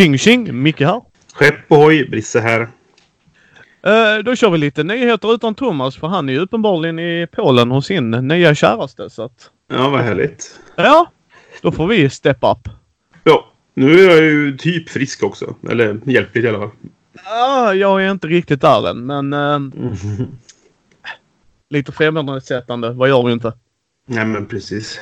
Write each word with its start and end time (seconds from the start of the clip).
Tjing 0.00 0.18
tjing! 0.18 0.62
Micke 0.62 0.80
här. 0.80 1.02
Skepp 1.34 1.72
ohoj, 1.72 2.08
Brisse 2.08 2.40
här. 2.40 2.60
Uh, 2.60 4.24
då 4.24 4.36
kör 4.36 4.50
vi 4.50 4.58
lite 4.58 4.82
nyheter 4.82 5.34
utan 5.34 5.54
Thomas 5.54 5.96
för 5.96 6.06
han 6.06 6.28
är 6.28 6.32
ju 6.32 6.38
uppenbarligen 6.38 6.98
i 6.98 7.26
Polen 7.32 7.70
hos 7.70 7.86
sin 7.86 8.10
nya 8.10 8.54
käraste 8.54 9.10
så 9.10 9.22
att... 9.22 9.50
Ja, 9.72 9.88
vad 9.88 10.00
härligt. 10.00 10.60
Ja, 10.76 11.10
då 11.62 11.72
får 11.72 11.86
vi 11.86 12.10
step 12.10 12.38
up. 12.40 12.68
Ja, 13.24 13.52
nu 13.74 14.00
är 14.00 14.10
jag 14.10 14.22
ju 14.24 14.56
typ 14.56 14.88
frisk 14.88 15.22
också. 15.22 15.54
Eller 15.70 16.00
hjälpligt 16.04 16.44
i 16.44 16.48
alla 16.48 16.58
fall. 16.58 16.70
Ja, 17.24 17.74
jag 17.74 18.04
är 18.04 18.10
inte 18.10 18.26
riktigt 18.26 18.60
där 18.60 18.90
än 18.90 19.06
men... 19.06 19.32
Uh, 19.32 19.60
lite 21.70 21.92
febernedsättande, 21.92 22.92
vad 22.92 23.08
gör 23.08 23.22
vi 23.22 23.32
inte? 23.32 23.52
Nej, 24.06 24.24
men 24.24 24.46
precis. 24.46 25.00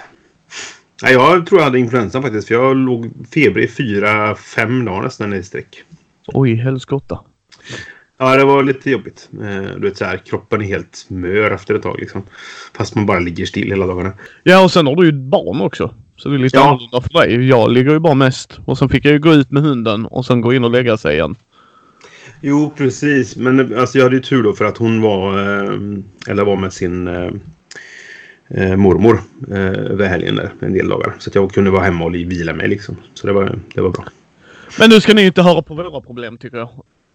Nej, 1.03 1.13
jag 1.13 1.47
tror 1.47 1.61
jag 1.61 1.65
hade 1.65 1.79
influensa 1.79 2.23
faktiskt. 2.23 2.49
För 2.49 2.55
jag 2.55 2.77
låg 2.77 3.11
feber 3.35 3.61
i 3.61 3.69
fyra, 3.69 4.35
fem 4.35 4.85
dagar 4.85 5.03
nästan 5.03 5.35
i 5.35 5.43
sträck. 5.43 5.83
Oj, 6.27 6.55
helskotta. 6.55 7.19
Ja, 8.19 8.37
det 8.37 8.45
var 8.45 8.63
lite 8.63 8.91
jobbigt. 8.91 9.29
Eh, 9.33 9.75
du 9.77 9.81
vet 9.81 9.97
så 9.97 10.05
här, 10.05 10.17
kroppen 10.17 10.61
är 10.61 10.65
helt 10.67 11.07
mör 11.09 11.51
efter 11.51 11.75
ett 11.75 11.83
tag 11.83 11.97
liksom. 11.99 12.23
Fast 12.77 12.95
man 12.95 13.07
bara 13.07 13.19
ligger 13.19 13.47
still 13.47 13.71
hela 13.71 13.87
dagarna. 13.87 14.13
Ja, 14.43 14.65
och 14.65 14.71
sen 14.71 14.87
har 14.87 14.97
du 14.97 15.07
ju 15.07 15.13
barn 15.13 15.61
också. 15.61 15.95
Så 16.17 16.29
det 16.29 16.35
är 16.37 16.39
lite 16.39 16.57
Ja. 16.57 16.69
annorlunda 16.69 17.01
för 17.01 17.09
dig. 17.27 17.49
Jag 17.49 17.71
ligger 17.73 17.91
ju 17.93 17.99
bara 17.99 18.15
mest. 18.15 18.59
Och 18.65 18.79
sen 18.79 18.89
fick 18.89 19.05
jag 19.05 19.13
ju 19.13 19.19
gå 19.19 19.33
ut 19.33 19.51
med 19.51 19.63
hunden 19.63 20.07
och 20.07 20.27
sen 20.27 20.41
gå 20.41 20.55
in 20.55 20.65
och 20.65 20.71
lägga 20.71 20.97
sig 20.97 21.15
igen. 21.15 21.35
Jo, 22.41 22.73
precis. 22.77 23.37
Men 23.37 23.79
alltså, 23.79 23.99
jag 23.99 24.05
hade 24.05 24.17
ju 24.17 24.23
tur 24.23 24.43
då 24.43 24.53
för 24.53 24.65
att 24.65 24.77
hon 24.79 25.01
var, 25.01 25.39
eh, 25.39 25.73
eller 26.29 26.45
var 26.45 26.57
med 26.57 26.73
sin 26.73 27.09
eh, 28.49 28.77
mormor 28.77 29.21
eh, 29.51 29.57
över 29.57 30.09
helgen 30.09 30.37
där 30.37 30.53
en 30.61 30.73
del 30.73 30.89
dagar. 30.89 31.15
Så 31.19 31.31
att 31.31 31.35
jag 31.35 31.53
kunde 31.53 31.71
vara 31.71 31.85
hemma 31.85 32.05
och 32.05 32.15
vila 32.15 32.55
mig 32.55 32.69
liksom. 32.69 32.97
Så 33.15 33.27
det 33.27 33.33
var, 33.33 33.59
det 33.75 33.81
var 33.81 33.91
bra. 33.91 34.05
Men 34.79 34.91
nu 34.91 35.01
ska 35.01 35.15
ni 35.15 35.27
inte 35.27 35.43
höra 35.43 35.63
på 35.63 35.75
våra 35.75 36.01
problem 36.01 36.39
tycker 36.39 36.57
jag. 36.57 36.71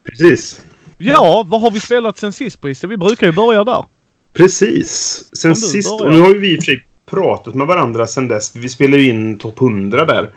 Precis. 0.09 0.61
Ja, 0.97 1.45
vad 1.47 1.61
har 1.61 1.71
vi 1.71 1.79
spelat 1.79 2.17
sen 2.17 2.33
sist 2.33 2.61
Brisse? 2.61 2.87
Vi 2.87 2.97
brukar 2.97 3.27
ju 3.27 3.33
börja 3.33 3.63
där. 3.63 3.85
Precis. 4.33 5.23
Sen 5.33 5.55
sist, 5.55 5.99
börjar. 5.99 6.11
och 6.11 6.13
nu 6.13 6.21
har 6.21 6.29
ju 6.29 6.39
vi 6.39 6.53
i 6.53 6.57
och 6.57 6.63
för 6.63 6.65
sig 6.65 6.85
pratat 7.09 7.55
med 7.55 7.67
varandra 7.67 8.07
sen 8.07 8.27
dess. 8.27 8.55
Vi 8.55 8.69
spelade 8.69 9.03
ju 9.03 9.09
in 9.09 9.37
topp 9.37 9.61
100 9.61 10.05
där. 10.05 10.29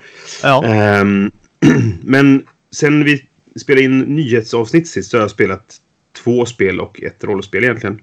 Ja. 0.43 0.65
Ehm, 0.65 1.31
men 2.03 2.47
sen 2.73 3.05
vi 3.05 3.23
spelade 3.61 3.85
in 3.85 4.01
nyhetsavsnitt 4.01 4.89
sist 4.89 5.11
så 5.11 5.17
har 5.17 5.23
jag 5.23 5.31
spelat 5.31 5.77
två 6.25 6.47
spel 6.47 6.81
och 6.81 7.03
ett 7.03 7.25
rollspel 7.25 7.65
egentligen. 7.65 8.01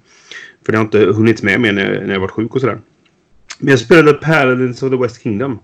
För 0.66 0.72
det 0.72 0.78
har 0.78 0.86
inte 0.86 1.00
hunnit 1.00 1.44
med 1.44 1.62
mig 1.62 1.72
när, 1.74 2.02
när 2.06 2.14
jag 2.14 2.20
varit 2.20 2.32
sjuk 2.32 2.56
och 2.56 2.62
sådär. 2.62 2.80
Men 3.60 3.70
jag 3.70 3.80
spelade 3.80 4.14
Paladins 4.14 4.84
of 4.84 4.92
the 4.92 4.98
West 4.98 5.22
Kingdom. 5.24 5.60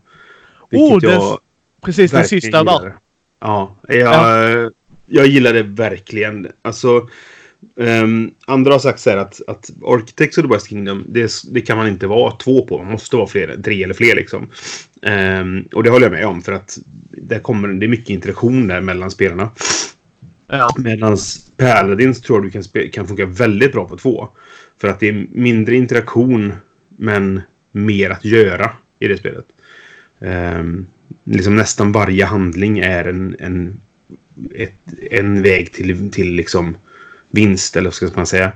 Oh, 0.72 1.00
det- 1.00 1.38
Precis 1.86 2.12
den 2.12 2.26
sista 2.26 2.64
där. 2.64 2.72
gillade. 2.74 2.94
Ja, 3.42 3.76
jag, 3.88 4.72
jag 5.06 5.28
gillar 5.28 5.54
det 5.54 5.64
verkligen. 5.64 6.48
Alltså, 6.62 7.10
ehm, 7.80 8.32
andra 8.48 8.72
har 8.72 8.80
sagt 8.80 9.00
så 9.00 9.10
här 9.10 9.18
att, 9.18 9.42
att 9.48 9.70
Architects 9.84 10.38
of 10.38 10.46
the 10.46 10.54
West 10.54 10.70
Kingdom, 10.70 11.04
det, 11.08 11.32
det 11.52 11.62
kan 11.62 11.78
man 11.78 11.88
inte 11.88 12.08
vara 12.08 12.32
två 12.32 12.66
på. 12.66 12.78
Man 12.78 12.92
måste 12.92 13.16
vara 13.16 13.28
fler, 13.28 13.58
tre 13.64 13.84
eller 13.84 13.94
fler 13.94 14.16
liksom. 14.16 14.50
Ehm, 15.02 15.62
och 15.74 15.84
det 15.84 15.90
håller 15.90 16.06
jag 16.06 16.12
med 16.14 16.26
om 16.28 16.42
för 16.42 16.52
att 16.52 16.78
det, 17.12 17.40
kommer, 17.40 17.68
det 17.68 17.86
är 17.86 17.88
mycket 17.88 18.10
interaktion 18.10 18.68
där 18.68 18.82
mellan 18.82 19.12
spelarna. 19.12 19.50
Ja. 20.48 20.70
Medan 20.78 21.18
Paladins 21.58 22.22
tror 22.22 22.38
jag 22.38 22.46
du 22.46 22.52
kan, 22.82 22.90
kan 22.92 23.08
funka 23.08 23.26
väldigt 23.26 23.72
bra 23.72 23.88
på 23.88 23.98
två. 23.98 24.30
För 24.82 24.88
att 24.88 25.00
det 25.00 25.10
är 25.10 25.28
mindre 25.32 25.76
interaktion 25.76 26.54
men 26.90 27.42
mer 27.72 28.10
att 28.10 28.26
göra 28.26 28.72
i 29.00 29.08
det 29.08 29.18
spelet. 29.18 29.46
Ehm, 30.20 30.86
liksom 31.24 31.56
nästan 31.56 31.92
varje 31.92 32.26
handling 32.26 32.80
är 32.80 33.06
en, 33.06 33.36
en, 33.40 33.82
ett, 34.56 34.74
en 35.12 35.42
väg 35.42 35.72
till, 35.72 36.12
till 36.12 36.34
liksom 36.34 36.78
vinst 37.30 37.76
eller 37.76 37.88
vad 37.88 37.94
ska 37.94 38.10
man 38.16 38.26
säga. 38.26 38.52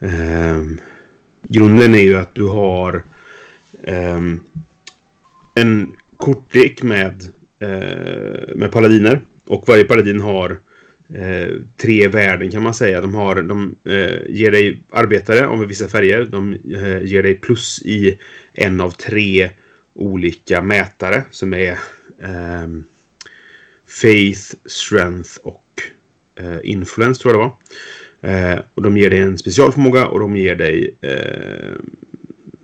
Ehm, 0.00 0.80
grunden 1.42 1.94
är 1.94 2.02
ju 2.02 2.16
att 2.16 2.34
du 2.34 2.44
har 2.44 3.02
ehm, 3.82 4.40
en 5.54 5.92
kortlek 6.16 6.82
med, 6.82 7.24
eh, 7.58 8.56
med 8.56 8.72
paladiner. 8.72 9.20
Och 9.46 9.68
varje 9.68 9.84
paladin 9.84 10.20
har 10.20 10.58
eh, 11.14 11.48
tre 11.76 12.08
värden 12.08 12.50
kan 12.50 12.62
man 12.62 12.74
säga. 12.74 13.00
De, 13.00 13.14
har, 13.14 13.42
de 13.42 13.76
eh, 13.84 14.18
ger 14.28 14.50
dig 14.50 14.82
arbetare 14.90 15.46
av 15.46 15.66
vissa 15.66 15.88
färger. 15.88 16.24
De 16.24 16.52
eh, 16.52 17.02
ger 17.02 17.22
dig 17.22 17.34
plus 17.34 17.82
i 17.84 18.18
en 18.52 18.80
av 18.80 18.90
tre 18.90 19.50
olika 19.94 20.62
mätare 20.62 21.24
som 21.30 21.54
är 21.54 21.78
ehm, 22.22 22.84
Faith, 23.86 24.54
Strength 24.64 25.30
och 25.42 25.82
eh, 26.40 26.58
Influence 26.62 27.22
tror 27.22 27.34
jag 27.34 27.40
det 27.40 27.44
var. 27.44 27.56
Eh, 28.26 28.60
och 28.74 28.82
de 28.82 28.96
ger 28.96 29.10
dig 29.10 29.18
en 29.18 29.38
specialförmåga 29.38 30.06
och 30.06 30.20
de 30.20 30.36
ger 30.36 30.56
dig... 30.56 30.96
Eh, 31.00 31.72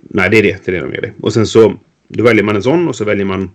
nej, 0.01 0.29
det 0.29 0.37
är 0.37 0.43
det. 0.43 0.65
Det 0.65 0.71
är 0.71 0.73
det 0.75 0.81
de 0.81 0.93
ger 0.93 1.01
dig. 1.01 1.13
Och 1.21 1.33
sen 1.33 1.47
så 1.47 1.77
då 2.07 2.23
väljer 2.23 2.43
man 2.43 2.55
en 2.55 2.63
sån 2.63 2.87
och 2.87 2.95
så 2.95 3.05
väljer 3.05 3.25
man... 3.25 3.51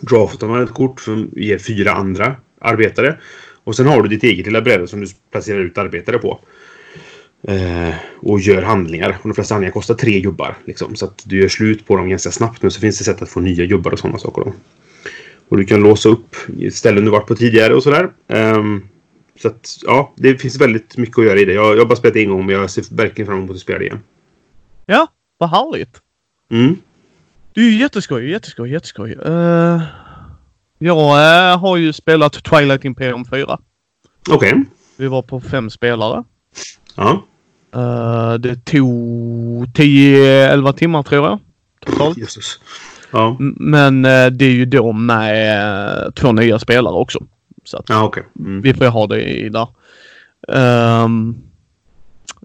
Draftar 0.00 0.48
man 0.48 0.62
ett 0.62 0.74
kort 0.74 1.00
som 1.00 1.30
ger 1.36 1.58
fyra 1.58 1.92
andra 1.92 2.36
arbetare. 2.60 3.18
Och 3.66 3.76
sen 3.76 3.86
har 3.86 4.02
du 4.02 4.08
ditt 4.08 4.22
eget 4.22 4.46
lilla 4.46 4.60
bräde 4.60 4.88
som 4.88 5.00
du 5.00 5.06
placerar 5.30 5.58
ut 5.58 5.78
arbetare 5.78 6.18
på. 6.18 6.40
Eh, 7.42 7.94
och 8.20 8.40
gör 8.40 8.62
handlingar. 8.62 9.18
Och 9.22 9.28
de 9.28 9.34
flesta 9.34 9.54
handlingar 9.54 9.72
kostar 9.72 9.94
tre 9.94 10.20
gubbar. 10.20 10.56
Liksom, 10.64 10.96
så 10.96 11.04
att 11.04 11.22
du 11.24 11.40
gör 11.40 11.48
slut 11.48 11.86
på 11.86 11.96
dem 11.96 12.08
ganska 12.08 12.30
snabbt. 12.30 12.62
Men 12.62 12.70
så 12.70 12.80
finns 12.80 12.98
det 12.98 13.04
sätt 13.04 13.22
att 13.22 13.28
få 13.28 13.40
nya 13.40 13.66
gubbar 13.66 13.92
och 13.92 13.98
sådana 13.98 14.18
saker. 14.18 14.42
Då. 14.42 14.52
Och 15.48 15.56
du 15.56 15.64
kan 15.64 15.80
låsa 15.80 16.08
upp 16.08 16.36
ställen 16.72 17.04
du 17.04 17.10
varit 17.10 17.26
på 17.26 17.36
tidigare 17.36 17.74
och 17.74 17.82
sådär. 17.82 18.10
Ehm, 18.28 18.88
så 19.42 19.48
att 19.48 19.78
ja, 19.82 20.14
det 20.16 20.38
finns 20.38 20.60
väldigt 20.60 20.96
mycket 20.96 21.18
att 21.18 21.24
göra 21.24 21.38
i 21.38 21.44
det. 21.44 21.52
Jag, 21.52 21.74
jag 21.74 21.78
har 21.78 21.86
bara 21.86 21.96
spelat 21.96 22.16
en 22.16 22.30
gång 22.30 22.46
men 22.46 22.54
jag 22.54 22.70
ser 22.70 22.96
verkligen 22.96 23.26
fram 23.26 23.38
emot 23.38 23.50
att 23.50 23.58
spela 23.58 23.78
det 23.78 23.84
igen. 23.84 24.00
Ja, 24.86 25.08
vad 25.38 25.50
härligt. 25.50 26.00
Mm. 26.50 26.76
Det 27.54 27.60
är 27.60 27.64
ju 27.64 27.78
jätteskoj, 27.78 28.30
jätteskoj, 28.30 28.70
jätteskoj. 28.70 29.12
Uh, 29.12 29.82
jag 30.78 30.98
eh, 31.52 31.58
har 31.58 31.76
ju 31.76 31.92
spelat 31.92 32.32
Twilight 32.44 32.84
Imperium 32.84 33.24
4. 33.24 33.58
Okej. 34.30 34.64
Vi 34.96 35.06
var 35.06 35.22
på 35.22 35.40
fem 35.40 35.70
spelare. 35.70 36.24
Ja. 36.94 37.22
Eh, 37.74 38.34
det 38.34 38.64
tog 38.64 39.66
10-11 39.66 40.72
timmar 40.72 41.02
tror 41.02 41.26
jag. 41.26 41.38
Totalt. 41.86 42.18
Jesus. 42.18 42.60
Ja. 43.10 43.36
Men 43.56 44.04
eh, 44.04 44.26
det 44.26 44.44
är 44.44 44.50
ju 44.50 44.64
då 44.64 44.92
med 44.92 46.14
två 46.14 46.32
nya 46.32 46.58
spelare 46.58 46.94
också. 46.94 47.18
Så 47.64 47.76
att 47.76 47.88
Ja, 47.88 48.04
okej. 48.04 48.22
Mm. 48.38 48.60
vi 48.62 48.74
får 48.74 48.86
ha 48.86 49.06
det 49.06 49.22
i 49.22 49.48
där. 49.48 49.68
Ehm, 50.48 51.36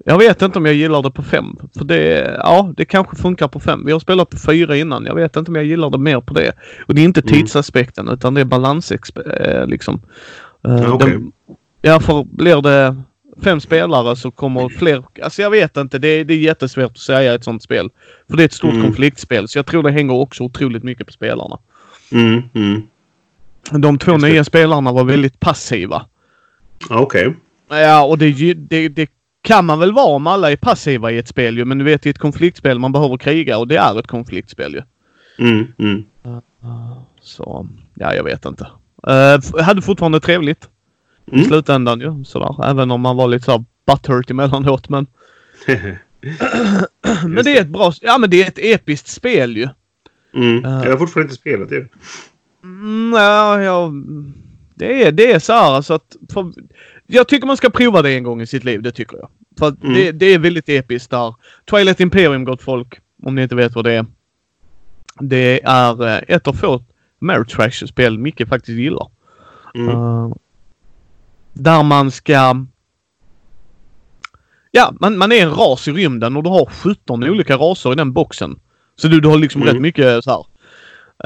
jag 0.06 0.18
vet 0.18 0.42
inte 0.42 0.60
om 0.60 0.66
jag 0.66 0.76
gillar 0.76 1.02
det 1.02 1.12
på 1.12 1.24
fem. 1.24 1.56
För 1.78 1.86
det, 1.86 2.36
ja, 2.44 2.74
det 2.78 2.86
kanske 2.86 3.16
funkar 3.16 3.48
på 3.48 3.60
fem. 3.60 3.86
Vi 3.86 3.92
har 3.92 4.00
spelat 4.00 4.30
på 4.30 4.38
fyra 4.38 4.78
innan. 4.78 5.06
Jag 5.06 5.16
vet 5.16 5.36
inte 5.36 5.52
om 5.52 5.56
jag 5.56 5.66
gillar 5.66 5.90
det 5.90 5.98
mer 5.98 6.22
på 6.22 6.34
det. 6.34 6.52
Och 6.88 6.96
det 6.96 7.02
är 7.02 7.06
inte 7.06 7.22
Mm. 7.22 7.34
tidsaspekten 7.34 8.10
utan 8.10 8.34
det 8.34 8.42
är 8.42 8.46
balansaspekten. 8.46 9.70
liksom. 9.70 10.02
Eh, 10.68 10.72
Ja, 10.74 10.92
okej. 10.94 11.10
den- 11.12 11.32
ja, 11.82 12.00
för 12.00 12.24
blir 12.24 12.62
det 12.62 12.96
fem 13.44 13.60
spelare 13.60 14.16
så 14.16 14.32
kommer 14.32 14.70
fler. 14.70 15.04
Alltså 15.24 15.42
jag 15.42 15.50
vet 15.50 15.78
inte. 15.78 15.98
Det, 16.00 16.08
är- 16.08 16.26
det 16.26 16.34
är 16.34 16.38
jättesvårt 16.38 16.92
att 16.92 16.98
säga 16.98 17.34
ett 17.34 17.44
sånt 17.44 17.64
spel. 17.64 17.90
För 18.30 18.38
det 18.38 18.44
är 18.44 18.46
ett 18.46 18.54
stort 18.54 18.72
Mm. 18.74 18.84
konfliktspel. 18.84 19.48
Så 19.48 19.58
jag 19.58 19.66
tror 19.66 19.84
det 19.84 19.92
hänger 19.92 20.14
också 20.14 20.44
otroligt 20.44 20.84
mycket 20.84 21.08
på 21.08 21.14
spelarna. 21.14 21.58
Mm, 22.12 22.42
mm. 22.54 22.82
De 23.72 23.98
två 23.98 24.12
Just 24.12 24.26
det. 24.26 24.32
nya 24.32 24.44
spelarna 24.44 24.92
var 24.92 25.04
väldigt 25.04 25.40
passiva. 25.40 26.06
Okej. 26.90 27.36
Ja, 27.70 28.04
och 28.04 28.18
det, 28.18 28.54
det, 28.54 28.90
det 28.90 29.10
kan 29.42 29.66
man 29.66 29.80
väl 29.80 29.94
vara 29.94 30.16
om 30.16 30.28
alla 30.28 30.52
är 30.52 30.56
passiva 30.56 31.12
i 31.12 31.18
ett 31.18 31.28
spel 31.28 31.58
ju. 31.58 31.66
Men 31.66 31.78
du 31.78 31.84
vet 31.86 32.06
i 32.06 32.10
ett 32.10 32.18
konfliktspel 32.18 32.80
man 32.80 32.92
behöver 32.92 33.18
kriga 33.18 33.58
och 33.58 33.68
det 33.68 33.76
är 33.78 34.00
ett 34.00 34.08
konfliktspel 34.08 34.74
ju. 34.74 34.82
Mm, 35.48 35.68
mm. 35.78 36.04
Så, 37.22 37.68
ja 37.96 38.14
jag 38.16 38.24
vet 38.24 38.46
inte. 38.46 38.68
Uh, 39.08 39.62
hade 39.62 39.82
fortfarande 39.82 40.20
trevligt. 40.20 40.70
I 41.26 41.36
Mm. 41.36 41.46
slutändan 41.46 42.00
ju. 42.02 42.24
Sådär. 42.26 42.66
Även 42.70 42.92
om 42.92 43.02
man 43.02 43.16
var 43.18 43.28
lite 43.28 43.46
såhär 43.46 43.64
butthurt 43.88 44.30
emellanåt. 44.32 44.90
Men, 44.90 45.08
men 47.26 47.44
det 47.44 47.58
är 47.58 47.62
ett 47.62 47.68
bra... 47.68 47.94
Ja 48.02 48.18
men 48.18 48.30
det 48.30 48.44
är 48.44 48.48
ett 48.48 48.60
episkt 48.60 49.08
spel 49.08 49.58
ju. 49.58 49.68
mm. 50.36 50.62
Ja. 50.64 50.84
Jag 50.84 50.92
har 50.92 50.98
fortfarande 50.98 51.26
inte 51.32 51.42
spelat 51.42 51.70
det. 51.70 51.88
Mm, 52.64 53.14
ja, 53.16 53.62
ja, 53.62 53.92
det 54.76 55.04
är, 55.08 55.12
det 55.12 55.32
är 55.32 55.40
så 55.40 55.54
här 55.54 55.72
alltså 55.72 55.94
att... 55.94 56.16
För, 56.34 56.52
jag 57.12 57.28
tycker 57.28 57.48
man 57.48 57.58
ska 57.58 57.70
prova 57.70 58.02
det 58.02 58.12
en 58.14 58.24
gång 58.24 58.42
i 58.42 58.48
sitt 58.48 58.64
liv, 58.64 58.82
det 58.82 58.92
tycker 58.92 59.18
jag. 59.18 59.30
För 59.60 59.68
Mm. 59.68 59.94
det, 59.94 60.12
det 60.12 60.26
är 60.26 60.40
väldigt 60.40 60.70
episkt 60.70 61.12
där. 61.12 61.36
Twilight 61.70 62.00
Imperium, 62.00 62.44
gott 62.44 62.62
folk. 62.62 63.00
Om 63.24 63.36
ni 63.36 63.44
inte 63.44 63.56
vet 63.56 63.76
vad 63.76 63.86
det 63.86 63.94
är. 63.94 64.06
Det 65.20 65.62
är 65.64 66.08
eh, 66.08 66.22
ett 66.28 66.48
av 66.48 66.54
få 66.54 66.84
Ameritrash-spel 67.22 68.18
Micke 68.18 68.48
faktiskt 68.48 68.78
gillar. 68.80 69.08
Mm. 69.76 69.90
Eh, 69.90 70.30
där 71.54 71.84
man 71.84 72.12
ska... 72.12 72.66
Ja, 74.72 74.94
man, 75.00 75.18
man 75.18 75.32
är 75.32 75.42
en 75.44 75.52
ras 75.56 75.88
i 75.88 75.92
rymden 75.92 76.38
och 76.38 76.44
du 76.44 76.50
har 76.50 76.66
17 76.66 77.24
olika 77.24 77.58
raser 77.58 77.92
i 77.92 77.96
den 77.96 78.14
boxen. 78.14 78.60
Så 78.96 79.08
du, 79.08 79.20
du 79.22 79.28
har 79.28 79.38
liksom 79.38 79.62
Mm. 79.62 79.74
rätt 79.74 79.82
mycket 79.82 80.24
så 80.24 80.32
här. 80.32 80.46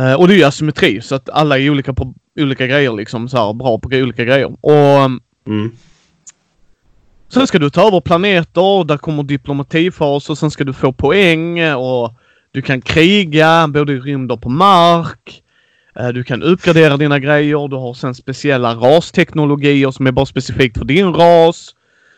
Eh, 0.07 0.19
och 0.19 0.27
det 0.27 0.33
är 0.33 0.37
ju 0.37 0.43
asymmetri 0.43 1.01
så 1.01 1.15
att 1.15 1.29
alla 1.29 1.59
är 1.59 1.69
olika 1.69 1.93
på 1.93 2.13
olika 2.39 2.67
grejer 2.67 2.93
liksom. 2.93 3.29
Så 3.29 3.37
här, 3.37 3.53
bra 3.53 3.79
på 3.79 3.89
olika 3.93 4.23
grejer. 4.25 4.55
Och 4.61 5.11
Mm. 5.47 5.71
sen 7.29 7.47
ska 7.47 7.59
du 7.59 7.69
ta 7.69 7.87
över 7.87 8.01
planeter. 8.01 8.83
Där 8.83 8.97
kommer 8.97 9.23
diplomatifas 9.23 10.29
och 10.29 10.37
sen 10.37 10.51
ska 10.51 10.63
du 10.63 10.73
få 10.73 10.93
poäng 10.93 11.73
och 11.73 12.13
du 12.51 12.61
kan 12.61 12.81
kriga 12.81 13.67
både 13.67 13.93
i 13.93 13.99
rymd 13.99 14.31
och 14.31 14.41
på 14.41 14.49
mark. 14.49 15.41
Eh, 15.99 16.07
Du 16.07 16.23
kan 16.23 16.43
uppgradera 16.43 16.97
dina 16.97 17.19
grejer. 17.19 17.67
Du 17.67 17.75
har 17.75 17.93
sen 17.93 18.15
speciella 18.15 18.73
rasteknologier 18.75 19.91
som 19.91 20.07
är 20.07 20.11
bara 20.11 20.25
specifikt 20.25 20.77
för 20.77 20.85
din 20.85 21.13
ras. 21.13 21.75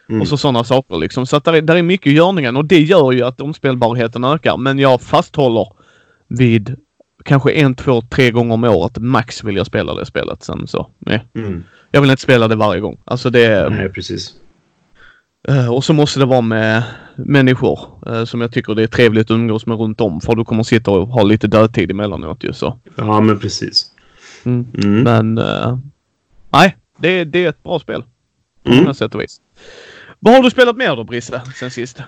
Mm. 0.09 0.21
Och 0.21 0.27
så 0.27 0.37
sådana 0.37 0.63
saker 0.63 0.97
liksom. 0.97 1.25
Så 1.25 1.35
att 1.35 1.43
där 1.43 1.53
är, 1.53 1.61
där 1.61 1.75
är 1.75 1.81
mycket 1.81 2.13
görningen 2.13 2.57
och 2.57 2.65
det 2.65 2.81
gör 2.81 3.11
ju 3.11 3.23
att 3.23 3.41
omspelbarheten 3.41 4.23
ökar. 4.23 4.57
Men 4.57 4.79
jag 4.79 5.01
fasthåller 5.01 5.67
vid 6.27 6.75
kanske 7.27 7.51
en, 7.51 7.75
två, 7.75 8.01
tre 8.01 8.31
gånger 8.31 8.53
om 8.53 8.63
året 8.63 8.97
max 8.97 9.43
vill 9.43 9.55
jag 9.55 9.65
spela 9.67 9.95
det 9.95 10.05
spelet. 10.05 10.43
Sen 10.43 10.67
så, 10.67 10.87
nej. 10.99 11.25
Mm. 11.35 11.63
Jag 11.91 12.01
vill 12.01 12.09
inte 12.09 12.21
spela 12.23 12.47
det 12.47 12.55
varje 12.55 12.81
gång. 12.81 12.97
Alltså 13.05 13.29
det... 13.29 13.69
Nej, 13.69 13.89
precis. 13.89 14.33
eh, 15.47 15.73
Och 15.73 15.83
så 15.83 15.93
måste 15.93 16.19
det 16.19 16.25
vara 16.25 16.41
med 16.41 16.83
människor 17.15 17.79
eh, 18.07 18.25
som 18.25 18.41
jag 18.41 18.51
tycker 18.51 18.75
det 18.75 18.83
är 18.83 18.87
trevligt 18.87 19.31
att 19.31 19.35
umgås 19.35 19.65
med 19.65 19.77
runt 19.77 20.01
om. 20.01 20.21
För 20.21 20.35
du 20.35 20.45
kommer 20.45 20.63
sitta 20.63 20.91
och 20.91 21.07
ha 21.07 21.23
lite 21.23 21.47
dödtid 21.47 21.91
emellanåt 21.91 22.43
ju 22.43 22.53
så. 22.53 22.79
Ja, 22.95 23.21
men 23.21 23.39
precis. 23.39 23.91
Mm. 24.45 24.67
Mm. 24.83 25.01
Men... 25.03 25.37
eh, 25.37 25.77
nej, 26.49 26.77
det, 26.97 27.23
det 27.23 27.45
är 27.45 27.49
ett 27.49 27.63
bra 27.63 27.79
spel. 27.79 28.03
På 28.63 28.71
Mm. 28.73 28.93
sätt 28.93 29.15
och 29.15 29.21
vis. 29.21 29.37
Vad 30.19 30.33
har 30.35 30.43
du 30.43 30.49
spelat 30.49 30.77
mer 30.77 30.95
då 30.95 31.03
Brisse, 31.03 31.41
sen 31.59 31.71
sist? 31.71 32.01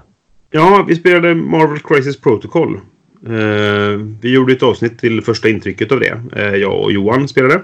Ja, 0.51 0.85
vi 0.87 0.95
spelade 0.95 1.35
Marvel 1.35 1.79
Crisis 1.79 2.21
Protocol. 2.21 2.79
Eh, 3.25 3.99
vi 4.21 4.33
gjorde 4.33 4.53
ett 4.53 4.63
avsnitt 4.63 4.99
till 4.99 5.21
första 5.21 5.49
intrycket 5.49 5.91
av 5.91 5.99
det. 5.99 6.21
Eh, 6.35 6.55
jag 6.55 6.83
och 6.83 6.91
Johan 6.91 7.27
spelade. 7.27 7.63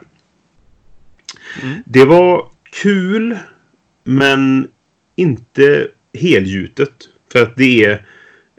Mm. 1.61 1.83
Det 1.85 2.05
var 2.05 2.45
kul, 2.81 3.37
men 4.03 4.67
inte 5.15 5.87
helgjutet. 6.13 6.93
För 7.31 7.41
att 7.41 7.55
det 7.55 7.85
är, 7.85 8.05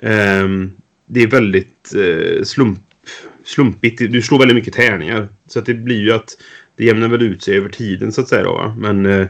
ehm, 0.02 0.72
det 1.06 1.22
är 1.22 1.26
väldigt 1.26 1.94
eh, 1.94 2.42
slump, 2.42 2.78
slumpigt. 3.44 3.98
Du 3.98 4.22
slår 4.22 4.38
väldigt 4.38 4.54
mycket 4.54 4.74
tärningar. 4.74 5.28
Så 5.46 5.58
att 5.58 5.66
det 5.66 5.74
blir 5.74 6.00
ju 6.00 6.12
att 6.12 6.38
det 6.76 6.84
jämnar 6.84 7.08
väl 7.08 7.22
ut 7.22 7.42
sig 7.42 7.56
över 7.56 7.68
tiden 7.68 8.12
så 8.12 8.20
att 8.20 8.28
säga. 8.28 8.42
Då, 8.42 8.52
va? 8.52 8.76
Men, 8.78 9.28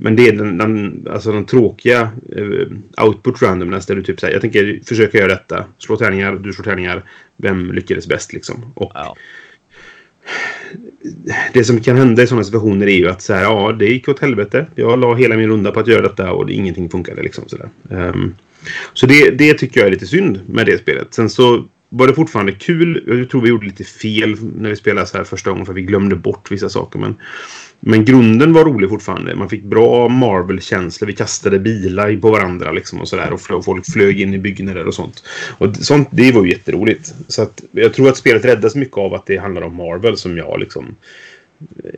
men 0.00 0.16
det 0.16 0.28
är 0.28 0.32
den, 0.32 0.58
den, 0.58 1.06
alltså 1.10 1.32
den 1.32 1.44
tråkiga 1.44 2.10
eh, 2.36 3.04
output 3.06 3.42
randomness 3.42 3.86
där 3.86 3.94
du 3.96 4.02
typ 4.02 4.20
säger 4.20 4.32
jag 4.34 4.40
tänker 4.40 4.80
försöka 4.86 5.18
göra 5.18 5.28
detta. 5.28 5.64
Slå 5.78 5.96
tärningar, 5.96 6.34
du 6.34 6.52
slår 6.52 6.64
tärningar. 6.64 7.04
Vem 7.36 7.72
lyckades 7.72 8.06
bäst 8.08 8.32
liksom? 8.32 8.72
Och 8.74 8.92
Ja. 8.94 9.16
det 11.52 11.64
som 11.64 11.80
kan 11.80 11.96
hända 11.96 12.22
i 12.22 12.26
sådana 12.26 12.44
situationer 12.44 12.86
är 12.86 12.96
ju 12.96 13.08
att 13.08 13.22
så 13.22 13.34
här, 13.34 13.42
ja, 13.42 13.72
det 13.72 13.86
gick 13.86 14.08
åt 14.08 14.20
helvete. 14.20 14.66
Jag 14.74 14.98
la 14.98 15.14
hela 15.14 15.36
min 15.36 15.48
runda 15.48 15.70
på 15.72 15.80
att 15.80 15.86
göra 15.86 16.02
detta 16.02 16.32
och 16.32 16.46
det, 16.46 16.52
ingenting 16.52 16.90
funkade 16.90 17.22
liksom 17.22 17.44
sådär. 17.46 17.68
Ehm, 17.90 18.34
så 18.92 19.06
det, 19.06 19.30
det 19.30 19.54
tycker 19.54 19.80
jag 19.80 19.86
är 19.86 19.90
lite 19.92 20.06
synd 20.06 20.40
med 20.46 20.66
det 20.66 20.78
spelet. 20.78 21.14
Sen 21.14 21.30
så 21.30 21.64
var 21.88 22.06
det 22.06 22.14
fortfarande 22.14 22.52
kul. 22.52 23.04
Jag 23.06 23.30
tror 23.30 23.40
vi 23.42 23.48
gjorde 23.48 23.66
lite 23.66 23.84
fel 23.84 24.36
när 24.56 24.70
vi 24.70 24.76
spelade 24.76 25.06
så 25.06 25.16
här 25.16 25.24
första 25.24 25.50
gången 25.50 25.66
för 25.66 25.72
vi 25.72 25.82
glömde 25.82 26.16
bort 26.16 26.50
vissa 26.50 26.68
saker. 26.68 26.98
Men, 26.98 27.16
men 27.80 28.04
grunden 28.04 28.52
var 28.52 28.64
rolig 28.64 28.90
fortfarande. 28.90 29.36
Man 29.36 29.48
fick 29.48 29.62
bra 29.62 30.08
Marvel-känsla. 30.08 31.06
Vi 31.06 31.12
kastade 31.12 31.58
bilar 31.58 32.16
på 32.16 32.30
varandra 32.30 32.72
liksom 32.72 33.00
och 33.00 33.08
sådär. 33.08 33.32
Och 33.32 33.64
folk 33.64 33.86
flög 33.92 34.20
in 34.20 34.34
i 34.34 34.38
byggnader 34.38 34.86
och 34.86 34.94
sånt. 34.94 35.24
Och 35.58 35.76
sånt, 35.76 36.08
det 36.12 36.32
var 36.32 36.44
ju 36.44 36.50
jätteroligt. 36.50 37.14
Så 37.28 37.42
att, 37.42 37.62
jag 37.70 37.94
tror 37.94 38.08
att 38.08 38.16
spelet 38.16 38.44
räddas 38.44 38.74
mycket 38.74 38.98
av 38.98 39.14
att 39.14 39.26
det 39.26 39.36
handlar 39.36 39.62
om 39.62 39.76
Marvel 39.76 40.16
som 40.16 40.36
jag 40.36 40.60
liksom 40.60 40.96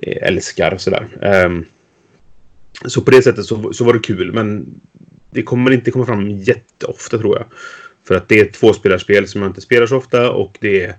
eh, 0.03 0.29
älskar 0.29 0.71
älskar 0.71 0.77
sådär. 0.77 1.45
Um, 1.47 1.65
så 2.87 3.03
på 3.03 3.11
det 3.11 3.23
sättet 3.23 3.45
så, 3.45 3.73
så 3.73 3.85
var 3.85 3.93
det 3.93 3.99
kul. 3.99 4.33
Men 4.33 4.81
det 5.31 5.43
kommer 5.43 5.71
inte 5.71 5.91
komma 5.91 6.07
fram 6.07 6.31
jätteofta 6.31 7.19
tror 7.19 7.37
jag. 7.37 7.47
För 8.09 8.15
att 8.15 8.29
det 8.29 8.41
är 8.41 8.45
ett 8.45 8.53
tvåspelarspel 8.53 9.29
som 9.29 9.43
jag 9.43 9.51
inte 9.51 9.61
spelar 9.61 9.87
så 9.87 9.97
ofta 9.97 10.31
och 10.31 10.59
det 10.61 10.85
är... 10.85 10.95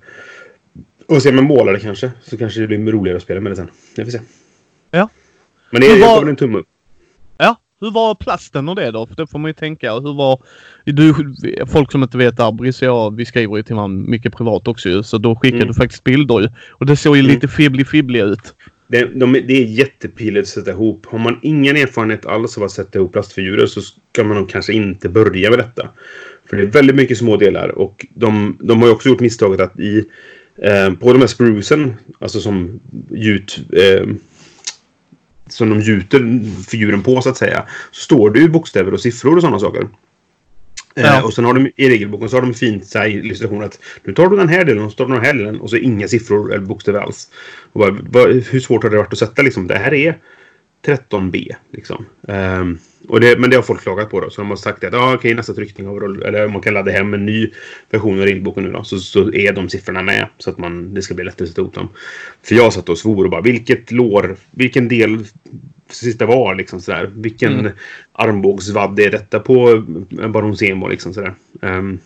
Och 1.06 1.22
ser 1.22 1.32
med 1.32 1.44
målare 1.44 1.80
kanske. 1.80 2.12
Så 2.24 2.38
kanske 2.38 2.62
det 2.62 2.68
blir 2.68 2.92
roligare 2.92 3.18
att 3.18 3.24
spela 3.24 3.42
med 3.42 3.52
det 3.52 3.56
sen. 3.56 3.70
Jag 3.96 4.06
får 4.06 4.12
se. 4.12 4.20
Ja. 4.92 5.10
Men 5.72 5.82
det 5.82 5.88
är, 5.88 6.00
gav 6.00 6.30
en 6.30 6.36
tumme 6.36 6.58
upp. 6.58 6.68
Ja, 7.38 7.56
hur 7.82 7.92
var 7.92 8.16
plasten 8.16 8.70
och 8.70 8.76
det 8.76 8.92
då? 8.92 9.08
För 9.08 9.16
det 9.16 9.28
får 9.28 9.40
man 9.40 9.50
ju 9.50 9.54
tänka. 9.54 9.94
Hur 9.94 10.14
var... 10.14 10.44
Du, 10.86 11.14
folk 11.68 11.92
som 11.92 12.04
inte 12.04 12.18
vet 12.18 12.36
Brice 12.54 12.90
och 12.90 12.98
jag, 12.98 13.16
vi 13.16 13.26
skriver 13.26 13.58
ju 13.58 13.64
till 13.64 13.76
varandra 13.76 14.10
mycket 14.12 14.34
privat 14.38 14.68
också 14.68 14.90
ju. 14.90 15.04
Så 15.04 15.18
då 15.18 15.36
skickade 15.36 15.62
Mm. 15.62 15.68
du 15.68 15.74
faktiskt 15.74 16.04
bilder 16.04 16.40
ju. 16.42 16.50
Och 16.72 16.86
det 16.86 16.96
såg 16.96 17.16
ju 17.18 17.20
Mm. 17.24 17.34
lite 17.34 17.48
fibblig-fibblig 17.48 18.20
ut. 18.22 18.56
Det, 18.88 19.06
de, 19.20 19.34
det 19.34 19.54
är 19.54 19.66
jättepilligt 19.66 20.44
att 20.44 20.48
sätta 20.50 20.72
ihop. 20.72 21.06
Har 21.06 21.20
man 21.20 21.40
ingen 21.42 21.76
erfarenhet 21.78 22.26
alls 22.26 22.58
av 22.58 22.64
att 22.64 22.72
sätta 22.72 23.00
ihop 23.00 23.12
plastfigurer 23.14 23.66
så 23.66 23.82
ska 23.82 24.24
man 24.24 24.38
nog 24.38 24.50
kanske 24.50 24.74
inte 24.74 25.10
börja 25.10 25.50
med 25.50 25.60
detta. 25.60 25.90
För 26.50 26.58
det 26.58 26.64
är 26.64 26.68
väldigt 26.68 26.96
mycket 26.96 27.18
små 27.18 27.38
delar 27.38 27.70
och 27.70 28.06
de, 28.16 28.58
de 28.62 28.80
har 28.80 28.88
ju 28.88 28.94
också 28.94 29.10
gjort 29.10 29.20
misstaget 29.20 29.60
att 29.60 29.80
i 29.80 30.06
eh, 30.64 30.94
på 30.94 31.14
de 31.14 31.20
här 31.20 31.28
sprucen, 31.28 31.94
alltså 32.20 32.40
som 32.40 32.80
gjut, 33.10 33.60
eh, 33.74 34.08
som 35.54 35.70
de 35.70 35.82
gjuter 35.82 36.42
figuren 36.70 37.04
på 37.04 37.22
så 37.22 37.30
att 37.30 37.38
säga, 37.38 37.66
så 37.92 38.02
står 38.02 38.30
det 38.30 38.40
ju 38.40 38.50
bokstäver 38.50 38.94
och 38.94 39.02
siffror 39.02 39.36
och 39.36 39.42
sådana 39.42 39.60
saker. 39.60 39.88
Eh, 40.96 41.04
Ja. 41.04 41.24
och 41.24 41.34
sen 41.34 41.46
har 41.46 41.54
de 41.54 41.72
i 41.76 41.90
regelboken 41.90 42.30
så 42.30 42.38
har 42.38 42.42
de 42.42 42.54
fint 42.54 42.88
så 42.88 43.00
här, 43.00 43.08
illustration 43.08 43.64
att 43.64 43.80
nu 44.04 44.14
tar 44.14 44.28
du 44.30 44.38
den 44.38 44.50
här 44.50 44.66
delen 44.66 44.84
och 44.84 44.92
så 44.92 44.98
tar 44.98 45.06
du 45.06 45.14
den 45.14 45.26
här 45.26 45.34
delen 45.34 45.60
och 45.62 45.70
så 45.70 45.76
inga 45.78 46.08
siffror 46.08 46.54
eller 46.54 46.66
bokstäver 46.66 47.00
alls. 47.00 47.28
Och 47.74 47.80
bara, 47.80 47.98
vad, 48.02 48.30
hur 48.32 48.60
svårt 48.60 48.84
har 48.84 48.90
det 48.90 48.98
varit 48.98 49.14
att 49.14 49.20
sätta 49.20 49.42
liksom? 49.42 49.68
Det 49.68 49.76
här 49.78 49.94
är 49.94 50.18
13B 50.86 51.56
liksom. 51.72 52.06
Ehm, 52.28 52.78
och 53.08 53.20
det, 53.22 53.40
men 53.40 53.50
det 53.50 53.56
har 53.56 53.64
folk 53.64 53.82
klagat 53.82 54.10
på 54.10 54.22
då. 54.22 54.30
Så 54.30 54.42
de 54.42 54.50
har 54.50 54.58
sagt 54.58 54.84
att 54.84 54.94
ah, 54.94 55.14
okej, 55.14 55.34
nästa 55.34 55.54
tryckning 55.54 55.88
av 55.88 56.00
roll, 56.00 56.24
eller 56.24 56.48
man 56.48 56.62
kan 56.62 56.74
ladda 56.74 56.92
hem 56.92 57.14
en 57.14 57.26
ny 57.26 57.50
version 57.90 58.20
av 58.20 58.26
regelboken 58.26 58.64
nu 58.64 58.72
då. 58.72 58.84
Så, 58.84 59.00
så 59.00 59.34
är 59.34 59.54
de 59.54 59.70
siffrorna 59.70 60.02
med. 60.02 60.28
Så 60.38 60.50
att 60.50 60.58
man, 60.58 60.94
det 60.94 61.02
ska 61.02 61.14
bli 61.14 61.24
lättare 61.24 61.44
att 61.44 61.50
sätta 61.50 61.62
ihop 61.62 61.74
dem. 61.74 61.90
För 62.44 62.56
jag 62.56 62.74
satt 62.74 62.90
och 62.90 62.98
svor 62.98 63.24
och 63.24 63.32
bara 63.32 63.42
vilket 63.42 63.92
lår, 63.92 64.36
vilken 64.52 64.88
del 64.88 65.26
sista 65.90 66.26
var 66.26 66.56
liksom 66.56 66.82
sådär. 66.82 67.12
Vilken 67.16 67.60
Mm. 67.60 67.72
armbågsvadd 68.14 69.00
är 69.00 69.12
detta 69.12 69.40
på 69.40 69.84
Baron 70.10 70.58
Zemo 70.58 70.88
liksom 70.88 71.14
sådär. 71.14 71.34
Ehm, 71.62 72.00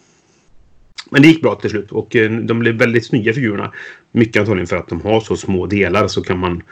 men 1.12 1.22
det 1.22 1.27
gick 1.27 1.41
bra 1.41 1.55
till 1.55 1.70
slut 1.70 1.91
och 1.91 2.15
eh, 2.15 2.32
de 2.32 2.60
blev 2.60 2.75
väldigt 2.75 3.05
snygga 3.05 3.34
figurerna. 3.34 3.72
Mycket 4.12 4.39
antagligen 4.39 4.67
för 4.67 4.77
att 4.77 4.88
de 4.88 5.01
har 5.01 5.22
så 5.22 5.36
små 5.38 5.65
delar 5.65 6.08
så 6.08 6.22
kan 6.22 6.38
man 6.39 6.63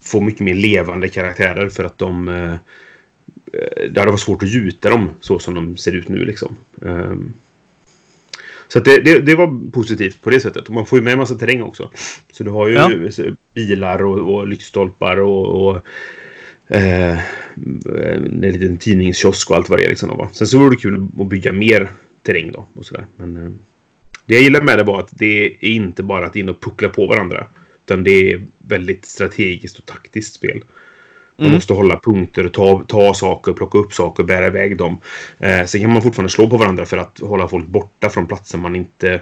få 0.00 0.20
mycket 0.20 0.40
mer 0.40 0.54
levande 0.54 1.08
karaktärer 1.08 1.68
för 1.68 1.84
att 1.84 1.98
de... 1.98 2.28
Eh, 2.28 2.52
eh, 2.52 3.90
det 3.90 4.00
hade 4.00 4.10
varit 4.10 4.20
svårt 4.20 4.42
att 4.42 4.48
gjuta 4.48 4.90
dem 4.90 5.10
så 5.20 5.38
som 5.38 5.54
de 5.54 5.76
ser 5.76 5.92
ut 5.92 6.08
nu 6.08 6.24
liksom. 6.24 6.56
Ehm, 6.82 7.32
så 8.68 8.80
det, 8.80 9.00
det, 9.00 9.18
det 9.18 9.34
var 9.34 9.70
positivt 9.72 10.22
på 10.22 10.30
det 10.30 10.40
sättet. 10.40 10.68
Och 10.68 10.74
man 10.74 10.86
får 10.86 10.98
ju 10.98 11.04
med 11.04 11.12
en 11.12 11.18
massa 11.18 11.34
terräng 11.34 11.62
också. 11.62 11.90
Så 12.32 12.44
du 12.44 12.50
har 12.50 12.68
ju 12.68 12.74
Ja. 12.74 12.90
bilar 13.54 14.02
och, 14.04 14.34
och 14.34 14.48
lyktstolpar 14.48 15.16
och, 15.16 15.68
och 15.68 15.76
eh, 16.76 17.18
en 17.94 18.40
liten 18.40 18.76
tidningskiosk 18.76 19.50
och 19.50 19.56
allt 19.56 19.68
vad 19.68 19.78
det 19.78 19.84
är. 19.84 19.88
Liksom, 19.88 20.16
va? 20.16 20.28
Sen 20.32 20.46
så 20.46 20.58
vore 20.58 20.70
det 20.70 20.76
kul 20.76 21.08
att 21.20 21.26
bygga 21.26 21.52
mer 21.52 21.88
terräng 22.22 22.52
då. 22.52 22.66
Och 22.74 22.86
sådär. 22.86 23.06
Men 23.16 23.36
eh, 23.36 23.52
det 24.26 24.34
jag 24.34 24.42
gillar 24.42 24.60
med 24.62 24.78
det 24.78 24.84
var 24.84 25.00
att 25.00 25.08
det 25.10 25.46
är 25.46 25.64
inte 25.64 26.02
bara 26.02 26.26
att 26.26 26.36
in 26.36 26.48
och 26.48 26.60
puckla 26.60 26.88
på 26.88 27.06
varandra. 27.06 27.46
Utan 27.88 28.04
det 28.04 28.32
är 28.32 28.40
väldigt 28.58 29.04
strategiskt 29.04 29.78
och 29.78 29.86
taktiskt 29.86 30.34
spel. 30.34 30.62
Man 31.36 31.46
Mm. 31.46 31.54
måste 31.54 31.72
hålla 31.72 31.98
punkter, 32.00 32.46
och 32.46 32.52
ta, 32.52 32.84
ta 32.88 33.14
saker, 33.14 33.52
plocka 33.52 33.78
upp 33.78 33.92
saker, 33.92 34.22
bära 34.24 34.46
iväg 34.46 34.76
dem. 34.76 35.00
Eh, 35.38 35.64
sen 35.64 35.80
kan 35.80 35.92
man 35.92 36.02
fortfarande 36.02 36.30
slå 36.30 36.50
på 36.50 36.56
varandra 36.56 36.86
för 36.86 36.96
att 36.96 37.18
hålla 37.20 37.48
folk 37.48 37.66
borta 37.66 38.08
från 38.10 38.26
platser 38.26 38.58
man 38.58 38.76
inte... 38.76 39.20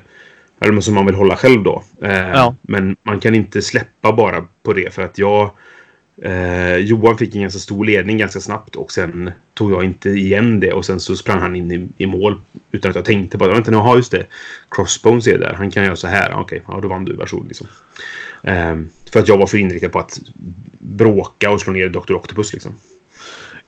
Eller 0.60 0.80
som 0.80 0.94
man 0.94 1.06
vill 1.06 1.14
hålla 1.14 1.36
själv 1.36 1.62
då. 1.62 1.82
Eh, 2.02 2.10
Ja. 2.30 2.54
Men 2.62 2.96
man 3.02 3.20
kan 3.20 3.34
inte 3.34 3.62
släppa 3.62 4.12
bara 4.12 4.44
på 4.62 4.72
det 4.72 4.94
för 4.94 5.02
att 5.02 5.18
jag... 5.18 5.50
Eh, 6.22 6.76
Johan 6.76 7.18
fick 7.18 7.34
en 7.34 7.40
ganska 7.42 7.58
stor 7.58 7.84
ledning 7.84 8.18
ganska 8.18 8.40
snabbt 8.40 8.76
och 8.76 8.92
sen 8.92 9.30
tog 9.54 9.72
jag 9.72 9.84
inte 9.84 10.10
igen 10.10 10.60
det 10.60 10.72
och 10.72 10.84
sen 10.84 11.00
så 11.00 11.16
sprang 11.16 11.38
han 11.38 11.56
in 11.56 11.72
i, 11.72 11.88
i 12.04 12.06
mål 12.06 12.40
utan 12.70 12.90
att 12.90 12.94
jag 12.94 13.04
tänkte 13.04 13.38
på 13.38 13.46
det. 13.46 13.52
Vänta, 13.52 13.70
nu 13.70 13.76
har 13.76 13.96
just 13.96 14.12
det. 14.12 14.26
Crossbones 14.70 15.26
är 15.26 15.38
där. 15.38 15.54
Han 15.54 15.70
kan 15.70 15.84
göra 15.84 15.96
så 15.96 16.06
här. 16.06 16.34
Okej, 16.34 16.62
ja, 16.68 16.80
då 16.80 16.88
vann 16.88 17.04
du. 17.04 17.12
Varsågod 17.16 17.46
liksom. 17.46 17.66
Ehm, 18.42 18.88
för 19.12 19.20
att 19.20 19.28
jag 19.28 19.38
var 19.38 19.46
för 19.46 19.58
inriktad 19.58 19.88
på 19.88 19.98
att 19.98 20.20
bråka 20.78 21.50
och 21.50 21.60
slå 21.60 21.72
ner 21.72 21.88
Dr. 21.88 22.14
Octopus 22.14 22.52
liksom. 22.52 22.72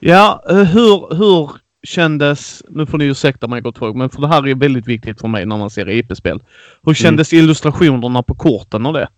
Ja, 0.00 0.44
eh, 0.50 0.56
hur, 0.56 1.16
hur 1.16 1.50
kändes... 1.82 2.62
Nu 2.68 2.86
får 2.86 2.98
ni 2.98 3.04
ursäkta 3.04 3.48
mig 3.48 3.60
gott 3.60 3.78
folk, 3.78 3.96
men 3.96 4.10
för 4.10 4.20
det 4.20 4.28
här 4.28 4.48
är 4.48 4.54
väldigt 4.54 4.88
viktigt 4.88 5.20
för 5.20 5.28
mig 5.28 5.46
när 5.46 5.56
man 5.56 5.70
ser 5.70 5.90
IP-spel. 5.90 6.42
Hur 6.82 6.94
kändes 6.94 7.32
illustrationerna 7.32 8.22
på 8.22 8.34
korten 8.34 8.86
och 8.86 8.92
det? 8.92 9.08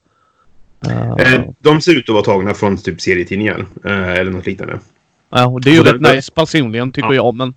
Eh, 0.88 1.40
de 1.60 1.80
ser 1.80 1.94
ut 1.98 2.08
att 2.08 2.12
vara 2.12 2.24
tagna 2.24 2.54
från 2.54 2.76
typ 2.76 3.00
serietidningar. 3.00 3.66
eh, 3.84 4.08
eller 4.12 4.30
något 4.30 4.46
liknande. 4.46 4.80
ja, 5.30 5.46
och 5.46 5.60
det 5.60 5.70
är 5.70 5.74
ju 5.74 5.82
rätt 5.82 6.02
det- 6.02 6.14
nice 6.14 6.32
personligen 6.32 6.92
tycker 6.92 7.08
Ja. 7.08 7.14
jag, 7.14 7.34
men... 7.34 7.54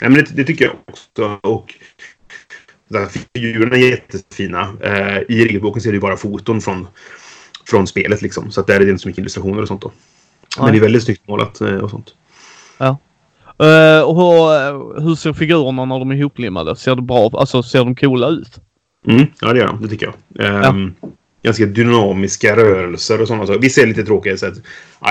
Ja, 0.00 0.08
men 0.08 0.14
det, 0.14 0.26
det 0.36 0.44
tycker 0.44 0.64
jag 0.64 0.74
också. 0.86 1.38
Och 1.42 1.74
figurerna 3.34 3.76
är 3.76 3.90
jättefina. 3.90 4.68
Eh, 4.80 5.18
I 5.28 5.44
regelboken 5.44 5.82
ser 5.82 5.92
ju 5.92 6.00
bara 6.00 6.16
foton 6.16 6.60
från, 6.60 6.86
från 7.66 7.86
spelet 7.86 8.22
liksom. 8.22 8.50
Så 8.50 8.60
att 8.60 8.66
där 8.66 8.74
är 8.80 8.84
det 8.84 8.90
inte 8.90 9.02
så 9.02 9.08
mycket 9.08 9.18
illustrationer 9.20 9.62
och 9.62 9.68
sånt 9.68 9.82
då. 9.82 9.92
Men 10.56 10.64
Nej. 10.64 10.72
det 10.72 10.78
är 10.78 10.82
väldigt 10.82 11.02
snyggt 11.04 11.28
målat 11.28 11.60
och 11.60 11.90
sånt. 11.90 12.14
Eh, 13.60 14.00
och 14.02 14.16
hur, 14.16 15.00
hur 15.00 15.14
ser 15.14 15.32
figurerna 15.32 15.84
när 15.84 15.98
de 15.98 16.10
är 16.10 16.14
ihoplimmade? 16.14 16.76
Ser 16.76 16.94
bra 16.94 17.30
Alltså 17.32 17.62
ser 17.62 17.78
de 17.78 17.96
coola 17.96 18.28
ut? 18.28 18.60
Mm, 19.06 19.26
ja, 19.40 19.52
det 19.52 19.58
gör 19.58 19.66
de. 19.66 19.82
Det 19.82 19.88
tycker 19.88 20.12
jag. 20.34 20.64
Ehm, 20.64 20.94
Ganska 21.42 21.66
dynamiska 21.66 22.56
rörelser 22.56 23.20
och 23.20 23.28
sådana 23.28 23.46
saker. 23.46 23.60
Vissa 23.60 23.80
är 23.80 23.86
lite 23.86 24.04
tråkiga 24.04 24.36
så 24.36 24.46
att 24.46 24.60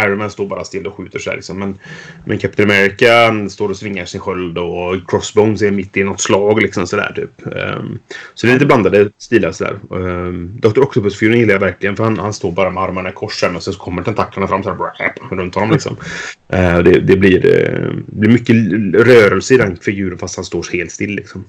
Iron 0.03 0.17
Man 0.17 0.31
står 0.31 0.47
bara 0.47 0.63
still 0.63 0.87
och 0.87 0.95
skjuter 0.95 1.19
så 1.19 1.29
här 1.29 1.37
liksom. 1.37 1.59
Men, 1.59 1.79
men 2.25 2.37
Captain 2.37 2.71
America 2.71 3.49
står 3.49 3.69
och 3.69 3.77
svingar 3.77 4.05
sin 4.05 4.21
sköld 4.21 4.57
och 4.57 5.09
Crossbones 5.09 5.61
är 5.61 5.71
mitt 5.71 5.97
i 5.97 6.03
något 6.03 6.21
slag 6.21 6.61
liksom 6.61 6.87
sådär 6.87 7.13
typ. 7.15 7.55
Ehm, 7.55 7.99
så 8.33 8.47
det 8.47 8.51
är 8.51 8.53
lite 8.53 8.65
blandade 8.65 9.09
stilar 9.17 9.51
sådär. 9.51 9.79
Um, 9.89 10.59
Dr. 10.59 10.81
Octopus-figuren 10.81 11.39
gillar 11.39 11.53
jag 11.53 11.59
verkligen 11.59 11.95
för 11.95 12.03
han, 12.03 12.19
han 12.19 12.33
står 12.33 12.51
bara 12.51 12.69
med 12.69 12.83
armarna 12.83 13.09
i 13.09 13.13
kors 13.13 13.43
och 13.55 13.63
så 13.63 13.73
kommer 13.73 14.03
tentaklerna 14.03 14.47
fram 14.47 14.63
så 14.63 14.69
här 14.69 14.75
brap, 14.75 15.31
runt 15.31 15.55
honom 15.55 15.71
liksom. 15.71 15.97
Eh, 16.49 16.79
det, 16.79 16.99
det 16.99 17.17
blir, 17.17 17.45
eh, 17.45 17.91
blir 18.05 18.29
mycket 18.29 18.55
rörelse 19.07 19.53
i 19.53 19.57
den 19.57 19.77
figuren 19.77 20.17
fast 20.17 20.35
han 20.35 20.45
står 20.45 20.65
helt 20.73 20.91
still 20.91 21.15
liksom. 21.15 21.45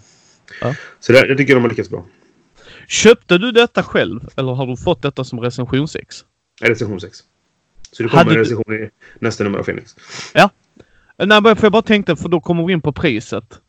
Ja. 0.61 0.75
Så 1.01 1.13
det, 1.13 1.27
jag 1.27 1.39
tycker 1.39 1.55
de 1.55 1.63
har 1.63 1.71
lyckats 1.71 1.91
bra. 1.91 2.05
Köpte 2.89 3.39
du 3.39 3.53
detta 3.53 3.83
själv 3.83 4.21
eller 4.37 4.53
har 4.53 4.67
du 4.67 4.77
fått 4.77 5.03
detta 5.03 5.25
som 5.25 5.41
recensionsex? 5.41 6.25
Recension 6.61 7.01
6. 7.01 7.19
Så 7.93 8.03
det 8.03 8.09
kommer 8.09 8.25
Hade 8.25 8.31
en 8.31 8.37
du- 8.37 8.43
recension 8.43 8.75
i 8.75 8.91
nästa 9.19 9.45
nummer 9.45 9.59
av 9.59 9.63
Phoenix. 9.63 9.97
Eh, 10.35 10.49
Nej, 11.27 11.43
för 11.43 11.63
jag 11.63 11.73
bara 11.73 11.83
tänkte 11.83 12.17
för 12.17 12.29
då 12.29 12.41
kommer 12.41 12.65
vi 12.67 12.73
in 12.73 12.81
på 12.81 12.93
priset. 12.93 13.61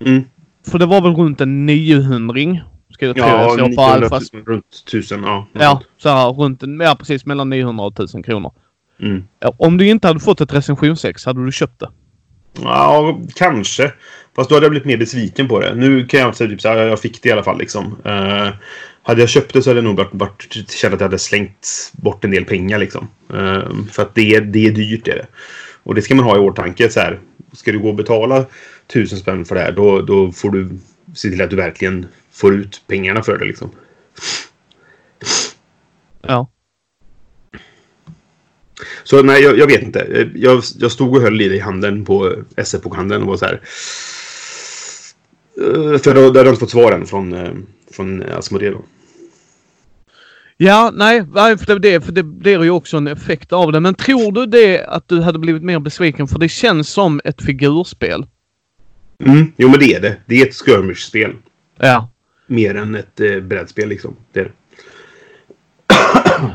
Mm. 0.00 0.22
För 0.66 0.78
det 0.78 0.86
var 0.86 1.00
väl 1.00 1.14
runt 1.14 1.40
en 1.40 1.66
900 1.66 2.60
Ska 2.90 3.06
jag 3.06 3.18
Ja, 3.18 3.48
såg 3.48 3.58
på 3.58 3.66
900 3.66 3.84
Alfa. 4.06 4.20
000, 4.32 4.44
runt 4.44 4.82
1000. 4.88 5.22
Ja, 5.22 5.46
Ja, 5.52 5.82
så 5.98 6.08
här 6.08 6.30
runt 6.32 6.62
ja 6.80 6.96
precis 6.98 7.26
mellan 7.26 7.50
900 7.50 7.84
och 7.84 7.92
1000 7.92 8.22
kronor. 8.22 8.52
Mm. 9.00 9.24
Ja, 9.40 9.54
Om 9.58 9.76
du 9.76 9.88
inte 9.88 10.06
hade 10.08 10.20
fått 10.20 10.40
ett 10.40 10.52
recensionsex, 10.54 11.24
hade 11.26 11.44
du 11.44 11.52
köpt 11.52 11.80
det? 11.80 11.90
ja, 12.62 13.20
kanske. 13.34 13.92
Fast 14.36 14.48
då 14.50 14.56
hade 14.56 14.64
jag 14.64 14.70
blivit 14.70 14.86
mer 14.86 14.96
besviken 14.96 15.48
på 15.48 15.60
det. 15.60 15.74
Nu 15.74 16.06
kan 16.06 16.20
jag 16.20 16.36
säga 16.36 16.50
typ 16.50 16.60
så 16.60 16.68
här, 16.68 16.76
jag 16.76 17.00
fick 17.00 17.22
det 17.22 17.28
i 17.28 17.32
alla 17.32 17.42
fall 17.44 17.58
liksom. 17.58 17.96
Eh, 18.04 18.48
hade 19.02 19.20
jag 19.20 19.28
köpt 19.28 19.52
det 19.52 19.62
så 19.62 19.70
hade 19.70 19.78
jag 19.78 19.84
nog 19.84 19.96
varit, 19.96 20.10
varit, 20.12 20.70
känt 20.70 20.94
att 20.94 21.00
jag 21.00 21.06
hade 21.08 21.18
slängt 21.18 21.92
bort 21.92 22.24
en 22.24 22.30
del 22.30 22.44
pengar 22.44 22.78
liksom. 22.78 23.08
Eh, 23.34 23.68
för 23.92 24.02
att 24.02 24.14
det, 24.14 24.34
är- 24.34 24.40
det 24.40 24.66
är 24.66 24.70
dyrt. 24.70 25.08
Är 25.08 25.14
det. 25.16 25.26
Och 25.82 25.94
det 25.94 26.02
ska 26.02 26.14
man 26.14 26.24
ha 26.24 26.36
i 26.36 26.40
åtanke. 26.40 26.90
Så 26.90 27.00
här, 27.00 27.20
ska 27.52 27.72
du 27.72 27.78
gå 27.78 27.88
och 27.88 27.94
betala 27.94 28.46
tusen 28.92 29.18
spänn 29.18 29.44
för 29.44 29.54
det 29.54 29.60
här, 29.60 29.72
då, 29.72 30.02
då 30.02 30.32
får 30.32 30.50
du 30.50 30.68
se 31.14 31.30
till 31.30 31.42
att 31.42 31.50
du 31.50 31.56
verkligen 31.56 32.06
får 32.32 32.54
ut 32.54 32.82
pengarna 32.86 33.22
för 33.22 33.38
det 33.38 33.44
liksom. 33.44 33.70
Ja. 36.22 36.50
Så 39.04 39.22
nej, 39.22 39.42
jag, 39.42 39.58
jag 39.58 39.66
vet 39.66 39.82
inte. 39.82 40.28
Jag, 40.34 40.62
jag 40.78 40.92
stod 40.92 41.16
och 41.16 41.22
höll 41.22 41.40
i 41.40 41.48
det 41.48 41.56
i 41.56 41.60
handen 41.60 42.04
på 42.04 42.32
SF-bokhandeln 42.56 43.22
och 43.22 43.28
var 43.28 43.36
så 43.36 43.44
här. 43.44 43.60
Eh, 45.60 45.98
För 45.98 46.14
då, 46.14 46.20
då 46.20 46.26
hade 46.26 46.38
jag 46.38 46.48
inte 46.48 46.60
fått 46.60 46.70
svar 46.70 46.92
än 46.92 47.06
från, 47.06 47.32
eh, 47.32 47.52
från 47.90 48.22
Asmodee 48.22 48.70
då. 48.70 48.84
Ja, 50.56 50.90
nej, 50.94 51.24
nej, 51.34 51.58
för 51.58 51.78
det, 51.78 52.00
för 52.00 52.12
det 52.12 52.22
blir 52.22 52.62
ju 52.62 52.70
också 52.70 52.96
en 52.96 53.06
effekt 53.06 53.52
av 53.52 53.72
det. 53.72 53.80
Men 53.80 53.94
tror 53.94 54.32
du 54.32 54.46
det 54.46 54.84
att 54.84 55.08
du 55.08 55.20
hade 55.20 55.38
blivit 55.38 55.62
mer 55.62 55.78
besviken? 55.78 56.28
För 56.28 56.38
det 56.38 56.48
känns 56.48 56.88
som 56.88 57.20
ett 57.24 57.42
figurspel. 57.42 58.26
Mm. 59.24 59.52
Jo, 59.56 59.68
men 59.68 59.78
det 59.78 59.94
är 59.94 60.00
det. 60.00 60.16
Det 60.26 60.42
är 60.42 60.46
ett 60.46 60.54
skirmish-spel. 60.54 61.32
Ja. 61.78 62.10
Mer 62.46 62.74
än 62.74 62.94
ett 62.94 63.20
eh, 63.20 63.40
brädspel 63.40 63.88
liksom. 63.88 64.16
Det 64.32 64.40
är 64.40 64.44
det. 64.44 64.52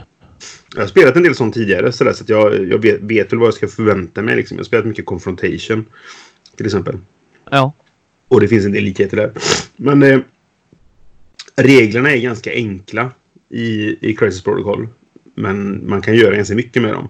Jag 0.75 0.81
har 0.81 0.87
spelat 0.87 1.15
en 1.15 1.23
del 1.23 1.35
sånt 1.35 1.53
tidigare 1.53 1.91
så, 1.91 2.03
där, 2.03 2.13
så 2.13 2.23
att 2.23 2.29
jag, 2.29 2.67
jag 2.67 2.81
vet, 2.81 3.01
vet 3.01 3.31
väl 3.33 3.39
vad 3.39 3.47
jag 3.47 3.53
ska 3.53 3.67
förvänta 3.67 4.21
mig. 4.21 4.35
Liksom. 4.35 4.57
Jag 4.57 4.59
har 4.59 4.65
spelat 4.65 4.85
mycket 4.85 5.05
Confrontation. 5.05 5.85
Till 6.55 6.65
exempel. 6.65 6.97
Ja. 7.51 7.73
Och 8.29 8.41
det 8.41 8.47
finns 8.47 8.65
en 8.65 8.71
del 8.71 8.83
likheter 8.83 9.17
där. 9.17 9.31
Men 9.75 10.03
eh, 10.03 10.19
reglerna 11.55 12.11
är 12.11 12.17
ganska 12.17 12.51
enkla 12.53 13.11
i, 13.49 13.97
i 14.09 14.15
Crisis 14.15 14.43
Protocol. 14.43 14.87
Men 15.35 15.89
man 15.89 16.01
kan 16.01 16.15
göra 16.15 16.35
ganska 16.35 16.55
mycket 16.55 16.81
med 16.81 16.93
dem. 16.93 17.09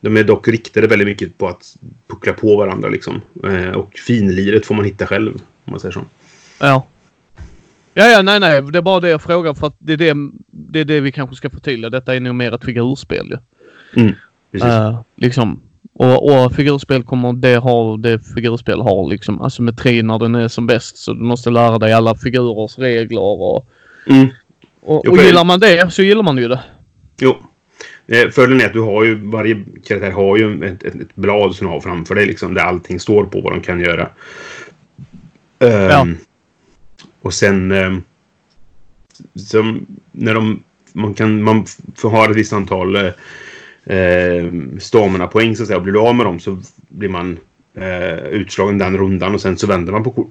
De 0.00 0.16
är 0.16 0.24
dock 0.24 0.48
riktade 0.48 0.86
väldigt 0.86 1.08
mycket 1.08 1.38
på 1.38 1.48
att 1.48 1.76
puckla 2.08 2.32
på 2.32 2.56
varandra 2.56 2.88
liksom. 2.88 3.20
Eh, 3.44 3.70
och 3.70 3.98
finliret 3.98 4.66
får 4.66 4.74
man 4.74 4.84
hitta 4.84 5.06
själv. 5.06 5.34
Om 5.34 5.70
man 5.70 5.80
säger 5.80 5.92
så. 5.92 6.04
Ja. 6.58 6.86
Ja, 7.94 8.06
ja, 8.06 8.22
nej, 8.22 8.40
nej. 8.40 8.62
Det 8.62 8.78
är 8.78 8.82
bara 8.82 9.00
det 9.00 9.08
jag 9.08 9.22
frågar 9.22 9.54
för 9.54 9.66
att 9.66 9.76
det 9.78 9.92
är 9.92 9.96
det, 9.96 10.14
det, 10.50 10.80
är 10.80 10.84
det 10.84 11.00
vi 11.00 11.12
kanske 11.12 11.36
ska 11.36 11.50
förtydliga. 11.50 11.90
Detta 11.90 12.14
är 12.14 12.20
nog 12.20 12.34
mer 12.34 12.54
ett 12.54 12.64
figurspel 12.64 13.26
ju. 13.30 13.38
Mm, 14.02 14.14
precis. 14.52 14.68
Eh, 14.68 15.00
liksom. 15.16 15.60
Och, 15.92 16.44
och 16.44 16.54
figurspel 16.54 17.02
kommer 17.02 17.32
det 17.32 17.56
ha 17.56 17.96
det 17.96 18.20
figurspel 18.34 18.80
har 18.80 19.10
liksom 19.10 19.40
asymmetri 19.40 20.02
när 20.02 20.18
den 20.18 20.34
är 20.34 20.48
som 20.48 20.66
bäst. 20.66 20.96
Så 20.96 21.12
du 21.12 21.20
måste 21.22 21.50
lära 21.50 21.78
dig 21.78 21.92
alla 21.92 22.14
figurers 22.14 22.78
regler 22.78 23.20
och, 23.20 23.66
Mm. 24.06 24.28
och, 24.80 25.02
Jo, 25.04 25.12
och 25.12 25.18
gillar 25.18 25.44
man 25.44 25.60
det 25.60 25.92
så 25.92 26.02
gillar 26.02 26.22
man 26.22 26.38
ju 26.38 26.48
det. 26.48 26.60
Jo. 27.20 27.36
Eh, 28.06 28.28
Fördelen 28.28 28.60
är 28.60 28.66
att 28.66 28.72
du 28.72 28.80
har 28.80 29.04
ju, 29.04 29.14
varje 29.30 29.64
karaktär 29.84 30.10
har 30.10 30.36
ju 30.36 30.64
ett, 30.64 30.82
ett, 30.82 30.94
ett 30.94 31.14
blad 31.16 31.54
som 31.54 31.66
du 31.66 31.72
har 31.72 31.80
framför 31.80 32.14
dig 32.14 32.26
liksom. 32.26 32.54
Där 32.54 32.62
allting 32.62 33.00
står 33.00 33.24
på 33.24 33.40
vad 33.40 33.52
de 33.52 33.60
kan 33.60 33.80
göra. 33.80 34.08
Ehm, 35.58 35.88
Ja. 35.90 36.06
Och 37.22 37.34
sen... 37.34 37.72
Um, 37.72 38.02
som, 39.34 39.86
när 40.12 40.34
de... 40.34 40.62
Man 40.92 41.14
kan... 41.14 41.42
Man 41.42 41.66
får 41.96 42.10
ha 42.10 42.30
ett 42.30 42.36
visst 42.36 42.52
antal 42.52 42.96
eh, 43.90 43.96
eh, 43.96 44.52
stamina-poäng 44.78 45.56
så 45.56 45.62
att 45.62 45.66
säga. 45.66 45.76
Och 45.76 45.82
blir 45.82 45.92
du 45.92 46.00
av 46.00 46.14
med 46.14 46.26
dem 46.26 46.40
så 46.40 46.58
blir 46.88 47.08
man 47.08 47.38
eh, 47.74 48.18
utslagen 48.18 48.78
den 48.78 48.98
rundan 48.98 49.34
och 49.34 49.40
sen 49.40 49.58
så 49.58 49.66
vänder 49.66 49.92
man 49.92 50.04
på 50.04 50.28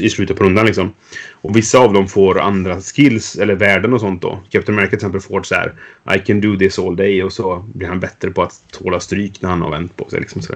i 0.00 0.10
slutet 0.10 0.36
på 0.36 0.44
rundan 0.44 0.66
liksom. 0.66 0.92
Och 1.32 1.56
vissa 1.56 1.78
av 1.78 1.92
dem 1.92 2.08
får 2.08 2.40
andra 2.40 2.80
skills 2.80 3.36
eller 3.36 3.54
värden 3.54 3.92
och 3.92 4.00
sånt 4.00 4.22
då. 4.22 4.38
Captain 4.50 4.78
America 4.78 4.90
till 4.90 4.96
exempel 4.96 5.20
får 5.20 5.42
så 5.42 5.54
här 5.54 5.74
I 6.16 6.18
can 6.18 6.40
do 6.40 6.56
this 6.56 6.78
all 6.78 6.96
day 6.96 7.22
och 7.22 7.32
så 7.32 7.64
blir 7.74 7.88
han 7.88 8.00
bättre 8.00 8.30
på 8.30 8.42
att 8.42 8.64
tåla 8.70 9.00
stryk 9.00 9.42
när 9.42 9.50
han 9.50 9.62
har 9.62 9.70
vänt 9.70 9.96
på 9.96 10.10
sig 10.10 10.20
liksom 10.20 10.42
så. 10.42 10.54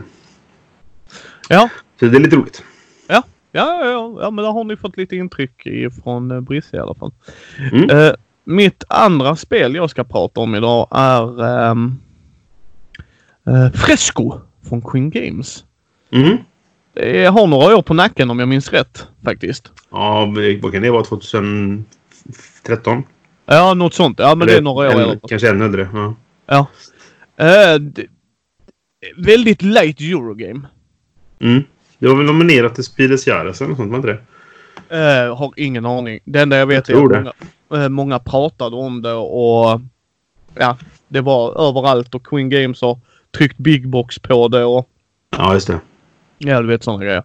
Ja. 1.48 1.68
så 2.00 2.06
det 2.06 2.16
är 2.16 2.20
lite 2.20 2.36
roligt. 2.36 2.62
Ja, 3.06 3.22
ja, 3.52 3.84
ja, 3.84 4.18
ja 4.20 4.30
men 4.30 4.44
där 4.44 4.52
har 4.52 4.64
ni 4.64 4.76
fått 4.76 4.96
lite 4.96 5.16
intryck 5.16 5.66
från 6.02 6.30
uh, 6.30 6.40
Brisse 6.40 6.76
i 6.76 6.80
alla 6.80 6.94
fall. 6.94 7.12
Mm. 7.72 7.90
Eh, 7.90 8.12
mitt 8.48 8.84
andra 8.88 9.36
spel 9.36 9.74
jag 9.74 9.90
ska 9.90 10.04
prata 10.04 10.40
om 10.40 10.54
idag 10.54 10.88
är 10.90 11.42
um, 11.70 11.98
Fresco 13.74 14.40
från 14.68 14.82
Queen 14.82 15.10
Games. 15.10 15.64
Mhm. 16.10 16.38
Det 16.92 17.26
har 17.26 17.46
några 17.46 17.76
år 17.76 17.82
på 17.82 17.94
nacken 17.94 18.30
om 18.30 18.38
jag 18.38 18.48
minns 18.48 18.72
rätt 18.72 19.06
faktiskt. 19.24 19.72
Ja, 19.90 20.34
vad 20.62 20.72
kan 20.72 20.82
det 20.82 20.90
vara? 20.90 21.04
2013? 21.04 21.84
Ja, 23.46 23.74
något 23.74 23.94
sånt. 23.94 24.18
Ja, 24.18 24.34
men 24.34 24.46
det 24.48 24.56
är 24.56 24.62
några 24.62 24.88
år. 24.88 24.92
Eller, 24.92 25.04
fall. 25.04 25.20
kanske 25.28 25.50
ännu 25.50 25.64
äldre. 25.64 25.88
Ja. 25.92 26.16
Ja. 26.46 26.66
Det, 27.78 28.06
väldigt 29.16 29.62
light 29.62 30.00
Eurogame. 30.00 30.60
Mm. 31.40 31.62
Det 31.98 32.08
var 32.08 32.16
väl 32.16 32.26
nominerat 32.26 32.74
till 32.74 32.84
Spiles 32.84 33.26
Jares 33.26 33.60
eller 33.60 33.68
något 33.68 33.78
sånt, 33.78 33.90
var 33.90 33.96
inte 33.96 34.08
det? 34.08 34.20
Eh, 34.96 35.36
har 35.36 35.52
ingen 35.56 35.86
aning. 35.86 36.20
Det 36.24 36.40
enda 36.40 36.56
jag 36.56 36.66
vet 36.66 36.88
Jag 36.88 36.98
är 36.98 37.04
att 37.04 37.10
många, 37.10 37.32
många 37.88 38.18
pratade 38.18 38.76
om 38.76 39.02
det 39.02 39.12
och 39.12 39.80
ja, 40.54 40.76
det 41.08 41.20
var 41.20 41.68
överallt 41.68 42.14
och 42.14 42.26
Queen 42.26 42.48
Games 42.48 42.80
har 42.82 42.98
tryckt 43.36 43.58
big 43.58 43.88
box 43.88 44.18
på 44.18 44.48
det 44.48 44.64
och 44.64 44.88
Ja, 45.36 45.54
just 45.54 45.66
det. 45.66 45.80
ja, 46.38 46.60
du 46.60 46.66
vet 46.68 46.84
sådana 46.84 47.04
grejer. 47.04 47.22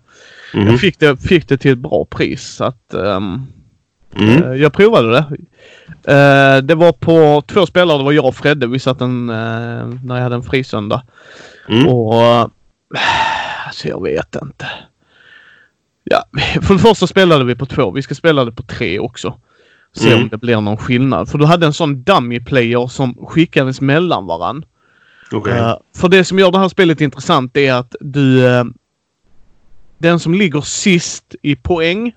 Mhm. 0.54 0.68
Jag 0.68 0.80
fick 0.80 1.00
det, 1.00 1.18
fick 1.18 1.48
det 1.48 1.58
till 1.58 1.72
ett 1.72 1.78
bra 1.78 2.06
pris 2.06 2.48
så 2.56 2.64
att 2.64 2.94
ehm, 2.94 3.48
Mm. 4.16 4.44
eh, 4.44 4.54
jag 4.62 4.74
provade 4.74 5.12
det. 5.12 5.26
Eh, 6.14 6.58
det 6.64 6.76
var 6.76 6.92
på 6.92 7.44
två 7.48 7.66
spelare. 7.66 7.98
Det 7.98 8.04
var 8.04 8.12
jag 8.12 8.26
och 8.26 8.36
Fredde. 8.36 8.68
Vi 8.68 8.80
satt 8.80 9.02
en, 9.02 9.30
eh, 9.30 9.88
när 10.06 10.16
jag 10.16 10.24
hade 10.24 10.36
en 10.36 10.44
frisöndag. 10.44 11.04
Mm. 11.70 11.88
Och 11.88 12.16
eh, 12.24 12.48
alltså 13.68 13.88
jag 13.88 14.04
vet 14.04 14.36
inte. 14.42 14.68
Ja, 16.04 16.24
för 16.62 16.74
det 16.74 16.80
första 16.80 17.08
spelade 17.08 17.44
vi 17.46 17.56
på 17.56 17.66
två. 17.66 17.92
Vi 17.92 18.02
ska 18.02 18.16
spela 18.16 18.46
det 18.46 18.52
på 18.52 18.64
tre 18.64 19.00
också. 19.00 19.40
Se 19.96 20.08
Mm. 20.12 20.24
om 20.24 20.30
det 20.30 20.38
blir 20.38 20.62
någon 20.62 20.78
skillnad. 20.78 21.30
För 21.30 21.38
du 21.38 21.46
hade 21.46 21.66
en 21.66 21.74
sån 21.74 22.04
dummy 22.04 22.40
player 22.40 22.88
som 22.88 23.16
skickades 23.28 23.82
mellan 23.82 24.26
varann. 24.26 24.66
Okej. 25.32 25.54
Eh, 25.60 25.76
för 25.96 26.10
det 26.10 26.24
som 26.24 26.40
gör 26.40 26.52
det 26.52 26.58
här 26.60 26.70
spelet 26.70 27.02
intressant 27.02 27.58
är 27.58 27.74
att 27.74 27.96
du... 28.00 28.46
eh, 28.48 28.64
den 29.98 30.20
som 30.20 30.34
ligger 30.34 30.62
sist 30.62 31.36
i 31.42 31.56
poäng 31.56 32.12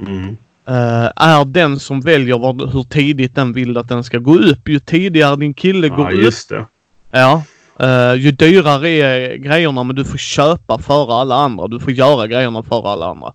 Mm. 0.00 0.36
eh, 0.68 1.10
är 1.16 1.44
den 1.44 1.78
som 1.78 2.00
väljer 2.00 2.38
vad, 2.38 2.72
hur 2.72 2.82
tidigt 2.82 3.34
den 3.34 3.52
vill 3.52 3.76
att 3.78 3.88
den 3.88 4.04
ska 4.04 4.18
gå 4.18 4.38
upp. 4.38 4.68
Ju 4.68 4.78
tidigare 4.80 5.36
din 5.36 5.54
kille 5.54 5.86
Ja, 5.86 5.96
går 5.96 6.12
upp 6.12 6.18
just 6.22 6.48
det. 6.48 6.66
Ja. 7.10 7.42
Eh, 7.80 8.14
ju 8.14 8.30
dyrare 8.30 8.88
är 8.88 9.36
grejerna 9.36 9.82
men 9.84 9.96
du 9.96 10.04
får 10.04 10.18
köpa 10.18 10.78
före 10.78 11.14
alla 11.14 11.34
andra. 11.36 11.68
Du 11.68 11.80
får 11.80 11.92
göra 11.92 12.26
grejerna 12.26 12.62
före 12.62 12.88
alla 12.88 13.06
andra. 13.06 13.32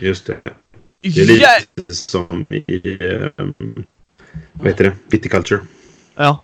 Just 0.00 0.26
det. 0.26 0.36
Det 1.14 1.20
är 1.20 1.60
lite 1.76 1.94
som 1.94 2.46
i... 2.50 2.98
Um, 3.36 3.54
vad 4.52 4.66
heter 4.66 4.84
det? 4.84 4.92
Viticulture. 5.10 5.60
Ja. 6.16 6.42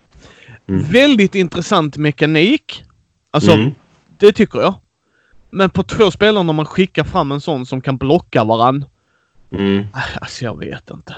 Mm. 0.68 0.82
Väldigt 0.90 1.34
intressant 1.34 1.96
mekanik. 1.96 2.84
Alltså, 3.30 3.52
Mm. 3.52 3.70
det 4.18 4.32
tycker 4.32 4.60
jag. 4.60 4.74
Men 5.50 5.70
på 5.70 5.82
två 5.82 6.10
spelare 6.10 6.44
när 6.44 6.52
man 6.52 6.66
skickar 6.66 7.04
fram 7.04 7.32
en 7.32 7.40
sån 7.40 7.66
som 7.66 7.80
kan 7.80 7.96
blocka 7.98 8.44
varann. 8.44 8.84
Mm. 9.52 9.86
Alltså 10.20 10.44
jag 10.44 10.58
vet 10.58 10.90
inte. 10.90 11.16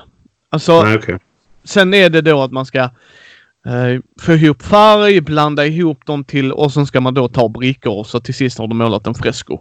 Alltså, 0.50 0.82
Nej, 0.82 0.96
okej. 0.96 1.18
sen 1.64 1.94
är 1.94 2.10
det 2.10 2.20
då 2.20 2.42
att 2.42 2.52
man 2.52 2.66
ska 2.66 2.78
eh, 3.66 4.00
få 4.20 4.32
ihop 4.32 4.62
färg, 4.62 5.20
blanda 5.20 5.66
ihop 5.66 6.06
dem 6.06 6.24
till 6.24 6.52
och 6.52 6.72
sen 6.72 6.86
ska 6.86 7.00
man 7.00 7.14
då 7.14 7.28
ta 7.28 7.48
brickor 7.48 7.92
och 7.98 8.06
så 8.06 8.20
till 8.20 8.34
sist 8.34 8.58
har 8.58 8.66
du 8.68 8.74
målat 8.74 9.06
en 9.06 9.14
fresko. 9.14 9.60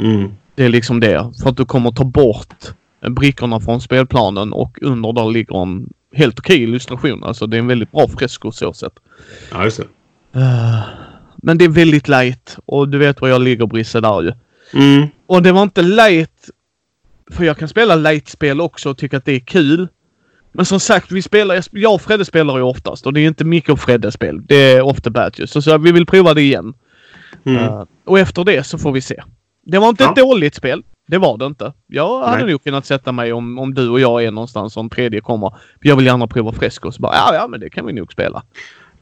Mm. 0.00 0.32
Det 0.54 0.64
är 0.64 0.68
liksom 0.68 1.00
det. 1.00 1.32
För 1.42 1.50
att 1.50 1.56
du 1.56 1.64
kommer 1.64 1.90
ta 1.90 2.04
bort 2.04 2.54
brickorna 3.00 3.60
från 3.60 3.80
spelplanen 3.80 4.52
och 4.52 4.78
under 4.82 5.12
där 5.12 5.30
ligger 5.30 5.62
en 5.62 5.88
helt 6.12 6.38
okej 6.38 6.62
illustration. 6.62 7.24
Alltså 7.24 7.46
det 7.46 7.56
är 7.56 7.58
en 7.58 7.66
väldigt 7.66 7.92
bra 7.92 8.08
fresko 8.08 8.52
så 8.52 8.72
sett. 8.72 8.92
Ja, 9.52 9.64
just 9.64 9.76
det. 9.76 10.40
Eh, 10.40 10.80
men 11.36 11.58
det 11.58 11.64
är 11.64 11.68
väldigt 11.68 12.08
light 12.08 12.58
och 12.64 12.88
du 12.88 12.98
vet 12.98 13.20
var 13.20 13.28
jag 13.28 13.42
ligger 13.42 13.66
Brisse 13.66 14.00
där 14.00 14.22
ju. 14.22 14.32
Mm. 14.74 15.08
Och 15.26 15.42
det 15.42 15.52
var 15.52 15.62
inte 15.62 15.82
light 15.82 16.50
för 17.30 17.44
jag 17.44 17.58
kan 17.58 17.68
spela 17.68 17.94
light-spel 17.96 18.60
också 18.60 18.90
och 18.90 18.98
tycka 18.98 19.16
att 19.16 19.24
det 19.24 19.32
är 19.32 19.40
kul. 19.40 19.88
Men 20.52 20.64
som 20.64 20.80
sagt, 20.80 21.12
vi 21.12 21.22
spelar, 21.22 21.64
jag 21.70 21.94
och 21.94 22.02
Fredde 22.02 22.24
spelar 22.24 22.56
ju 22.56 22.62
oftast 22.62 23.06
och 23.06 23.12
det 23.12 23.20
är 23.20 23.26
inte 23.28 23.44
mycket 23.44 23.70
av 23.70 23.76
Freddes 23.76 24.14
spel. 24.14 24.46
Det 24.46 24.54
är 24.56 24.82
ofta 24.82 25.10
Badges. 25.10 25.50
Så, 25.50 25.62
så 25.62 25.78
vi 25.78 25.92
vill 25.92 26.06
prova 26.06 26.34
det 26.34 26.42
igen. 26.42 26.74
Mm. 27.44 27.64
Eh, 27.64 27.84
och 28.04 28.18
efter 28.18 28.44
det 28.44 28.64
så 28.64 28.78
får 28.78 28.92
vi 28.92 29.00
se. 29.00 29.22
Det 29.66 29.78
var 29.78 29.88
inte 29.88 30.04
Ja. 30.04 30.10
ett 30.10 30.16
dåligt 30.16 30.54
spel. 30.54 30.82
Det 31.06 31.18
var 31.18 31.38
det 31.38 31.46
inte. 31.46 31.72
Jag 31.86 32.20
hade 32.22 32.42
Nej. 32.42 32.52
nog 32.52 32.64
kunnat 32.64 32.86
sätta 32.86 33.12
mig 33.12 33.32
om, 33.32 33.58
om 33.58 33.74
du 33.74 33.88
och 33.88 34.00
jag 34.00 34.24
är 34.24 34.30
någonstans 34.30 34.76
och 34.76 34.82
en 34.82 34.90
tredje 34.90 35.20
kommer. 35.20 35.54
Jag 35.80 35.96
vill 35.96 36.06
gärna 36.06 36.26
prova 36.26 36.52
Fresco. 36.52 36.92
Så 36.92 37.02
bara, 37.02 37.14
ja, 37.14 37.34
ja, 37.34 37.48
men 37.48 37.60
det 37.60 37.70
kan 37.70 37.86
vi 37.86 37.92
nog 37.92 38.12
spela. 38.12 38.42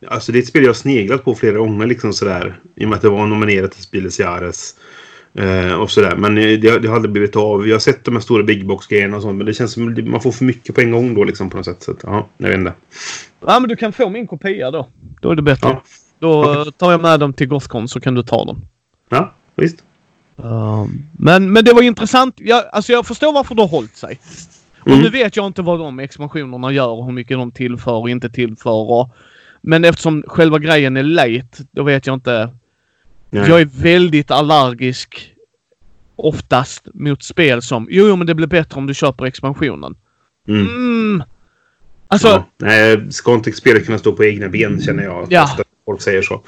Alltså 0.08 0.32
det 0.32 0.38
är 0.38 0.42
ett 0.42 0.48
spel 0.48 0.64
jag 0.64 0.76
sneglat 0.76 1.24
på 1.24 1.34
flera 1.34 1.58
gånger 1.58 1.86
liksom 1.86 2.12
sådär. 2.12 2.60
I 2.76 2.84
och 2.84 2.88
med 2.88 2.96
att 2.96 3.02
det 3.02 3.08
var 3.08 3.26
nominerat 3.26 3.72
till 3.72 3.82
Spieles 3.82 4.20
Jahres. 4.20 4.74
Eh, 5.38 5.74
och 5.74 5.90
sådär. 5.90 6.16
Men 6.16 6.34
det, 6.34 6.56
det 6.56 6.88
har 6.88 6.94
aldrig 6.94 7.12
blivit 7.12 7.36
av. 7.36 7.68
Jag 7.68 7.74
har 7.74 7.80
sett 7.80 8.04
de 8.04 8.14
här 8.14 8.20
stora 8.20 8.42
big 8.42 8.66
box 8.66 8.86
grejerna 8.86 9.16
och 9.16 9.22
sånt. 9.22 9.36
Men 9.36 9.46
det 9.46 9.54
känns 9.54 9.72
som 9.72 10.10
man 10.10 10.20
får 10.20 10.32
för 10.32 10.44
mycket 10.44 10.74
på 10.74 10.80
en 10.80 10.90
gång 10.90 11.14
då 11.14 11.24
liksom 11.24 11.50
på 11.50 11.56
något 11.56 11.66
sätt. 11.66 11.82
Så 11.82 11.90
att, 11.90 12.02
ja, 12.02 12.26
jag 12.36 12.48
vet 12.48 12.58
inte. 12.58 12.72
Ja, 13.46 13.60
men 13.60 13.68
du 13.68 13.76
kan 13.76 13.92
få 13.92 14.10
min 14.10 14.26
kopia 14.26 14.70
då. 14.70 14.88
Då 15.20 15.30
är 15.30 15.36
det 15.36 15.42
bättre. 15.42 15.68
Ja. 15.68 15.82
Då 16.18 16.52
eh, 16.52 16.64
tar 16.64 16.92
jag 16.92 17.02
med 17.02 17.20
dem 17.20 17.32
till 17.32 17.48
Gothcon 17.48 17.88
så 17.88 18.00
kan 18.00 18.14
du 18.14 18.22
ta 18.22 18.44
dem. 18.44 18.62
Ja, 19.08 19.34
visst. 19.56 19.84
Um, 20.36 21.06
men, 21.18 21.52
men 21.52 21.64
det 21.64 21.72
var 21.72 21.82
intressant. 21.82 22.34
Jag, 22.38 22.64
alltså 22.72 22.92
jag 22.92 23.06
förstår 23.06 23.32
varför 23.32 23.54
det 23.54 23.62
har 23.62 23.68
hållit 23.68 23.96
sig. 23.96 24.20
Och 24.80 24.88
Mm. 24.88 25.00
nu 25.00 25.08
vet 25.10 25.36
jag 25.36 25.46
inte 25.46 25.62
vad 25.62 25.78
de 25.78 25.98
expansionerna 25.98 26.72
gör 26.72 26.88
och 26.88 27.04
hur 27.04 27.12
mycket 27.12 27.36
de 27.38 27.52
tillför 27.52 27.92
och 27.92 28.10
inte 28.10 28.30
tillför. 28.30 28.90
Och, 28.90 29.10
men 29.62 29.84
eftersom 29.84 30.24
själva 30.26 30.58
grejen 30.58 30.96
är 30.96 31.02
late, 31.02 31.64
då 31.70 31.82
vet 31.82 32.06
jag 32.06 32.14
inte. 32.14 32.50
Nej. 33.30 33.48
Jag 33.48 33.60
är 33.60 33.68
väldigt 33.82 34.30
allergisk 34.30 35.30
oftast 36.16 36.88
mot 36.94 37.22
spel 37.22 37.62
som 37.62 37.88
jo, 37.90 38.08
jo 38.08 38.16
men 38.16 38.26
det 38.26 38.34
blir 38.34 38.46
bättre 38.46 38.78
om 38.78 38.86
du 38.86 38.94
köper 38.94 39.24
expansionen. 39.24 39.96
Mm. 40.48 40.66
Mm. 40.66 41.22
Alltså, 42.08 42.28
ja. 42.28 42.44
Nej, 42.58 43.12
ska 43.12 43.34
inte 43.34 43.52
spelet 43.52 43.86
kunna 43.86 43.98
stå 43.98 44.12
på 44.12 44.24
egna 44.24 44.48
ben 44.48 44.80
känner 44.80 45.02
jag. 45.04 45.26
Ja. 45.30 45.50
Folk 45.84 46.02
säger 46.02 46.22
så. 46.22 46.42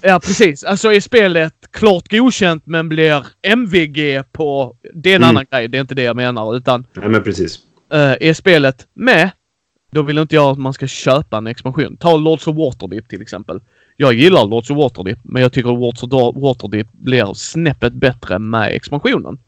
Ja, 0.00 0.20
precis. 0.20 0.64
Alltså 0.64 0.92
är 0.92 1.00
spelet 1.00 1.54
klart 1.70 2.10
godkänt 2.10 2.62
men 2.66 2.88
blir 2.88 3.26
MVG 3.42 4.22
på... 4.32 4.76
Det 4.94 5.10
är 5.12 5.16
en 5.16 5.22
Mm. 5.22 5.36
annan 5.36 5.46
grej. 5.50 5.68
Det 5.68 5.78
är 5.78 5.80
inte 5.80 5.94
det 5.94 6.02
jag 6.02 6.16
menar. 6.16 6.56
Utan 6.56 6.86
Nej, 6.92 7.08
men 7.08 7.22
precis. 7.22 7.58
eh, 7.92 8.16
är 8.28 8.34
spelet 8.34 8.86
med, 8.94 9.30
då 9.92 10.02
vill 10.02 10.18
inte 10.18 10.34
jag 10.34 10.50
att 10.50 10.58
man 10.58 10.72
ska 10.72 10.86
köpa 10.86 11.36
en 11.38 11.46
expansion. 11.46 11.96
Ta 11.96 12.16
Lords 12.16 12.46
of 12.46 12.56
Waterdeep 12.56 13.08
till 13.08 13.22
exempel. 13.22 13.60
Jag 13.96 14.14
gillar 14.14 14.46
Lords 14.46 14.70
of 14.70 14.76
Waterdeep, 14.76 15.18
men 15.22 15.42
jag 15.42 15.52
tycker 15.52 15.68
Lords 15.70 16.02
of 16.02 16.10
Waterdeep 16.36 16.86
blir 16.92 17.34
snäppet 17.34 17.92
bättre 17.92 18.38
med 18.38 18.72
expansionen. 18.72 19.38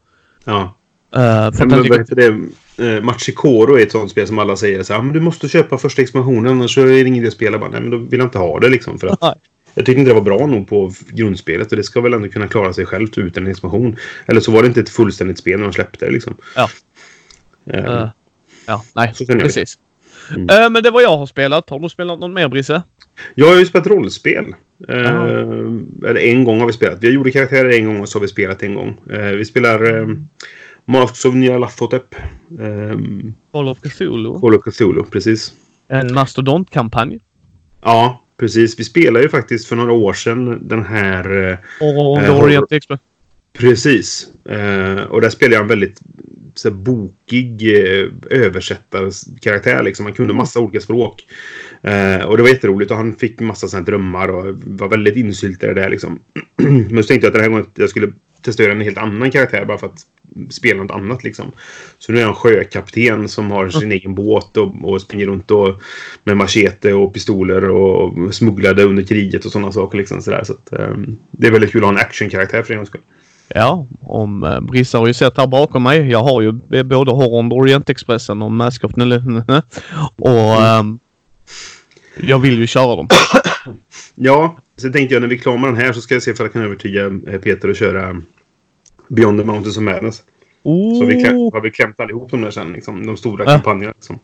Ja. 0.45 0.77
Eh, 1.15 1.51
för 1.51 1.65
Men, 1.65 1.81
ligger- 1.81 1.97
heter 1.97 2.15
det? 2.15 2.95
Eh, 2.95 3.01
Machikoro 3.03 3.75
är 3.77 3.83
ett 3.83 3.91
sånt 3.91 4.11
spel 4.11 4.27
som 4.27 4.39
alla 4.39 4.55
säger 4.55 4.83
så 4.83 4.93
här, 4.93 4.99
"Ah, 4.99 5.03
men 5.03 5.13
du 5.13 5.19
måste 5.19 5.49
köpa 5.49 5.77
första 5.77 6.01
expansionen 6.01 6.51
annars 6.51 6.77
är 6.77 6.85
det 6.85 6.99
ingen 7.01 7.15
idé 7.15 7.27
att 7.27 7.33
spela. 7.33 7.57
Bara, 7.59 7.69
Nej, 7.69 7.81
men 7.81 7.89
då 7.89 7.97
vill 7.97 8.19
jag 8.19 8.25
inte 8.27 8.37
ha 8.37 8.59
det 8.59 8.69
liksom. 8.69 8.99
För 8.99 9.07
att 9.07 9.19
jag 9.75 9.85
tyckte 9.85 9.99
inte 9.99 10.11
det 10.11 10.15
var 10.15 10.21
bra 10.21 10.45
nog 10.47 10.67
på 10.67 10.91
grundspelet 11.09 11.71
och 11.71 11.77
det 11.77 11.83
ska 11.83 12.01
väl 12.01 12.13
ändå 12.13 12.27
kunna 12.29 12.47
klara 12.47 12.73
sig 12.73 12.85
självt 12.85 13.17
utan 13.17 13.43
en 13.45 13.51
expansion. 13.51 13.95
Eller 14.25 14.39
så 14.41 14.51
var 14.51 14.61
det 14.61 14.67
inte 14.67 14.79
ett 14.79 14.89
fullständigt 14.89 15.37
spel 15.39 15.59
när 15.59 15.65
de 15.67 15.73
släppte 15.73 16.05
det 16.05 16.11
liksom. 16.11 16.37
Ja. 16.55 16.69
Eh, 17.71 18.07
ja, 18.67 18.83
nej, 18.95 19.13
precis. 19.27 19.77
Mm. 20.35 20.49
Eh, 20.49 20.69
men 20.69 20.83
det 20.83 20.91
var 20.91 21.01
jag 21.01 21.17
har 21.17 21.25
spelat. 21.25 21.69
Har 21.69 21.79
du 21.79 21.89
spelat 21.89 22.19
någon 22.19 22.33
mer 22.33 22.47
Brisse? 22.47 22.83
Jag 23.35 23.47
har 23.47 23.59
ju 23.59 23.65
spelat 23.65 23.87
rollspel. 23.87 24.45
Eller 24.87 26.17
en 26.17 26.43
gång 26.43 26.59
har 26.59 26.67
vi 26.67 26.73
spelat. 26.73 26.97
Vi 27.03 27.09
gjorde 27.09 27.31
karaktärer 27.31 27.69
en 27.69 27.85
gång 27.85 27.99
och 28.01 28.09
så 28.09 28.17
har 28.17 28.21
vi 28.21 28.27
spelat 28.27 28.63
en 28.63 28.75
gång. 28.75 28.97
Vi 29.37 29.45
spelar 29.45 29.99
eh, 30.01 30.07
Masks 30.85 31.25
of 31.25 31.33
Nyarlathotep. 31.35 32.15
Eh, 32.59 32.97
Call 33.51 33.67
of 33.69 33.79
Cthulhu? 33.79 34.39
Call 34.39 34.55
of 34.55 34.61
Cthulhu, 34.63 35.03
precis. 35.03 35.53
En 35.87 36.13
mastodontkampanj? 36.13 37.19
Ja, 37.81 38.23
precis. 38.39 38.79
Vi 38.79 38.83
spelade 38.83 39.23
ju 39.23 39.29
faktiskt 39.29 39.67
för 39.67 39.75
några 39.75 39.91
år 39.93 40.13
sedan 40.13 40.67
den 40.67 40.85
här... 40.85 41.49
Eh, 41.51 41.57
horror- 41.79 42.43
Orient 42.43 42.71
Express? 42.71 42.99
Precis. 43.53 44.27
Eh, 44.49 45.03
och 45.03 45.21
där 45.21 45.29
spelade 45.29 45.55
jag 45.55 45.61
en 45.61 45.67
väldigt 45.67 46.01
så 46.55 46.69
här, 46.69 46.75
bokig 46.75 47.75
eh, 47.75 48.07
översättarkaraktär. 48.29 49.83
Liksom. 49.83 50.05
Han 50.05 50.15
kunde 50.15 50.33
massa 50.33 50.59
olika 50.59 50.79
språk. 50.79 51.23
Eh, 51.83 52.25
och 52.25 52.37
det 52.37 52.43
var 52.43 52.49
jätteroligt 52.49 52.91
och 52.91 52.97
han 52.97 53.15
fick 53.15 53.39
massa 53.39 53.67
såna 53.67 53.83
drömmar 53.83 54.27
och 54.27 54.59
var 54.65 54.87
väldigt 54.87 55.15
insyltad 55.15 55.65
i 55.65 55.73
det 55.73 55.81
där 55.81 55.89
liksom. 55.89 56.19
Men 56.89 57.03
så 57.03 57.07
tänkte 57.07 57.27
jag 57.27 57.27
att 57.27 57.33
den 57.33 57.41
här 57.41 57.49
gången 57.49 57.65
jag 57.75 57.89
skulle 57.89 58.13
testa 58.41 58.71
en 58.71 58.81
helt 58.81 58.97
annan 58.97 59.31
karaktär 59.31 59.65
bara 59.65 59.77
för 59.77 59.87
att 59.87 59.99
spela 60.49 60.83
något 60.83 60.91
annat 60.91 61.23
liksom. 61.23 61.51
Så 61.99 62.11
nu 62.11 62.17
är 62.17 62.21
jag 62.21 62.29
en 62.29 62.35
sjökapten 62.35 63.29
som 63.29 63.51
har 63.51 63.69
sin 63.69 63.91
egen 63.91 64.15
båt 64.15 64.57
och, 64.57 64.75
och 64.83 65.01
springer 65.01 65.25
runt 65.25 65.51
och, 65.51 65.81
med 66.23 66.37
machete 66.37 66.93
och 66.93 67.13
pistoler 67.13 67.69
och 67.69 68.35
smugglade 68.35 68.83
under 68.83 69.03
kriget 69.03 69.45
och 69.45 69.51
sådana 69.51 69.71
saker 69.71 69.97
liksom 69.97 70.21
sådär. 70.21 70.43
Så 70.43 70.53
att, 70.53 70.73
ehm, 70.73 71.17
det 71.31 71.47
är 71.47 71.51
väldigt 71.51 71.71
kul 71.71 71.83
att 71.83 71.89
ha 71.89 71.99
en 71.99 72.05
actionkaraktär 72.05 72.63
för 72.63 72.73
en 72.73 72.77
gångs 72.77 72.89
skull. 72.89 73.01
Ja, 73.47 73.87
om 74.01 74.43
eh, 74.43 74.59
Brissa 74.61 74.97
har 74.97 75.07
ju 75.07 75.13
sett 75.13 75.37
här 75.37 75.47
bakom 75.47 75.83
mig. 75.83 76.09
Jag 76.09 76.23
har 76.23 76.41
ju 76.41 76.51
både 76.83 77.11
Horror 77.11 77.51
och 77.53 77.57
Orientexpressen 77.57 78.41
och 78.41 78.51
Mask 78.51 78.83
of 78.83 78.91
Och 80.15 80.61
ehm, 80.63 80.99
jag 82.17 82.39
vill 82.39 82.59
ju 82.59 82.67
köra 82.67 82.95
dem. 82.95 83.07
Ja, 84.15 84.57
så 84.77 84.89
tänkte 84.91 85.15
jag 85.15 85.21
när 85.21 85.27
vi 85.27 85.35
är 85.35 85.39
klara 85.39 85.57
med 85.57 85.69
den 85.69 85.77
här 85.77 85.93
så 85.93 86.01
ska 86.01 86.13
jag 86.15 86.23
se 86.23 86.31
att 86.31 86.39
jag 86.39 86.53
kan 86.53 86.61
övertyga 86.61 87.05
eh, 87.05 87.39
Peter 87.39 87.69
att 87.69 87.77
köra 87.77 88.21
Beyond 89.09 89.39
the 89.39 89.45
Mountains 89.45 89.77
of 89.77 89.83
Madness. 89.83 90.23
Så 90.63 90.99
har 90.99 91.05
vi, 91.05 91.23
kläm, 91.23 91.35
Oh. 91.35 91.53
har 91.53 91.61
vi 91.61 91.71
klämt 91.71 91.99
allihop 91.99 92.31
de 92.31 92.41
där 92.41 92.51
sen, 92.51 92.73
liksom, 92.73 93.05
de 93.05 93.17
stora 93.17 93.43
Ja. 93.45 93.51
kampanjerna. 93.51 93.93
Liksom. 93.95 94.19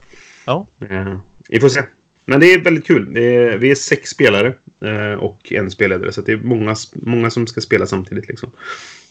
Ja. 0.46 0.68
Eh, 0.90 1.20
vi 1.50 1.60
får 1.60 1.70
se. 1.70 1.84
Men 2.30 2.40
det 2.40 2.54
är 2.54 2.60
väldigt 2.64 2.88
kul. 2.88 3.18
Är, 3.18 3.58
vi 3.58 3.72
är 3.72 3.76
sex 3.76 4.10
spelare 4.10 4.54
eh, 4.86 5.14
och 5.14 5.52
en 5.54 5.72
spelledare. 5.72 6.12
Så 6.12 6.22
det 6.22 6.32
är 6.32 6.38
många, 6.38 6.76
många 6.94 7.30
som 7.30 7.48
ska 7.48 7.62
spela 7.62 7.86
samtidigt. 7.86 8.28
Liksom. 8.28 8.52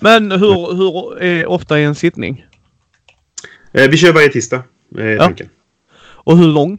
Men 0.01 0.33
hur, 0.33 0.77
hur 0.77 1.23
är 1.23 1.47
ofta 1.47 1.79
är 1.79 1.85
en 1.85 1.95
sittning? 1.95 2.47
Eh, 3.73 3.91
vi 3.91 3.97
kör 3.97 4.13
varje 4.13 4.29
tisdag. 4.29 4.63
Eh, 4.99 5.05
Ja. 5.07 5.23
tanken. 5.23 5.49
Och 6.01 6.39
hur 6.39 6.47
lång? 6.47 6.79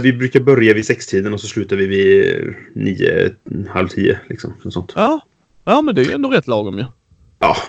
Vi 0.00 0.12
brukar 0.12 0.40
börja 0.40 0.74
vid 0.74 0.86
sextiden 0.86 1.32
och 1.34 1.40
så 1.40 1.46
slutar 1.46 1.76
vi 1.76 1.86
vid 1.86 2.54
nio, 2.74 3.30
halv 3.68 3.88
tio. 3.88 4.20
Liksom, 4.28 4.54
sånt. 4.70 4.92
Ja. 4.96 5.20
Ja, 5.64 5.82
men 5.82 5.94
det 5.94 6.00
är 6.00 6.04
ju 6.04 6.12
ändå 6.12 6.28
rätt 6.28 6.46
lagom 6.46 6.78
ju. 6.78 6.84
Ja, 6.84 6.92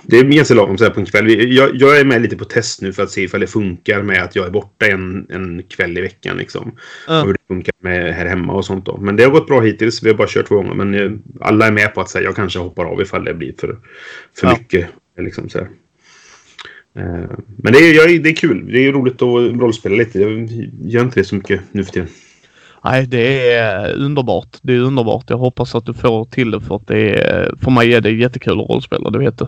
det 0.04 0.20
är 0.20 0.24
ganska 0.24 0.54
lagom 0.54 0.78
så 0.78 0.84
här 0.84 0.92
på 0.92 1.00
en 1.00 1.06
kväll. 1.06 1.54
Jag, 1.54 1.76
jag 1.76 2.00
är 2.00 2.06
med 2.06 2.22
lite 2.22 2.38
på 2.38 2.46
test 2.46 2.82
nu 2.82 2.94
för 2.94 3.04
att 3.04 3.12
se 3.12 3.22
ifall 3.24 3.40
det 3.40 3.48
funkar 3.48 4.04
med 4.04 4.24
att 4.24 4.36
jag 4.36 4.46
är 4.46 4.52
borta 4.52 4.86
en, 4.88 5.26
en 5.30 5.64
kväll 5.64 5.98
i 5.98 6.02
veckan. 6.02 6.38
Liksom. 6.38 6.72
Ja. 7.08 7.22
Och 7.22 7.28
hur 7.28 7.34
det 7.34 7.40
funkar 7.48 7.74
med 7.80 8.14
här 8.16 8.26
hemma 8.26 8.54
och 8.54 8.66
sånt 8.66 8.86
då. 8.86 8.98
Men 8.98 9.16
det 9.16 9.24
har 9.24 9.32
gått 9.32 9.48
bra 9.48 9.62
hittills. 9.62 10.04
Vi 10.04 10.10
har 10.10 10.16
bara 10.16 10.28
kört 10.28 10.48
två 10.48 10.56
gånger. 10.56 10.74
Men 10.74 10.94
eh, 10.94 11.12
alla 11.42 11.68
är 11.68 11.72
med 11.72 11.94
på 11.94 12.02
att 12.02 12.10
säga 12.10 12.24
jag 12.24 12.36
kanske 12.36 12.60
hoppar 12.60 12.86
av 12.86 13.02
ifall 13.02 13.26
det 13.26 13.34
blir 13.34 13.54
för, 13.60 13.78
för 14.40 14.48
Ja. 14.48 14.56
mycket. 14.60 14.90
Liksom, 15.18 15.50
så 15.50 15.58
här. 15.58 15.68
Eh, 16.98 17.30
Men 17.58 17.74
det 17.74 17.80
är, 17.80 18.20
det 18.20 18.30
är 18.30 18.36
kul. 18.36 18.66
Det 18.72 18.88
är 18.88 18.92
roligt 18.92 19.22
att 19.22 19.62
rollspela 19.62 19.96
lite. 19.96 20.20
Jag 20.20 20.50
gör 20.82 21.02
inte 21.02 21.20
det 21.20 21.24
så 21.24 21.36
mycket 21.36 21.62
nu 21.72 21.84
för 21.84 21.92
tiden. 21.92 22.10
Nej, 22.84 23.08
det 23.08 23.52
är 23.52 23.94
underbart. 23.94 24.58
Det 24.62 24.74
är 24.74 24.80
underbart. 24.80 25.30
Jag 25.30 25.38
hoppas 25.38 25.76
att 25.76 25.86
du 25.86 25.94
får 25.94 26.26
till 26.26 26.52
det 26.52 26.62
för 26.62 26.76
att 26.76 26.88
det 26.88 27.20
är, 27.20 27.56
för 27.62 27.72
mig 27.72 27.94
är 27.94 28.02
det 28.02 28.12
jättekul 28.12 28.62
att 28.62 28.70
rollspela, 28.70 29.10
det 29.10 29.20
vet 29.20 29.38
du. 29.38 29.48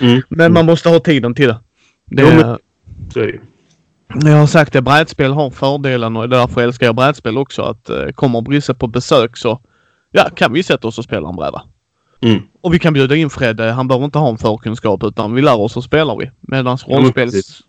Mm. 0.00 0.22
Men 0.28 0.52
man 0.52 0.66
måste 0.66 0.88
ha 0.88 0.98
tiden 0.98 1.34
till 1.34 1.48
det. 1.48 1.58
det 2.06 3.20
är 3.20 3.26
ju. 3.26 3.40
Jag 4.14 4.36
har 4.36 4.46
sagt 4.46 4.72
det, 4.72 4.82
brädspel 4.82 5.32
har 5.32 5.50
fördelen 5.50 6.16
och 6.16 6.28
därför 6.28 6.60
älskar 6.60 6.86
jag 6.86 6.94
brädspel 6.94 7.38
också. 7.38 7.62
Att 7.62 7.90
eh, 7.90 8.08
kommer 8.08 8.40
Brisse 8.40 8.74
på 8.74 8.86
besök 8.86 9.36
så 9.36 9.60
ja, 10.10 10.28
kan 10.34 10.52
vi 10.52 10.62
sätta 10.62 10.88
oss 10.88 10.98
och 10.98 11.04
spela 11.04 11.28
en 11.28 11.36
bräda. 11.36 11.62
Mm. 12.22 12.42
Och 12.60 12.74
vi 12.74 12.78
kan 12.78 12.92
bjuda 12.92 13.16
in 13.16 13.30
Fred. 13.30 13.60
Han 13.60 13.88
behöver 13.88 14.04
inte 14.04 14.18
ha 14.18 14.28
en 14.28 14.38
förkunskap 14.38 15.04
utan 15.04 15.34
vi 15.34 15.42
lär 15.42 15.60
oss 15.60 15.76
och 15.76 15.84
spelar 15.84 16.16
vi. 16.16 16.30
Medan 16.40 16.78
rollspels... 16.86 17.32
precis. 17.32 17.60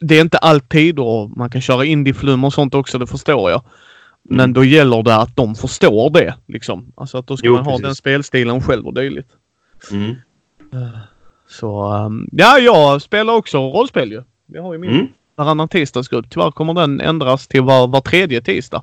det 0.00 0.16
är 0.16 0.20
inte 0.20 0.38
alltid 0.38 0.98
och 0.98 1.30
man 1.36 1.50
kan 1.50 1.60
köra 1.60 1.84
indieflum 1.84 2.44
och 2.44 2.52
sånt 2.52 2.74
också, 2.74 2.98
det 2.98 3.06
förstår 3.06 3.50
jag. 3.50 3.62
Men 4.30 4.52
då 4.52 4.64
gäller 4.64 5.02
det 5.02 5.16
att 5.16 5.36
de 5.36 5.54
förstår 5.54 6.10
det. 6.10 6.34
Liksom. 6.46 6.92
Alltså 6.96 7.18
att 7.18 7.26
då 7.26 7.36
ska 7.36 7.46
Jo, 7.46 7.54
man 7.54 7.64
ha 7.64 7.70
precis. 7.72 7.82
den 7.84 7.94
spelstilen 7.94 8.62
själv 8.62 8.86
och 8.86 8.94
dylikt. 8.94 9.28
Mm. 9.92 10.14
Så 11.48 11.92
um, 11.94 12.28
ja, 12.32 12.58
jag 12.58 13.02
spelar 13.02 13.34
också 13.34 13.58
rollspel 13.58 14.12
ju. 14.12 14.22
Jag 14.46 14.62
har 14.62 14.72
ju 14.72 14.78
min 14.78 14.90
Mm. 14.90 15.06
varannan 15.36 15.68
tisdagsgrupp. 15.68 16.26
Tyvärr 16.30 16.50
kommer 16.50 16.74
den 16.74 17.00
ändras 17.00 17.48
till 17.48 17.62
var, 17.62 17.88
var 17.88 18.00
tredje 18.00 18.40
tisdag. 18.40 18.82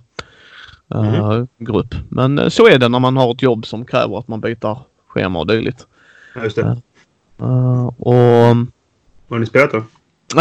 Uh, 0.95 1.01
Mhm. 1.31 1.47
grupp. 1.59 1.95
Men 2.09 2.39
eh, 2.39 2.49
så 2.49 2.67
är 2.67 2.79
det 2.79 2.89
när 2.89 2.99
man 2.99 3.17
har 3.17 3.31
ett 3.33 3.41
jobb 3.41 3.65
som 3.65 3.85
kräver 3.85 4.19
att 4.19 4.27
man 4.27 4.41
byter 4.41 4.77
schema 5.07 5.39
och 5.39 5.47
dylikt. 5.47 5.87
Ja, 6.35 6.43
just 6.43 6.55
det. 6.55 6.81
Uh, 7.41 7.85
och 7.87 8.15
Vad 8.15 8.65
har 9.29 9.39
ni 9.39 9.45
spelat 9.45 9.71
då? 9.71 9.77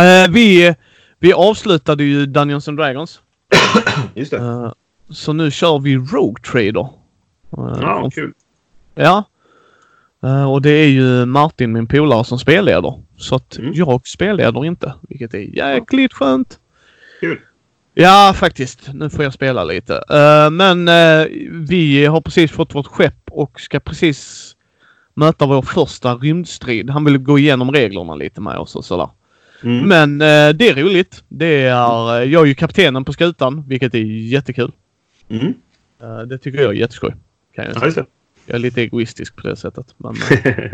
eh, 0.00 0.28
vi, 0.30 0.74
vi 1.18 1.32
avslutade 1.32 2.04
ju 2.04 2.26
Dungeons 2.26 2.68
and 2.68 2.78
Dragons. 2.78 3.20
Just 4.14 4.30
det. 4.30 4.36
Eh, 4.36 4.72
så 5.10 5.32
nu 5.32 5.50
kör 5.50 5.78
vi 5.78 5.96
Rogue 5.96 6.42
Trader. 6.42 6.88
Eh, 7.58 7.78
Ja, 7.80 8.00
och- 8.02 8.12
kul. 8.14 8.32
Ja. 8.94 9.24
Eh, 10.22 10.50
och 10.52 10.62
det 10.62 10.70
är 10.70 10.88
ju 10.88 11.26
Martin, 11.26 11.72
min 11.72 11.86
polare, 11.86 12.24
som 12.24 12.38
spelleder. 12.38 13.02
Så 13.16 13.34
att 13.34 13.56
Mm. 13.58 13.72
jag 13.74 14.06
spelleder 14.06 14.64
inte. 14.64 14.94
Vilket 15.08 15.34
är 15.34 15.56
jäkligt 15.56 16.12
skönt. 16.12 16.58
Kul. 17.20 17.40
Ja, 17.94 18.32
faktiskt. 18.36 18.88
Nu 18.94 19.10
får 19.10 19.24
jag 19.24 19.32
spela 19.32 19.64
lite. 19.64 19.94
Eh, 20.10 20.50
men 20.50 20.88
eh, 20.88 21.26
vi 21.50 22.06
har 22.06 22.20
precis 22.20 22.50
fått 22.52 22.74
vårt 22.74 22.86
skepp 22.86 23.30
och 23.30 23.60
ska 23.60 23.80
precis 23.80 24.50
möta 25.14 25.46
vår 25.46 25.62
första 25.62 26.14
rymdstrid. 26.14 26.90
Han 26.90 27.04
vill 27.04 27.18
gå 27.18 27.38
igenom 27.38 27.72
reglerna 27.72 28.14
lite 28.14 28.40
med 28.40 28.56
oss 28.58 28.76
och 28.76 28.84
sådär. 28.84 29.08
Mm. 29.62 29.88
Men 29.88 30.20
eh, 30.20 30.56
det 30.56 30.68
är 30.68 30.74
roligt. 30.74 31.24
Det 31.28 31.62
är, 31.66 32.16
eh, 32.22 32.32
jag 32.32 32.42
är 32.42 32.46
ju 32.46 32.54
kaptenen 32.54 33.04
på 33.04 33.12
skutan, 33.12 33.64
vilket 33.68 33.94
är 33.94 33.98
jättekul. 34.32 34.72
Mm. 35.40 35.54
Eh, 36.02 36.18
det 36.18 36.38
tycker 36.38 36.58
jag 36.62 36.70
är 36.70 36.74
jätteskoj. 36.76 37.14
Kan 37.54 37.64
jag, 37.64 37.74
Ja, 37.76 37.80
säga. 37.80 37.92
det. 37.92 38.06
jag 38.46 38.54
är 38.54 38.58
lite 38.58 38.82
egoistisk 38.82 39.36
på 39.36 39.48
det 39.48 39.56
sättet. 39.56 39.94
Men, 39.96 40.14
eh, 40.44 40.72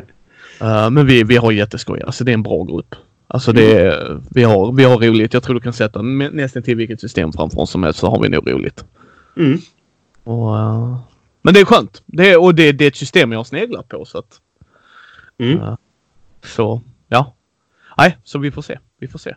Eh, 0.60 0.90
men 0.90 1.06
vi, 1.06 1.22
vi 1.24 1.36
har 1.36 1.52
jätteskoj. 1.52 2.02
Alltså 2.02 2.24
det 2.24 2.32
är 2.32 2.34
en 2.34 2.42
bra 2.42 2.64
grupp. 2.64 2.94
Alltså 3.26 3.52
det 3.52 3.72
är, 3.80 4.20
vi, 4.30 4.42
har, 4.42 4.72
vi 4.72 4.84
har 4.84 4.96
roligt. 4.98 5.34
Jag 5.34 5.42
tror 5.42 5.54
du 5.54 5.60
kan 5.60 5.72
sätta 5.72 6.02
nä- 6.02 6.30
nästan 6.30 6.62
till 6.62 6.76
vilket 6.76 7.00
system 7.00 7.32
framför 7.32 7.60
oss 7.60 7.70
som 7.70 7.82
helst 7.82 7.98
så 7.98 8.10
har 8.10 8.22
vi 8.22 8.28
nog 8.28 8.50
roligt. 8.52 8.84
Mm. 9.36 9.58
Och, 10.24 10.58
eh, 10.58 10.98
men 11.42 11.54
det 11.54 11.60
är 11.60 11.64
skönt. 11.64 12.02
Det 12.06 12.30
är, 12.30 12.40
och 12.42 12.54
det, 12.54 12.72
det 12.72 12.84
är 12.84 12.88
ett 12.88 12.96
system 12.96 13.32
jag 13.32 13.38
har 13.38 13.44
sneglat 13.44 13.88
på. 13.88 14.04
Så, 14.04 14.18
att, 14.18 14.40
Mm. 15.38 15.58
Ja. 15.58 15.76
så 16.44 16.82
ja. 17.08 17.34
Nej, 17.98 18.18
så 18.24 18.38
vi 18.38 18.50
får 18.50 18.62
se. 18.62 18.78
Vi 18.98 19.08
får 19.08 19.18
se. 19.18 19.34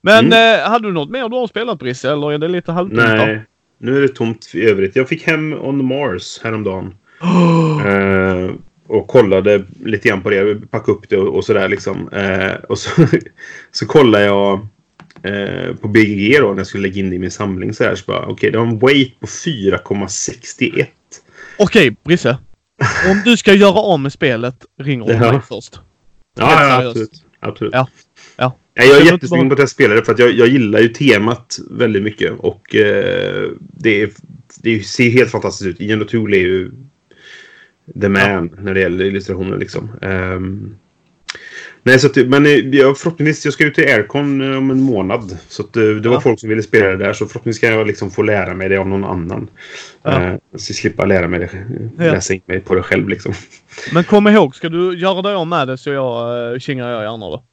Men 0.00 0.26
Mm. 0.26 0.60
eh, 0.60 0.68
hade 0.70 0.88
du 0.88 0.92
något 0.92 1.10
mer 1.10 1.28
du 1.28 1.36
har 1.36 1.46
spelat 1.46 1.78
Brisse 1.78 2.12
eller 2.12 2.32
är 2.32 2.38
det 2.38 2.48
lite 2.48 2.72
halvtomt? 2.72 3.00
Nej, 3.08 3.44
nu 3.78 3.96
är 3.96 4.00
det 4.00 4.08
tomt 4.08 4.50
i 4.54 4.62
övrigt. 4.64 4.96
Jag 4.96 5.08
fick 5.08 5.22
hem 5.26 5.52
On 5.52 5.84
Mars 5.86 6.40
häromdagen. 6.42 6.94
Eh, 7.86 8.50
och 8.86 9.06
kollade 9.08 9.64
lite 9.84 10.08
grann 10.08 10.22
på 10.22 10.30
det. 10.30 10.70
Packade 10.70 10.92
upp 10.92 11.08
det 11.08 11.16
och, 11.16 11.36
och 11.36 11.44
sådär 11.44 11.68
liksom. 11.68 12.08
Eh, 12.08 12.52
och 12.54 12.78
så, 12.78 13.06
så 13.72 13.86
kollade 13.86 14.24
jag 14.24 14.66
eh, 15.22 15.74
på 15.74 15.88
BGG 15.88 16.36
då 16.40 16.48
när 16.48 16.56
jag 16.56 16.66
skulle 16.66 16.82
lägga 16.88 17.00
in 17.00 17.10
det 17.10 17.16
i 17.16 17.18
min 17.18 17.30
samling. 17.30 17.74
Så 17.74 17.84
här, 17.84 17.94
så 17.94 18.04
bara, 18.06 18.26
okej, 18.26 18.50
det 18.50 18.58
har 18.58 18.66
en 18.66 18.78
weight 18.78 19.20
på 19.20 19.26
4,61. 19.26 20.86
Okej, 21.58 21.96
Brisse. 22.04 22.38
Om 23.10 23.22
du 23.24 23.36
ska 23.36 23.52
göra 23.54 23.80
om 23.80 24.02
med 24.02 24.12
spelet, 24.12 24.64
ringer 24.82 25.06
du 25.06 25.12
Ja. 25.12 25.32
mig 25.32 25.40
först. 25.48 25.80
Ja, 26.38 26.64
ja 26.68 26.88
absolut. 26.88 27.24
absolut. 27.40 27.74
Ja. 27.74 27.88
Ja. 28.36 28.56
Nej, 28.76 28.88
jag 28.88 29.00
är 29.00 29.04
jättesugen 29.04 29.48
på 29.48 29.62
att 29.62 29.76
det 29.78 30.04
för 30.04 30.12
att 30.12 30.18
jag, 30.18 30.32
jag 30.32 30.48
gillar 30.48 30.80
ju 30.80 30.88
temat 30.88 31.58
väldigt 31.70 32.02
mycket. 32.02 32.32
Och 32.38 32.74
eh, 32.74 33.50
det, 33.58 34.02
är, 34.02 34.10
det 34.62 34.86
ser 34.86 35.10
helt 35.10 35.30
fantastiskt 35.30 35.68
ut. 35.68 35.80
Ian 35.80 36.02
O'Toole 36.02 36.34
är 36.34 36.40
ju 36.40 36.70
the 38.00 38.08
man 38.08 38.56
när 38.58 38.74
det 38.74 38.80
gäller 38.80 39.04
illustrationer 39.04 39.58
liksom. 39.58 39.90
Ehm, 40.02 40.74
nej, 41.82 41.98
så 41.98 42.06
att, 42.06 42.16
men 42.16 42.46
eh, 42.46 42.52
jag, 42.52 42.98
förhoppningsvis, 42.98 43.44
jag 43.44 43.54
ska 43.54 43.64
ut 43.64 43.74
till 43.74 43.84
Aircon 43.88 44.52
eh, 44.52 44.58
om 44.58 44.70
en 44.70 44.80
månad. 44.82 45.38
Så 45.48 45.62
att, 45.62 45.76
eh, 45.76 45.82
det 45.82 46.08
var 46.08 46.16
Ja. 46.16 46.20
folk 46.20 46.40
som 46.40 46.48
ville 46.48 46.62
spela 46.62 46.86
det 46.86 46.96
där. 46.96 47.12
Så 47.12 47.26
förhoppningsvis 47.26 47.60
kan 47.60 47.78
jag 47.78 47.86
liksom 47.86 48.10
få 48.10 48.22
lära 48.22 48.54
mig 48.54 48.68
det 48.68 48.76
av 48.76 48.88
någon 48.88 49.04
annan. 49.04 49.48
Ja. 50.02 50.22
Eh, 50.22 50.34
så 50.56 50.74
slippa 50.74 51.04
lära 51.04 51.28
mig 51.28 51.40
det, 51.40 51.50
Ja. 52.04 52.12
läsa 52.12 52.34
in 52.34 52.40
mig 52.46 52.60
på 52.60 52.74
det 52.74 52.82
själv 52.82 53.08
liksom. 53.08 53.32
Men 53.92 54.04
kom 54.04 54.28
ihåg, 54.28 54.56
ska 54.56 54.68
du 54.68 54.98
göra 54.98 55.22
dig 55.22 55.34
av 55.34 55.46
med 55.46 55.68
det 55.68 55.78
så 55.78 55.90
jag, 55.90 56.52
uh, 56.52 56.58
kingar 56.58 56.90
jag 56.90 57.02
gärna 57.02 57.30
då. 57.30 57.44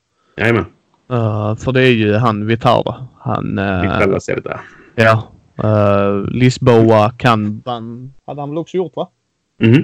Jajamän, 0.42 0.66
Uh, 1.12 1.56
för 1.56 1.72
det 1.72 1.82
är 1.82 1.92
ju 1.92 2.14
han 2.14 2.46
Vitarda. 2.48 3.08
Han... 3.20 3.56
vi 3.56 3.62
Uh, 3.62 4.18
det 4.28 4.42
där. 4.42 4.60
ja. 4.96 5.32
Uh, 5.64 6.30
Lisboa, 6.30 7.12
Kanban 7.18 8.14
hade 8.28 8.42
han 8.42 8.50
väl 8.50 8.58
också 8.58 8.78
gjort 8.78 8.96
va? 8.96 9.10
Mhm. 9.60 9.76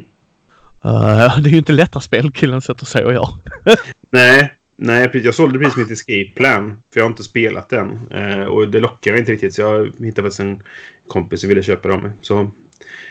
Uh, 0.86 1.40
det 1.42 1.50
är 1.50 1.52
ju 1.52 1.58
inte 1.58 1.74
lätta 1.74 2.00
spel 2.00 2.32
killen 2.32 2.62
sätter 2.62 2.86
sig 2.86 3.06
och 3.06 3.14
gör. 3.14 3.30
Nej, 4.12 4.54
nej 4.78 5.10
jag 5.14 5.36
sålde 5.36 5.60
precis 5.60 5.78
mitt 5.78 5.92
Escape 5.92 6.32
Plan. 6.36 6.84
För 6.94 7.00
jag 7.00 7.06
har 7.06 7.10
inte 7.10 7.24
spelat 7.24 7.70
den. 7.70 8.00
Eh, 8.12 8.44
och 8.44 8.70
det 8.70 8.80
lockar 8.80 9.12
mig 9.12 9.20
inte 9.20 9.32
riktigt. 9.32 9.54
Så 9.54 9.62
jag 9.62 9.86
hittade 9.86 10.22
faktiskt 10.22 10.40
en 10.40 10.64
kompis 11.08 11.40
som 11.42 11.50
ville 11.50 11.64
köpa 11.64 11.88
det 11.88 11.94
av 11.94 12.02
mig. 12.02 12.12
Så 12.22 12.52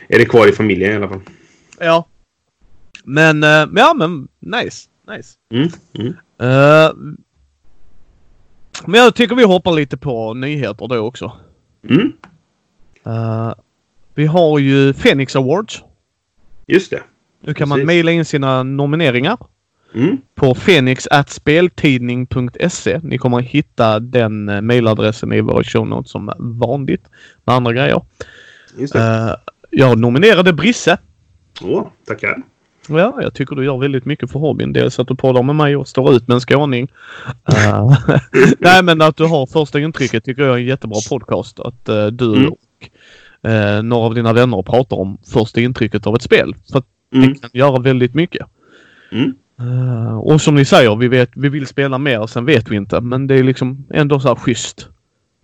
är 0.08 0.18
det 0.18 0.24
kvar 0.24 0.48
i 0.48 0.52
familjen 0.52 0.92
i 0.92 0.96
alla 0.96 1.08
fall. 1.08 1.20
ja. 1.80 2.06
Men, 3.04 3.44
uh, 3.44 3.68
ja 3.74 3.94
men 3.94 4.28
nice. 4.40 4.88
Nice. 5.08 5.34
Mm, 5.54 5.68
mm. 5.98 6.14
Men 8.86 9.00
jag 9.00 9.14
tycker 9.14 9.34
vi 9.36 9.44
hoppar 9.44 9.72
lite 9.72 9.96
på 9.96 10.34
nyheter 10.34 10.88
då 10.88 10.96
också. 10.98 11.32
Mm, 11.88 12.12
Uh, 13.06 13.52
vi 14.14 14.26
har 14.26 14.58
ju 14.58 14.92
Phoenix 14.92 15.36
Awards. 15.36 15.82
just 16.66 16.90
det. 16.90 17.02
Nu 17.40 17.54
kan 17.54 17.68
man 17.68 17.76
Precis. 17.76 17.86
mejla 17.86 18.10
in 18.12 18.24
sina 18.24 18.62
nomineringar 18.62 19.36
Mm, 19.94 20.16
på 20.34 20.54
fenix.speltidning.se. 20.54 23.00
Ni 23.02 23.18
kommer 23.18 23.38
att 23.38 23.44
hitta 23.44 24.00
den 24.00 24.48
eh, 24.48 24.60
mejladressen 24.60 25.32
i 25.32 25.40
våra 25.40 25.64
show 25.64 25.86
notes 25.88 26.10
som 26.10 26.32
vanligt 26.38 27.04
med 27.44 27.54
andra 27.56 27.72
grejer. 27.72 28.02
just 28.78 28.92
det. 28.92 28.98
Uh, 28.98 29.34
jag 29.70 29.98
nominerade 29.98 30.52
Brisse. 30.52 30.98
Åh, 31.62 31.86
tackar. 32.06 32.42
Ja, 32.88 33.18
jag 33.22 33.34
tycker 33.34 33.56
du 33.56 33.64
gör 33.64 33.78
väldigt 33.78 34.04
mycket 34.04 34.30
för 34.32 34.38
hobbyn. 34.38 34.72
Dels 34.72 34.98
att 34.98 35.08
du 35.08 35.14
poddar 35.14 35.42
med 35.42 35.54
mig 35.56 35.76
och 35.76 35.88
står 35.88 36.12
ut 36.12 36.28
med 36.28 36.34
en 36.34 36.40
skåning. 36.40 36.88
Eh, 37.48 37.90
nej, 38.58 38.82
men 38.82 39.02
att 39.02 39.16
du 39.16 39.24
har 39.24 39.46
första 39.46 39.80
intrycket 39.80 40.24
tycker 40.24 40.42
jag 40.42 40.52
är 40.54 40.58
en 40.60 40.66
jättebra 40.66 40.98
podcast. 41.10 41.60
Att 41.60 41.88
eh, 41.88 42.06
du 42.06 42.36
Mm. 42.36 42.52
och 42.52 43.50
eh, 43.50 43.82
några 43.82 44.06
av 44.06 44.14
dina 44.14 44.32
vänner 44.32 44.62
pratar 44.62 44.96
om 44.96 45.18
första 45.32 45.60
intrycket 45.60 46.06
av 46.06 46.14
ett 46.14 46.22
spel. 46.22 46.54
För 46.72 46.78
att 46.78 46.86
Mm, 47.14 47.32
det 47.32 47.38
kan 47.38 47.50
göra 47.52 47.78
väldigt 47.80 48.14
mycket. 48.14 48.46
mm, 49.12 50.18
och 50.18 50.40
som 50.40 50.54
ni 50.54 50.64
säger, 50.64 50.96
vi, 50.96 51.08
vet, 51.08 51.30
vi 51.34 51.48
vill 51.48 51.66
spela 51.66 51.98
mer, 51.98 52.26
sen 52.26 52.44
vet 52.44 52.68
vi 52.70 52.76
inte. 52.76 53.00
Men 53.00 53.26
det 53.26 53.34
är 53.34 53.42
liksom 53.42 53.86
ändå 53.90 54.20
så 54.20 54.28
här 54.28 54.34
schysst. 54.34 54.88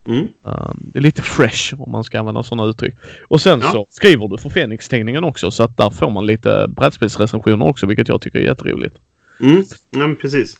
Mm. 0.07 0.29
Eh, 0.47 0.71
det 0.77 0.99
är 0.99 1.03
lite 1.03 1.23
fresh 1.23 1.75
om 1.81 1.93
man 1.93 2.05
ska 2.05 2.19
använda 2.21 2.43
sådana 2.43 2.71
uttryck. 2.71 2.95
Och 3.29 3.41
sen 3.41 3.61
Ja. 3.61 3.73
så 3.73 3.87
skriver 3.91 4.29
du 4.29 4.38
för 4.38 4.51
Fenix-tidningen 4.51 5.25
också 5.25 5.51
så 5.51 5.62
att 5.62 5.77
där 5.77 5.91
får 5.91 6.11
man 6.11 6.27
lite 6.27 6.67
brädspelsrecensioner 6.69 7.67
också 7.69 7.87
vilket 7.87 8.09
jag 8.09 8.21
tycker 8.21 8.38
är 8.38 8.43
jätteroligt. 8.43 8.97
Mm, 9.41 9.65
ja, 9.91 9.99
men 9.99 10.17
precis. 10.17 10.57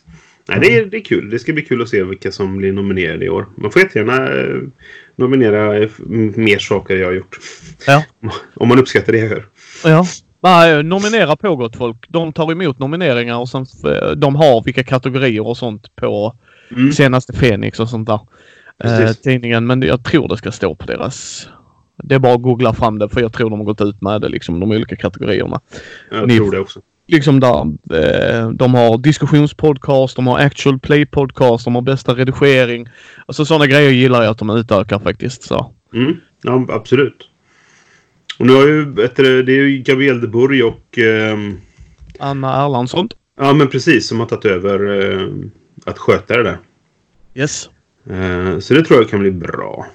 Nej, 0.47 0.59
det, 0.61 0.75
är, 0.77 0.85
det 0.85 0.97
är 0.97 1.03
kul. 1.03 1.29
Det 1.29 1.39
ska 1.39 1.53
bli 1.53 1.61
kul 1.65 1.81
att 1.81 1.89
se 1.89 2.03
vilka 2.03 2.31
som 2.31 2.57
blir 2.57 2.73
nominerade 2.73 3.25
i 3.25 3.29
år. 3.29 3.45
Man 3.57 3.71
får 3.71 3.81
jättegärna 3.81 4.29
eh, 4.29 4.61
nominera 5.15 5.77
eh, 5.77 5.89
mer 6.35 6.59
saker 6.59 6.97
jag 6.97 7.07
har 7.07 7.13
gjort. 7.13 7.37
Ja. 7.87 8.03
Om 8.53 8.67
man 8.67 8.79
uppskattar 8.79 9.13
det 9.13 9.19
jag 9.19 9.29
hör. 9.29 9.45
Ja. 9.83 10.05
Nej, 10.41 10.83
nominera 10.83 11.35
på 11.35 11.55
gott 11.55 11.75
folk. 11.75 11.97
De 12.09 12.33
tar 12.33 12.51
emot 12.51 12.79
nomineringar 12.79 13.37
och 13.37 13.49
sen 13.49 13.65
eh, 13.85 14.11
de 14.11 14.35
har 14.35 14.63
vilka 14.63 14.83
kategorier 14.83 15.47
och 15.47 15.57
sånt 15.57 15.95
på 15.95 16.35
Mm. 16.71 16.91
senaste 16.91 17.33
Fenix 17.33 17.79
och 17.79 17.89
sånt 17.89 18.07
där. 18.07 18.19
Eh, 18.83 19.11
tidningen. 19.13 19.67
Men 19.67 19.81
jag 19.81 20.03
tror 20.03 20.27
det 20.27 20.37
ska 20.37 20.51
stå 20.51 20.75
på 20.75 20.85
deras... 20.85 21.47
Det 22.03 22.15
är 22.15 22.19
bara 22.19 22.33
att 22.33 22.41
googla 22.41 22.73
fram 22.73 22.99
det 22.99 23.09
för 23.09 23.21
jag 23.21 23.33
tror 23.33 23.49
de 23.49 23.59
har 23.59 23.65
gått 23.65 23.81
ut 23.81 24.01
med 24.01 24.21
det 24.21 24.29
liksom 24.29 24.59
de 24.59 24.71
olika 24.71 24.95
kategorierna. 24.95 25.61
Jag 26.11 26.27
Ni- 26.27 26.37
tror 26.37 26.51
det 26.51 26.59
också. 26.59 26.79
liksom 27.07 27.39
där. 27.39 27.61
Eh, 27.93 28.49
de 28.49 28.73
har 28.73 28.97
diskussionspodcast, 28.97 30.15
de 30.15 30.27
har 30.27 30.39
actual 30.39 30.79
play 30.79 31.05
podcast, 31.05 31.65
de 31.65 31.75
har 31.75 31.81
bästa 31.81 32.13
redigering. 32.13 32.89
Alltså 33.25 33.45
sådana 33.45 33.67
grejer 33.67 33.91
gillar 33.91 34.23
jag 34.23 34.31
att 34.31 34.37
de 34.37 34.49
utökar 34.49 34.99
faktiskt. 34.99 35.43
Så. 35.43 35.73
Mm. 35.93 36.13
Ja, 36.41 36.65
absolut. 36.69 37.29
Och 38.39 38.45
nu 38.45 38.53
har 38.53 38.67
ju, 38.67 38.85
du, 39.15 39.43
det 39.43 39.51
är 39.51 39.63
ju 39.63 39.77
Gabriel 39.77 40.21
de 40.21 40.27
Burg 40.27 40.63
och... 40.63 40.97
ehm, 40.97 41.57
Anna 42.19 42.65
Erlandsson. 42.65 43.09
ja, 43.39 43.53
men 43.53 43.67
precis. 43.67 44.07
Som 44.07 44.19
har 44.19 44.27
tagit 44.27 44.45
över 44.45 45.01
eh, 45.11 45.27
att 45.85 45.97
sköta 45.97 46.37
det 46.37 46.43
där. 46.43 46.57
Yes. 47.35 47.69
Eh, 48.09 48.59
så 48.59 48.73
det 48.73 48.85
tror 48.85 48.99
jag 48.99 49.09
kan 49.09 49.19
bli 49.19 49.31
bra. 49.31 49.85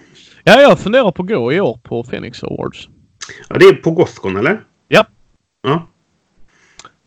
Ja, 0.44 0.60
jag 0.60 0.78
funderar 0.78 1.12
på 1.12 1.22
att 1.22 1.28
gå 1.28 1.52
i 1.52 1.60
år 1.60 1.80
på 1.82 2.04
Phoenix 2.04 2.42
Awards. 2.42 2.88
Ja, 3.48 3.58
det 3.58 3.64
är 3.64 3.72
på 3.72 3.90
Gothcon, 3.90 4.36
eller? 4.36 4.64
Ja. 4.88 5.06
Ja. 5.62 5.88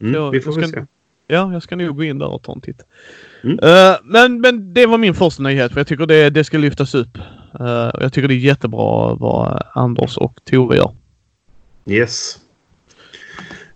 Mm, 0.01 0.13
Ja, 0.15 0.29
vi 0.29 0.41
får 0.41 0.53
jag 0.53 0.61
väl 0.61 0.69
se. 0.69 0.85
Ja, 1.27 1.53
jag 1.53 1.63
ska 1.63 1.75
nog 1.75 1.95
gå 1.97 2.03
in 2.03 2.19
där 2.19 2.27
och 2.27 2.43
ta 2.43 2.53
en 2.53 2.61
titt. 2.61 2.81
Mm. 3.43 3.59
Eh, 3.59 3.95
men, 4.03 4.41
men 4.41 4.73
det 4.73 4.85
var 4.85 4.97
min 4.97 5.13
första 5.13 5.43
nyhet 5.43 5.71
för 5.71 5.79
jag 5.79 5.87
tycker 5.87 6.05
det, 6.05 6.29
det 6.29 6.43
ska 6.43 6.57
lyftas 6.57 6.95
upp. 6.95 7.17
Uh, 7.59 7.91
jag 7.99 8.13
tycker 8.13 8.27
det 8.27 8.33
är 8.33 8.37
jättebra 8.37 9.15
vad 9.15 9.63
Anders 9.73 10.17
och 10.17 10.39
Tove 10.45 10.75
gör. 10.75 10.95
Yes. 11.85 12.37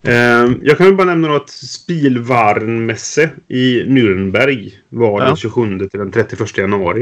Uh, 0.08 0.58
jag 0.62 0.78
kan 0.78 0.96
bara 0.96 1.08
nämna 1.08 1.36
att 1.36 1.50
Spielwarenmesse 1.50 3.30
i 3.48 3.84
Nürnberg 3.84 4.72
var 4.90 5.22
ja. 5.22 5.28
den 5.28 5.36
27 5.36 5.80
till 5.80 6.00
den 6.00 6.12
31 6.12 6.58
januari. 6.58 7.02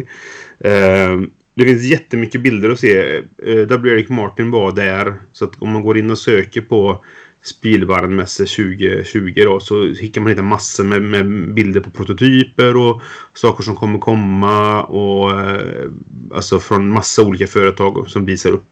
Uh, 0.65 1.21
det 1.55 1.65
finns 1.65 1.83
jättemycket 1.83 2.41
bilder 2.41 2.69
att 2.69 2.79
se. 2.79 3.17
Uh, 3.47 3.67
W. 3.67 3.93
Eric 3.93 4.09
Martin 4.09 4.51
var 4.51 4.71
där. 4.71 5.13
Så 5.31 5.45
att 5.45 5.61
om 5.61 5.69
man 5.69 5.83
går 5.83 5.97
in 5.97 6.11
och 6.11 6.17
söker 6.17 6.61
på 6.61 7.03
Spielwarenmesse 7.43 8.45
2020 8.45 9.33
då, 9.35 9.59
så 9.59 9.93
kan 10.13 10.23
man 10.23 10.31
hitta 10.31 10.41
massor 10.41 10.83
med, 10.83 11.01
med, 11.01 11.53
bilder 11.53 11.81
på 11.81 11.89
prototyper 11.89 12.75
och 12.77 13.01
saker 13.33 13.63
som 13.63 13.75
kommer 13.75 13.99
komma 13.99 14.83
och 14.83 15.31
eh, 15.31 15.91
alltså 16.33 16.59
från 16.59 16.89
massa 16.89 17.23
olika 17.23 17.47
företag 17.47 18.09
som 18.09 18.25
visar 18.25 18.51
upp 18.51 18.69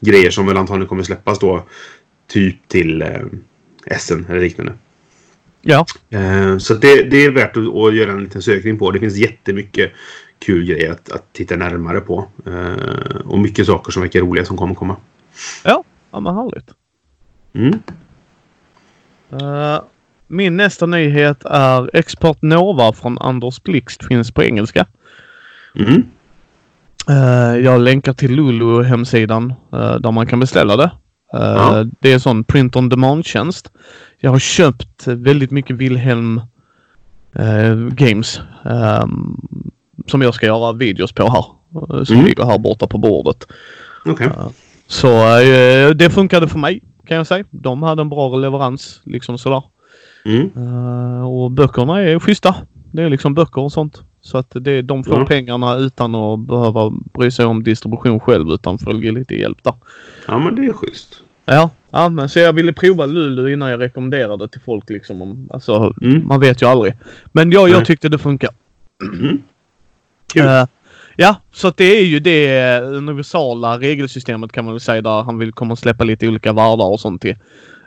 grejer 0.00 0.30
som 0.30 0.46
väl 0.46 0.56
antagligen 0.56 0.88
kommer 0.88 1.02
släppas 1.02 1.38
då 1.38 1.66
typ 2.28 2.68
till 2.68 3.02
eh, 3.02 3.08
Essen 3.86 4.26
eller 4.28 4.40
liknande. 4.40 4.72
Ja. 5.62 5.86
Eh, 6.10 6.58
så 6.58 6.74
det, 6.74 7.02
det, 7.02 7.24
är 7.24 7.30
värt 7.30 7.56
att, 7.56 7.94
göra 7.94 8.12
en 8.12 8.24
liten 8.24 8.42
sökning 8.42 8.78
på. 8.78 8.90
Det 8.90 9.00
finns 9.00 9.16
jättemycket 9.16 9.92
kul 10.38 10.64
grejer 10.64 10.92
att, 10.92 11.12
att 11.12 11.32
titta 11.32 11.56
närmare 11.56 12.00
på. 12.00 12.28
Eh, 12.46 13.16
och 13.24 13.38
mycket 13.38 13.66
saker 13.66 13.92
som 13.92 14.02
verkar 14.02 14.20
roliga 14.20 14.44
som 14.44 14.56
kommer 14.56 14.74
komma. 14.74 14.96
Ja, 15.64 15.84
ja 16.10 16.20
men 16.20 16.34
härligt. 16.34 16.70
Mm. 17.52 17.82
Uh, 19.32 19.80
min 20.26 20.56
nästa 20.56 20.86
nyhet 20.86 21.44
är 21.44 21.96
Export 21.96 22.42
Nova 22.42 22.92
från 22.92 23.18
Anders 23.18 23.62
Blixt 23.62 24.06
finns 24.06 24.30
på 24.30 24.42
engelska. 24.42 24.86
Mm. 25.74 26.02
Uh, 27.10 27.64
jag 27.64 27.80
länkar 27.80 28.12
till 28.12 28.32
Lulu 28.34 28.82
hemsidan 28.82 29.54
uh, 29.74 29.94
där 29.94 30.12
man 30.12 30.26
kan 30.26 30.40
beställa 30.40 30.76
det. 30.76 30.90
Ja. 31.32 31.84
Det 32.00 32.10
är 32.10 32.14
en 32.14 32.20
sån 32.20 32.44
print 32.44 32.76
on 32.76 32.88
demand-tjänst. 32.88 33.70
Jag 34.18 34.30
har 34.30 34.38
köpt 34.38 35.06
väldigt 35.06 35.50
mycket 35.50 35.76
Wilhelm 35.76 36.40
Games 37.90 38.40
um, 38.64 39.40
som 40.06 40.22
jag 40.22 40.34
ska 40.34 40.46
göra 40.46 40.72
videos 40.72 41.12
på 41.12 41.22
här. 41.22 41.44
Som 42.04 42.14
mm. 42.14 42.26
ligger 42.26 42.44
här 42.44 42.58
borta 42.58 42.86
på 42.86 42.98
bordet. 42.98 43.46
Okay. 44.04 44.28
så 44.86 45.10
det 45.94 46.10
funkade 46.10 46.48
för 46.48 46.58
mig 46.58 46.82
kan 47.06 47.16
jag 47.16 47.26
säga. 47.26 47.44
De 47.50 47.82
hade 47.82 48.02
en 48.02 48.08
bra 48.08 48.36
leverans 48.36 49.00
liksom 49.04 49.38
sådär. 49.38 49.62
Mm. 50.24 50.50
Och 51.24 51.50
böckerna 51.50 52.00
är 52.00 52.18
schyssta. 52.18 52.54
Det 52.92 53.02
är 53.02 53.10
liksom 53.10 53.34
böcker 53.34 53.60
och 53.60 53.72
sånt. 53.72 54.02
Så 54.30 54.38
att 54.38 54.46
det, 54.50 54.82
de 54.82 55.04
får 55.04 55.14
mm. 55.14 55.26
pengarna 55.26 55.76
utan 55.76 56.14
att 56.14 56.40
behöva 56.40 56.90
bry 56.90 57.30
sig 57.30 57.46
om 57.46 57.62
distribution 57.62 58.20
själv 58.20 58.48
utan 58.48 58.78
följer 58.78 59.12
lite 59.12 59.34
hjälp 59.34 59.58
där. 59.62 59.74
Ja 60.26 60.38
men 60.38 60.54
det 60.54 60.66
är 60.66 60.72
schysst. 60.72 61.22
Ja, 61.44 61.70
ja 61.90 62.08
men 62.08 62.28
så 62.28 62.38
jag 62.38 62.52
ville 62.52 62.72
prova 62.72 63.06
Lulu 63.06 63.52
innan 63.52 63.70
jag 63.70 63.80
rekommenderade 63.80 64.48
till 64.48 64.60
folk 64.60 64.90
liksom. 64.90 65.22
Om, 65.22 65.48
alltså, 65.52 65.94
mm. 66.02 66.26
Man 66.26 66.40
vet 66.40 66.62
ju 66.62 66.66
aldrig. 66.66 66.96
Men 67.32 67.52
jag, 67.52 67.68
jag 67.68 67.84
tyckte 67.84 68.08
det 68.08 68.18
funkar. 68.18 68.50
Mm. 69.02 69.42
Uh, 70.36 70.66
Ja, 71.16 71.36
så 71.52 71.68
att 71.68 71.76
det 71.76 71.98
är 71.98 72.04
ju 72.04 72.20
det 72.20 72.80
universala 72.80 73.78
regelsystemet 73.78 74.52
kan 74.52 74.64
man 74.64 74.74
väl 74.74 74.80
säga 74.80 75.02
där 75.02 75.22
han 75.22 75.38
vill 75.38 75.52
komma 75.52 75.72
och 75.72 75.78
släppa 75.78 76.04
lite 76.04 76.28
olika 76.28 76.52
världar 76.52 76.86
och 76.86 77.00
sånt 77.00 77.22
till. 77.22 77.36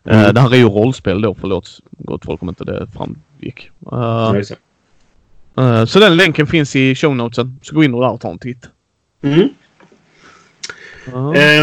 Eh, 0.06 0.14
mm. 0.14 0.26
Uh, 0.26 0.34
det 0.34 0.42
här 0.42 0.54
är 0.54 0.58
ju 0.58 0.70
rollspel 0.70 1.22
då, 1.22 1.36
förlåt 1.36 1.80
gott 1.92 2.26
folk 2.26 2.42
om 2.42 2.50
inte 2.50 2.64
det 2.64 2.88
framgick. 2.94 3.70
Uh, 3.92 4.42
uh, 5.60 5.86
så 5.86 6.00
den 6.00 6.16
länken 6.16 6.48
finns 6.48 6.76
i 6.76 6.96
show 6.96 7.16
notesen. 7.16 7.60
Så 7.62 7.76
gå 7.76 7.84
in 7.84 7.94
och 7.94 8.02
där 8.02 8.12
och 8.12 8.22
ta 8.22 8.32
en 8.32 8.40
titt. 8.40 8.70
Mm. 9.22 9.50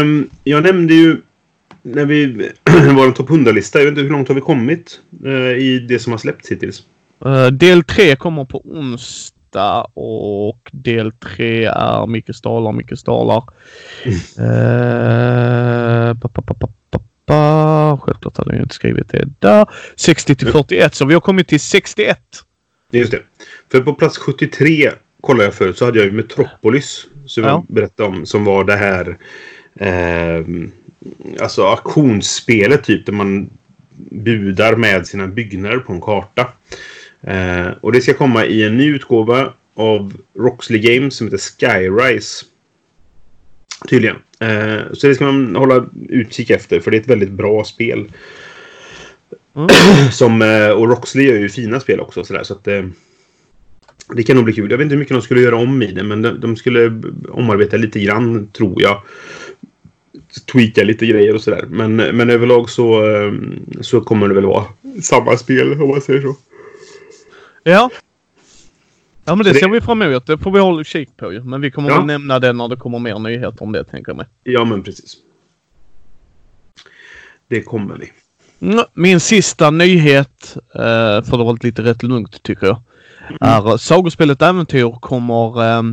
Um, 0.01 0.29
jag 0.43 0.63
nämnde 0.63 0.93
ju 0.93 1.21
när 1.81 2.05
vi 2.05 2.51
var 2.95 3.05
en 3.05 3.13
topp 3.13 3.29
100-lista. 3.29 3.79
Jag 3.79 3.85
vet 3.85 3.91
inte 3.91 4.01
hur 4.01 4.09
långt 4.09 4.27
har 4.27 4.35
vi 4.35 4.41
kommit 4.41 4.99
i 5.57 5.79
det 5.79 5.99
som 5.99 6.11
har 6.11 6.17
släppts 6.17 6.51
hittills? 6.51 6.83
del 7.51 7.83
3 7.83 8.15
kommer 8.15 8.45
på 8.45 8.61
onsdag 8.65 9.87
och 9.93 10.69
del 10.71 11.11
tre 11.11 11.65
är 11.65 12.07
Micke 12.07 12.35
Stalar, 12.35 12.71
Micke 12.71 12.97
Stalar. 12.97 13.43
Mm. 14.03 14.17
Eh, 14.49 16.13
pa, 16.13 16.29
pa, 16.29 16.41
pa, 16.41 16.53
pa, 17.25 17.97
Självklart 18.01 18.37
hade 18.37 18.53
jag 18.53 18.63
inte 18.63 18.75
skrivit 18.75 19.09
det 19.09 19.27
där. 19.39 19.65
60 19.95 20.35
till 20.35 20.47
41 20.47 20.95
så 20.95 21.05
vi 21.05 21.13
har 21.13 21.21
kommit 21.21 21.47
till 21.47 21.59
61. 21.59 22.19
Just 22.91 23.11
det. 23.11 23.21
För 23.71 23.79
på 23.79 23.93
plats 23.93 24.17
73 24.17 24.91
kollade 25.21 25.43
jag 25.43 25.53
förut 25.53 25.77
så 25.77 25.85
hade 25.85 25.99
jag 25.99 26.05
ju 26.05 26.11
Metropolis 26.11 27.05
som 27.25 27.43
ja. 27.43 27.49
jag 27.49 27.65
berättade 27.67 28.09
om 28.09 28.25
som 28.25 28.45
var 28.45 28.63
det 28.63 28.75
här 28.75 29.17
eh, 29.75 30.45
alltså 31.39 31.63
auktionsspelet 31.63 32.83
typ 32.83 33.05
där 33.05 33.13
man 33.13 33.49
budar 34.09 34.75
med 34.75 35.07
sina 35.07 35.27
byggnader 35.27 35.77
på 35.77 35.93
en 35.93 36.01
karta. 36.01 36.47
Eh, 37.21 37.67
och 37.81 37.91
det 37.91 38.01
ska 38.01 38.13
komma 38.13 38.45
i 38.45 38.63
en 38.63 38.77
ny 38.77 38.85
utgåva 38.85 39.53
av 39.75 40.13
Roxley 40.37 40.79
Games 40.79 41.15
som 41.15 41.27
heter 41.27 41.37
Skyrise. 41.37 42.45
Tydligen. 43.89 44.15
Eh, 44.39 44.93
så 44.93 45.07
det 45.07 45.15
ska 45.15 45.25
man 45.25 45.55
hålla 45.55 45.85
utkik 46.09 46.49
efter 46.49 46.79
för 46.79 46.91
det 46.91 46.97
är 46.97 47.01
ett 47.01 47.09
väldigt 47.09 47.31
bra 47.31 47.63
spel. 47.63 48.05
Mm. 49.55 50.11
som, 50.11 50.41
eh, 50.41 50.69
och 50.69 50.89
Roxley 50.89 51.25
gör 51.25 51.37
ju 51.37 51.49
fina 51.49 51.79
spel 51.79 51.99
också 51.99 52.23
sådär 52.23 52.43
så 52.43 52.53
att 52.53 52.67
eh, 52.67 52.83
det 54.15 54.23
kan 54.23 54.35
nog 54.35 54.45
bli 54.45 54.53
kul. 54.53 54.71
Jag 54.71 54.77
vet 54.77 54.85
inte 54.85 54.95
hur 54.95 54.99
mycket 54.99 55.15
de 55.15 55.21
skulle 55.21 55.41
göra 55.41 55.55
om 55.55 55.81
i 55.81 55.91
det 55.91 56.03
men 56.03 56.21
de, 56.21 56.39
de 56.39 56.55
skulle 56.55 57.01
omarbeta 57.29 57.77
lite 57.77 57.99
grann 57.99 58.47
tror 58.47 58.81
jag 58.81 59.01
tweaka 60.51 60.83
lite 60.83 61.05
grejer 61.05 61.35
och 61.35 61.41
sådär. 61.41 61.65
Men, 61.69 61.95
men 61.95 62.29
överlag 62.29 62.69
så, 62.69 63.05
eh, 63.15 63.33
så 63.81 64.01
kommer 64.01 64.27
det 64.27 64.33
väl 64.33 64.45
vara 64.45 64.65
samma 65.01 65.37
spel 65.37 65.81
om 65.81 65.89
man 65.89 66.01
säger 66.01 66.21
så. 66.21 66.35
Ja. 67.63 67.89
Ja 69.25 69.35
men 69.35 69.45
det, 69.45 69.53
det 69.53 69.59
ser 69.59 69.69
vi 69.69 69.81
fram 69.81 70.01
emot. 70.01 70.27
Det 70.27 70.37
får 70.37 70.51
vi 70.51 70.59
hålla 70.59 70.83
kik 70.83 71.17
på 71.17 71.33
ju. 71.33 71.43
Men 71.43 71.61
vi 71.61 71.71
kommer 71.71 71.89
ja. 71.89 71.97
väl 71.97 72.05
nämna 72.05 72.39
det 72.39 72.53
när 72.53 72.67
det 72.67 72.75
kommer 72.75 72.99
mer 72.99 73.19
nyheter 73.19 73.63
om 73.63 73.71
det 73.71 73.83
tänker 73.83 74.09
jag 74.09 74.17
mig. 74.17 74.25
Ja 74.43 74.65
men 74.65 74.83
precis. 74.83 75.17
Det 77.47 77.61
kommer 77.61 77.97
vi. 77.97 78.11
Mm, 78.61 78.85
min 78.93 79.19
sista 79.19 79.71
nyhet, 79.71 80.57
eh, 80.75 81.21
för 81.23 81.37
det 81.37 81.43
var 81.43 81.63
lite 81.63 81.83
rätt 81.83 82.03
lugnt 82.03 82.43
tycker 82.43 82.67
jag, 82.67 82.81
mm. 83.29 83.37
är 83.41 83.77
Sagospelet 83.77 84.41
Äventyr 84.41 84.95
kommer 84.99 85.63
eh, 85.63 85.83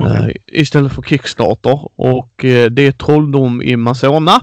Okay. 0.00 0.28
Uh, 0.28 0.34
istället 0.46 0.92
för 0.92 1.02
Kickstarter 1.02 1.88
och 1.96 2.44
uh, 2.44 2.66
det 2.66 2.82
är 2.82 2.92
Trolldom 2.92 3.62
i 3.62 3.76
Masona. 3.76 4.40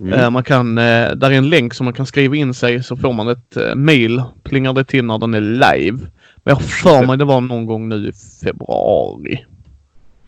Mm. 0.00 0.20
Uh, 0.20 0.30
man 0.30 0.44
kan, 0.44 0.74
där 0.74 1.30
är 1.30 1.30
en 1.30 1.48
länk 1.48 1.74
som 1.74 1.84
man 1.84 1.92
kan 1.92 2.06
skriva 2.06 2.36
in 2.36 2.54
sig 2.54 2.82
så 2.82 2.96
får 2.96 3.12
man 3.12 3.28
ett 3.28 3.56
mail. 3.74 4.22
Plingar 4.42 4.72
det 4.72 4.84
till 4.84 5.04
när 5.04 5.18
den 5.18 5.34
är 5.34 5.40
live. 5.40 5.98
Men 6.44 6.52
jag 6.52 6.54
har 6.54 6.62
för 6.62 7.06
mig 7.06 7.18
det 7.18 7.24
var 7.24 7.40
någon 7.40 7.66
gång 7.66 7.88
nu 7.88 8.08
i 8.08 8.12
februari. 8.44 9.44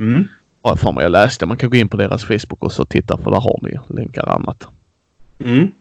Mm. 0.00 0.28
Har 0.62 0.70
jag 0.70 0.80
för 0.80 0.92
mig 0.92 1.02
jag 1.02 1.12
läste. 1.12 1.46
Man 1.46 1.56
kan 1.56 1.70
gå 1.70 1.76
in 1.76 1.88
på 1.88 1.96
deras 1.96 2.24
Facebook 2.24 2.62
och 2.62 2.72
så 2.72 2.84
titta 2.84 3.18
för 3.18 3.30
där 3.30 3.40
har 3.40 3.58
ni 3.62 3.78
länkar 3.88 4.22
och 4.22 4.34
annat. 4.34 4.68
Mm. 5.38 5.72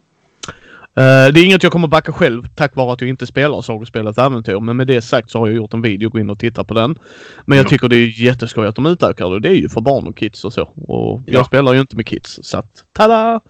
Uh, 0.98 1.34
det 1.34 1.40
är 1.40 1.46
inget 1.46 1.64
jag 1.64 1.72
kommer 1.72 1.88
backa 1.88 2.12
själv 2.12 2.44
tack 2.56 2.76
vare 2.76 2.94
att 2.94 3.02
jag 3.02 3.10
inte 3.10 3.28
spelar 3.28 3.62
sagospelet 3.62 4.18
äventyr. 4.18 4.60
Men 4.60 4.78
med 4.78 4.88
det 4.88 5.02
sagt 5.02 5.32
så 5.32 5.40
har 5.40 5.48
jag 5.48 5.56
gjort 5.56 5.74
en 5.74 5.82
video. 5.82 6.10
Gå 6.10 6.20
in 6.20 6.30
och 6.30 6.40
titta 6.40 6.64
på 6.64 6.74
den. 6.74 7.00
Men 7.46 7.58
jag 7.58 7.68
tycker 7.68 7.88
det 7.88 7.96
är 7.96 8.22
jätteskoj 8.22 8.68
att 8.68 8.76
de 8.76 8.86
utökar 8.86 9.30
det. 9.30 9.40
Det 9.40 9.50
är 9.50 9.56
ju 9.56 9.70
för 9.70 9.82
barn 9.82 10.08
och 10.08 10.18
kids 10.18 10.46
och 10.46 10.54
så. 10.54 10.62
Och 10.62 11.22
ja. 11.26 11.34
jag 11.34 11.46
spelar 11.46 11.74
ju 11.74 11.80
inte 11.80 11.96
med 11.96 12.08
kids. 12.08 12.40
Så 12.44 12.58
att, 12.58 12.84
tada! 12.94 13.42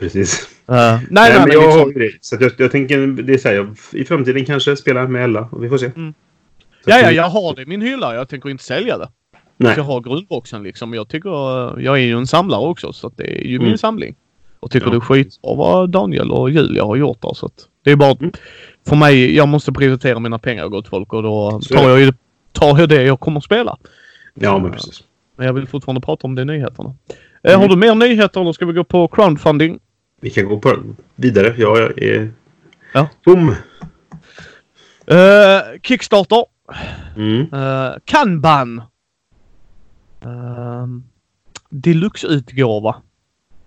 Precis. 0.00 0.48
Uh, 0.70 0.76
nej, 0.76 1.00
nej, 1.10 1.30
nej, 1.30 1.38
men 1.38 1.52
jag 1.52 1.62
liksom... 1.62 2.02
har. 2.02 2.10
Så 2.20 2.36
jag, 2.40 2.52
jag 2.56 2.72
tänker, 2.72 3.06
det 3.22 3.34
är 3.34 3.38
så 3.38 3.48
här, 3.48 3.68
i 3.92 4.04
framtiden 4.04 4.44
kanske 4.44 4.76
spela 4.76 5.08
med 5.08 5.24
Ella. 5.24 5.48
Och 5.52 5.64
vi 5.64 5.68
får 5.68 5.78
se. 5.78 5.86
Mm. 5.96 6.14
Ja, 6.86 6.98
ja, 7.00 7.10
jag 7.10 7.28
har 7.28 7.54
det 7.54 7.62
i 7.62 7.66
min 7.66 7.82
hylla. 7.82 8.14
Jag 8.14 8.28
tänker 8.28 8.50
inte 8.50 8.64
sälja 8.64 8.98
det. 8.98 9.08
Nej. 9.56 9.74
Jag 9.76 9.84
har 9.84 10.00
grundboxen 10.00 10.62
liksom. 10.62 10.94
Jag 10.94 11.08
tycker, 11.08 11.30
jag 11.80 11.98
är 11.98 12.02
ju 12.02 12.18
en 12.18 12.26
samlare 12.26 12.60
också 12.60 12.92
så 12.92 13.06
att 13.06 13.16
det 13.16 13.40
är 13.40 13.44
ju 13.44 13.56
mm. 13.56 13.68
min 13.68 13.78
samling. 13.78 14.14
Och 14.60 14.70
tycker 14.70 14.86
ja. 14.86 14.90
det 14.90 14.96
är 14.96 15.00
skitbra 15.00 15.54
vad 15.54 15.90
Daniel 15.90 16.30
och 16.30 16.50
Julia 16.50 16.84
har 16.84 16.96
gjort 16.96 17.22
där. 17.22 17.34
Så 17.34 17.46
att 17.46 17.66
det 17.84 17.90
är 17.90 17.96
bara 17.96 18.16
mm. 18.20 18.32
för 18.88 18.96
mig. 18.96 19.36
Jag 19.36 19.48
måste 19.48 19.72
prioritera 19.72 20.18
mina 20.18 20.38
pengar 20.38 20.68
gott 20.68 20.88
folk 20.88 21.12
och 21.12 21.22
då 21.22 21.60
tar 21.60 21.88
jag, 21.88 22.00
ju, 22.00 22.12
tar 22.52 22.78
jag 22.78 22.88
det 22.88 23.02
jag 23.02 23.20
kommer 23.20 23.38
att 23.38 23.44
spela. 23.44 23.76
Ja 24.34 24.58
men 24.58 24.72
precis. 24.72 25.02
Men 25.36 25.46
jag 25.46 25.52
vill 25.52 25.66
fortfarande 25.66 26.00
prata 26.00 26.26
om 26.26 26.34
det 26.34 26.44
nyheterna. 26.44 26.94
Mm. 27.42 27.60
Har 27.60 27.68
du 27.68 27.76
mer 27.76 27.94
nyheter 27.94 28.40
eller 28.40 28.52
ska 28.52 28.66
vi 28.66 28.72
gå 28.72 28.84
på 28.84 29.08
crowdfunding? 29.08 29.78
Vi 30.20 30.30
kan 30.30 30.44
gå 30.48 30.58
på 30.58 30.76
vidare. 31.16 31.54
Ja, 31.58 31.78
jag 31.78 32.02
är 32.02 32.32
ja. 32.94 33.08
tom. 33.24 33.48
Uh, 35.10 35.80
Kickstarter. 35.82 36.44
Mm. 37.16 37.54
Uh, 37.54 37.94
Kanban. 38.04 38.82
Uh, 40.24 40.86
Deluxe-utgåva. 41.70 42.96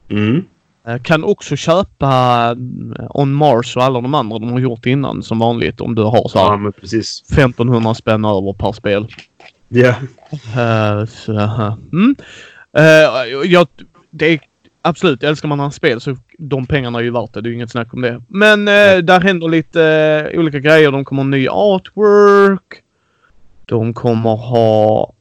Mm. 0.09 0.45
Eh, 0.87 1.01
Kan 1.01 1.23
också 1.23 1.55
köpa 1.55 2.55
eh, 2.99 3.05
On 3.09 3.33
Mars 3.33 3.75
och 3.77 3.83
alla 3.83 4.01
de 4.01 4.13
andra 4.13 4.39
de 4.39 4.51
har 4.51 4.59
gjort 4.59 4.85
innan 4.85 5.23
som 5.23 5.39
vanligt 5.39 5.81
om 5.81 5.95
du 5.95 6.01
har 6.01 6.27
så 6.29 6.37
Ja, 6.37 6.57
här 6.57 6.71
precis. 6.71 7.23
1500 7.31 7.93
spänn 7.93 8.25
över 8.25 8.53
per 8.53 8.71
spel. 8.71 9.07
Ja. 9.67 9.95
Eh, 10.31 11.05
så, 11.05 11.33
eh, 11.33 11.77
mm. 11.91 12.15
Eh, 12.77 13.43
jag, 13.45 13.67
det 14.09 14.39
absolut, 14.83 15.23
älskar 15.23 15.47
man 15.47 15.59
hans 15.59 15.75
spel 15.75 16.01
så 16.01 16.17
de 16.37 16.65
pengarna 16.65 16.99
är 16.99 17.03
ju 17.03 17.11
värt 17.11 17.33
det. 17.33 17.41
Det 17.41 17.47
är 17.47 17.49
ju 17.49 17.55
inget 17.55 17.71
snack 17.71 17.93
om 17.93 18.01
det. 18.01 18.21
Men 18.27 18.67
eh, 18.67 18.97
där 18.97 19.19
händer 19.21 19.49
lite 19.49 19.83
eh, 20.33 20.39
olika 20.39 20.59
grejer. 20.59 20.91
De 20.91 21.05
kommer 21.05 21.23
ha 21.23 21.29
ny 21.29 21.47
artwork. 21.47 22.81
De 23.65 23.93
kommer 23.93 24.35
ha 24.35 25.13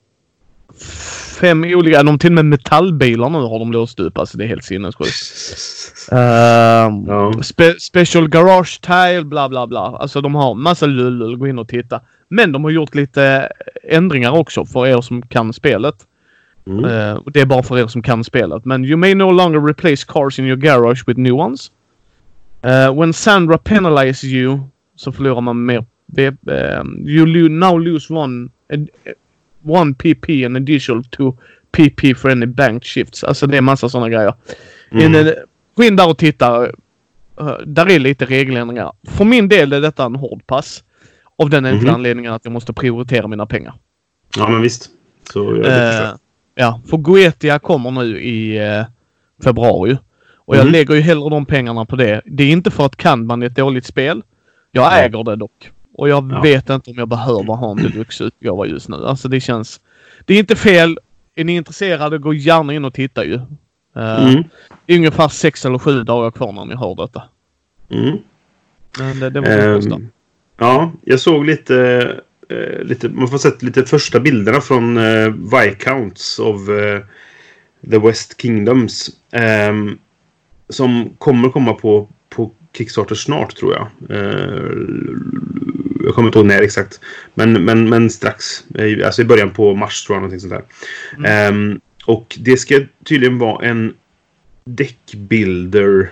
fem 1.40 1.64
olika, 1.64 2.02
de 2.02 2.18
till 2.18 2.30
och 2.30 2.34
med 2.34 2.44
metallbilar 2.44 3.28
nu 3.30 3.38
har 3.38 3.58
de 3.58 3.72
låst 3.72 4.00
upp. 4.00 4.18
Alltså 4.18 4.38
det 4.38 4.44
är 4.44 4.48
helt 4.48 4.64
sinnessjukt. 4.64 5.12
Ehm, 6.12 7.04
Ja. 7.06 7.32
Spe 7.42 7.80
special 7.80 8.28
garage 8.28 8.80
tile, 8.80 9.24
bla 9.24 9.48
bla 9.48 9.66
bla. 9.66 9.80
Alltså 9.80 10.20
de 10.20 10.34
har 10.34 10.54
massa 10.54 10.86
lull, 10.86 11.36
gå 11.36 11.46
in 11.46 11.58
och 11.58 11.68
titta. 11.68 12.00
Men 12.28 12.52
de 12.52 12.64
har 12.64 12.70
gjort 12.70 12.94
lite 12.94 13.52
ändringar 13.88 14.30
också 14.38 14.66
för 14.66 14.86
er 14.86 15.00
som 15.00 15.22
kan 15.22 15.52
spelet. 15.52 15.94
Mm. 16.66 17.16
Och 17.16 17.32
det 17.32 17.40
är 17.40 17.46
bara 17.46 17.62
för 17.62 17.78
er 17.78 17.86
som 17.86 18.02
kan 18.02 18.24
spelet. 18.24 18.64
Men 18.64 18.84
you 18.84 18.96
may 18.96 19.14
no 19.14 19.30
longer 19.30 19.60
replace 19.60 20.04
cars 20.08 20.38
in 20.38 20.44
your 20.46 20.56
garage 20.56 21.04
with 21.08 21.20
new 21.20 21.32
ones. 21.40 21.70
Eh, 22.62 22.94
when 23.00 23.12
Sandra 23.12 23.58
penalizes 23.58 24.24
you 24.24 24.60
så 24.96 25.12
förlorar 25.12 25.40
man 25.40 25.64
mer. 25.66 25.84
Eh, 26.16 26.82
you 27.06 27.48
now 27.48 27.78
lose 27.78 28.14
one, 28.14 28.48
one 29.64 29.94
PP 29.94 30.44
and 30.46 30.56
additional 30.56 31.04
to 31.04 31.36
PP 31.72 32.14
for 32.16 32.30
any 32.30 32.46
banked 32.46 32.84
shifts. 32.84 33.24
Alltså 33.24 33.46
det 33.46 33.56
är 33.56 33.60
massa 33.60 33.88
sådana 33.88 34.08
grejer. 34.08 34.34
Mm. 34.90 35.14
In, 35.14 35.32
gå 35.76 35.84
in 35.84 35.96
där 35.96 36.08
och 36.10 36.18
titta. 36.18 36.66
Uh, 37.40 37.58
där 37.66 37.90
är 37.90 37.98
lite 37.98 38.24
regeländringar. 38.24 38.92
För 39.08 39.24
min 39.24 39.48
del 39.48 39.72
är 39.72 39.80
detta 39.80 40.04
en 40.04 40.14
hård 40.16 40.46
pass. 40.46 40.84
Av 41.38 41.50
den 41.50 41.64
enkla 41.66 41.86
Mhm. 41.88 41.94
anledningen 41.94 42.32
att 42.32 42.44
jag 42.44 42.52
måste 42.52 42.72
prioritera 42.72 43.28
mina 43.28 43.46
pengar. 43.46 43.74
Ja, 44.36 44.48
men 44.48 44.62
visst. 44.62 44.90
Så 45.32 45.56
jag. 45.64 46.18
Ja, 46.54 46.80
för 46.90 46.96
Goetia 46.96 47.58
kommer 47.58 47.90
nu 47.90 48.22
i 48.22 48.58
eh, 48.58 48.84
februari. 49.44 49.98
Och 50.34 50.56
jag 50.56 50.64
Mhm. 50.64 50.72
lägger 50.72 50.94
ju 50.94 51.00
hellre 51.00 51.30
de 51.30 51.46
pengarna 51.46 51.84
på 51.84 51.96
det. 51.96 52.20
Det 52.24 52.44
är 52.44 52.50
inte 52.50 52.70
för 52.70 52.86
att 52.86 52.96
Kanban 52.96 53.42
är 53.42 53.46
ett 53.46 53.56
dåligt 53.56 53.86
spel. 53.86 54.22
Jag 54.70 54.90
Nej. 54.90 55.04
äger 55.06 55.24
det 55.24 55.36
dock. 55.36 55.70
Och 55.94 56.08
jag 56.08 56.32
Ja. 56.32 56.40
vet 56.40 56.70
inte 56.70 56.90
om 56.90 56.96
jag 56.96 57.08
behöver 57.08 57.54
ha 57.54 57.70
en 57.70 57.76
deluxe-utgåva 57.76 58.66
just 58.66 58.88
nu. 58.88 58.96
Alltså 59.06 59.28
det 59.28 59.40
känns... 59.40 59.80
Det 60.24 60.34
är 60.34 60.38
inte 60.38 60.56
fel. 60.56 60.98
Är 61.34 61.44
ni 61.44 61.56
intresserade, 61.56 62.18
gå 62.18 62.34
gärna 62.34 62.72
in 62.74 62.84
och 62.84 62.94
titta 62.94 63.24
ju. 63.24 63.34
Eh, 63.96 64.24
Mm. 64.28 64.44
Det 64.86 64.92
är 64.92 64.96
ungefär 64.96 65.28
sex 65.28 65.64
eller 65.66 65.78
sju 65.78 66.02
dagar 66.04 66.30
kvar 66.30 66.52
när 66.52 66.64
ni 66.64 66.74
hör 66.76 66.94
detta. 66.94 67.22
Mm. 67.90 68.16
Men 68.98 69.20
det, 69.20 69.30
det 69.30 69.40
var 69.40 69.48
det 69.48 69.80
första. 69.80 69.94
Ehm, 69.94 70.08
ja, 70.58 70.92
jag 71.04 71.20
såg 71.20 71.44
lite, 71.44 72.06
eh, 72.52 72.84
lite... 72.84 73.08
Man 73.08 73.28
får 73.28 73.38
sett 73.38 73.62
lite 73.62 73.84
första 73.84 74.20
bilderna 74.20 74.60
från 74.60 74.96
eh, 74.96 75.28
Viscounts 75.28 76.38
of 76.38 76.68
eh, 76.68 77.00
the 77.90 77.98
West 77.98 78.40
Kingdoms. 78.40 79.10
ehm, 79.30 79.98
som 80.68 81.10
kommer 81.18 81.48
komma 81.48 81.72
på, 81.72 82.08
på 82.28 82.50
Kickstarter 82.76 83.14
snart 83.14 83.56
tror 83.56 83.74
jag. 83.74 83.88
Eh, 84.10 84.72
jag 86.04 86.14
kommer 86.14 86.28
inte 86.28 86.38
ihåg 86.38 86.46
när 86.46 86.62
exakt. 86.62 87.00
Men, 87.34 87.64
men, 87.64 87.88
men 87.88 88.10
strax. 88.10 88.64
Alltså 89.04 89.22
i 89.22 89.24
början 89.24 89.50
på 89.50 89.74
mars 89.74 90.04
tror 90.04 90.16
jag. 90.16 90.20
Någonting 90.20 90.40
sånt 90.40 90.52
där. 90.52 90.64
Ehm, 91.28 91.80
och 92.04 92.38
det 92.40 92.56
ska 92.56 92.80
tydligen 93.04 93.38
vara 93.38 93.66
en 93.66 93.94
deckbuilder 94.64 96.10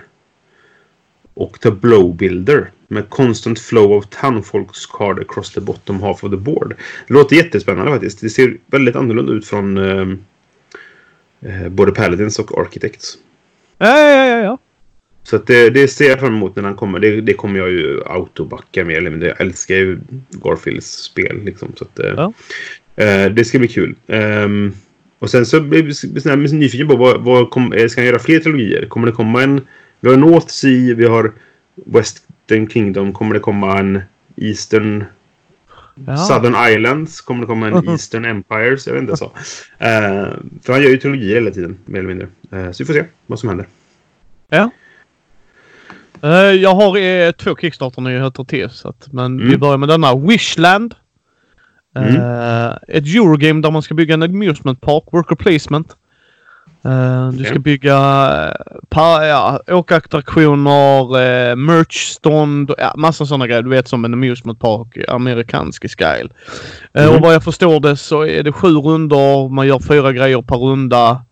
och 1.34 1.60
tableau 1.60 2.12
builder 2.12 2.70
med 2.90 3.08
constant 3.08 3.58
flow 3.58 3.92
of 3.92 4.04
townfolks 4.06 4.86
card 4.86 5.18
across 5.20 5.50
the 5.52 5.60
bottom 5.60 6.02
half 6.02 6.24
of 6.24 6.30
the 6.30 6.36
board. 6.36 6.74
Det 7.06 7.14
låter 7.14 7.36
jättespännande 7.36 7.92
faktiskt. 7.92 8.20
Det 8.20 8.30
ser 8.30 8.56
väldigt 8.66 8.96
annorlunda 8.96 9.32
ut 9.32 9.46
från 9.46 9.78
ehm, 9.78 10.18
eh, 11.40 11.68
både 11.68 11.92
Paladins 11.92 12.38
och 12.38 12.58
Architects. 12.58 13.18
Ja, 13.78 13.98
ja, 13.98 14.26
ja, 14.26 14.42
ja. 14.42 14.58
Så 15.22 15.38
det, 15.38 15.70
det 15.70 15.88
ser 15.88 16.08
jag 16.08 16.20
fram 16.20 16.34
emot 16.34 16.56
när 16.56 16.62
den 16.62 16.74
kommer. 16.74 16.98
Det, 16.98 17.20
det 17.20 17.34
kommer 17.34 17.58
jag 17.58 17.70
ju 17.70 18.02
autobacka 18.06 18.80
eller 18.80 19.10
mindre. 19.10 19.28
Jag 19.28 19.40
älskar 19.40 19.74
ju 19.74 19.98
Garfields 20.30 21.02
spel 21.02 21.40
liksom. 21.44 21.72
Så 21.76 21.84
att, 21.84 21.98
eh, 21.98 22.14
Ja. 22.16 22.32
eh, 23.04 23.30
det 23.32 23.44
ska 23.44 23.58
bli 23.58 23.68
kul. 23.68 23.94
Ehm, 24.06 24.72
och 25.18 25.30
sen 25.30 25.46
så 25.46 25.60
blir 25.60 26.28
jag 26.28 26.52
nyfiken 26.52 26.88
på 26.88 26.96
vad, 26.96 27.20
vad 27.20 27.50
kom, 27.50 27.72
eh, 27.72 27.88
ska 27.88 28.00
han 28.00 28.08
göra 28.08 28.18
fler 28.18 28.38
trilogier? 28.38 28.86
Kommer 28.86 29.06
det 29.06 29.12
komma 29.12 29.42
en... 29.42 29.60
Vi 30.00 30.08
har 30.08 30.16
North 30.16 30.46
Sea, 30.46 30.94
vi 30.94 31.06
har 31.06 31.32
Western 32.50 32.68
Kingdom. 32.68 33.12
Kommer 33.12 33.34
det 33.34 33.40
komma 33.40 33.78
en 33.78 34.02
Eastern... 34.36 35.04
ja. 36.06 36.16
Southern 36.16 36.72
Islands? 36.72 37.20
Kommer 37.20 37.40
det 37.40 37.46
komma 37.46 37.66
en 37.68 37.88
Eastern 37.88 38.24
Empires? 38.24 38.86
Jag 38.86 38.94
vet 38.94 39.02
inte 39.02 39.16
så. 39.16 39.24
Eh, 39.78 40.28
för 40.62 40.72
han 40.72 40.82
gör 40.82 40.90
ju 40.90 40.96
trilogier 40.96 41.34
hela 41.34 41.50
tiden, 41.50 41.78
mer 41.84 41.98
eller 41.98 42.08
mindre. 42.08 42.28
Eh, 42.52 42.70
så 42.72 42.82
vi 42.82 42.84
får 42.86 42.94
se 42.94 43.04
vad 43.26 43.38
som 43.38 43.48
händer. 43.48 43.66
Ja. 44.48 44.70
Eh, 46.22 46.30
jag 46.30 46.74
har 46.74 47.32
två 47.32 47.56
Kickstarter-nyheter 47.56 48.44
till. 48.44 48.70
Så 48.70 48.88
att, 48.88 49.12
men 49.12 49.38
vi 49.38 49.44
Mm. 49.44 49.60
börjar 49.60 49.76
med 49.78 49.88
denna. 49.88 50.16
Wishland. 50.16 50.94
Eh, 51.96 52.70
ett 52.88 53.06
Eurogame 53.06 53.62
där 53.62 53.70
man 53.70 53.82
ska 53.82 53.94
bygga 53.94 54.14
en 54.14 54.22
amusement 54.22 54.80
park, 54.80 55.04
worker 55.12 55.36
placement. 55.36 55.96
Eh, 56.84 57.28
du 57.28 57.44
ska 57.44 57.58
bygga 57.58 57.96
eh, 57.96 58.76
pa, 58.88 59.24
ja, 59.26 59.60
åkattraktioner, 59.68 61.02
uh, 61.02 61.56
merchstånd, 61.56 62.74
ja, 62.78 62.94
massa 62.96 63.26
sådana 63.26 63.46
grejer. 63.46 63.62
Du 63.62 63.70
vet 63.70 63.88
som 63.88 64.04
en 64.04 64.14
amusement 64.14 64.60
park, 64.60 64.98
amerikansk 65.08 65.90
style. 65.90 66.28
Eh, 66.94 67.02
Mm. 67.04 67.14
Och 67.16 67.20
vad 67.20 67.34
jag 67.34 67.44
förstår 67.44 67.80
det 67.80 67.96
så 67.96 68.26
är 68.26 68.42
det 68.42 68.52
sju 68.52 68.68
rundor, 68.74 69.48
man 69.48 69.66
gör 69.66 69.78
fyra 69.78 70.12
grejer 70.12 70.42
per 70.42 70.56
runda. 70.56 71.22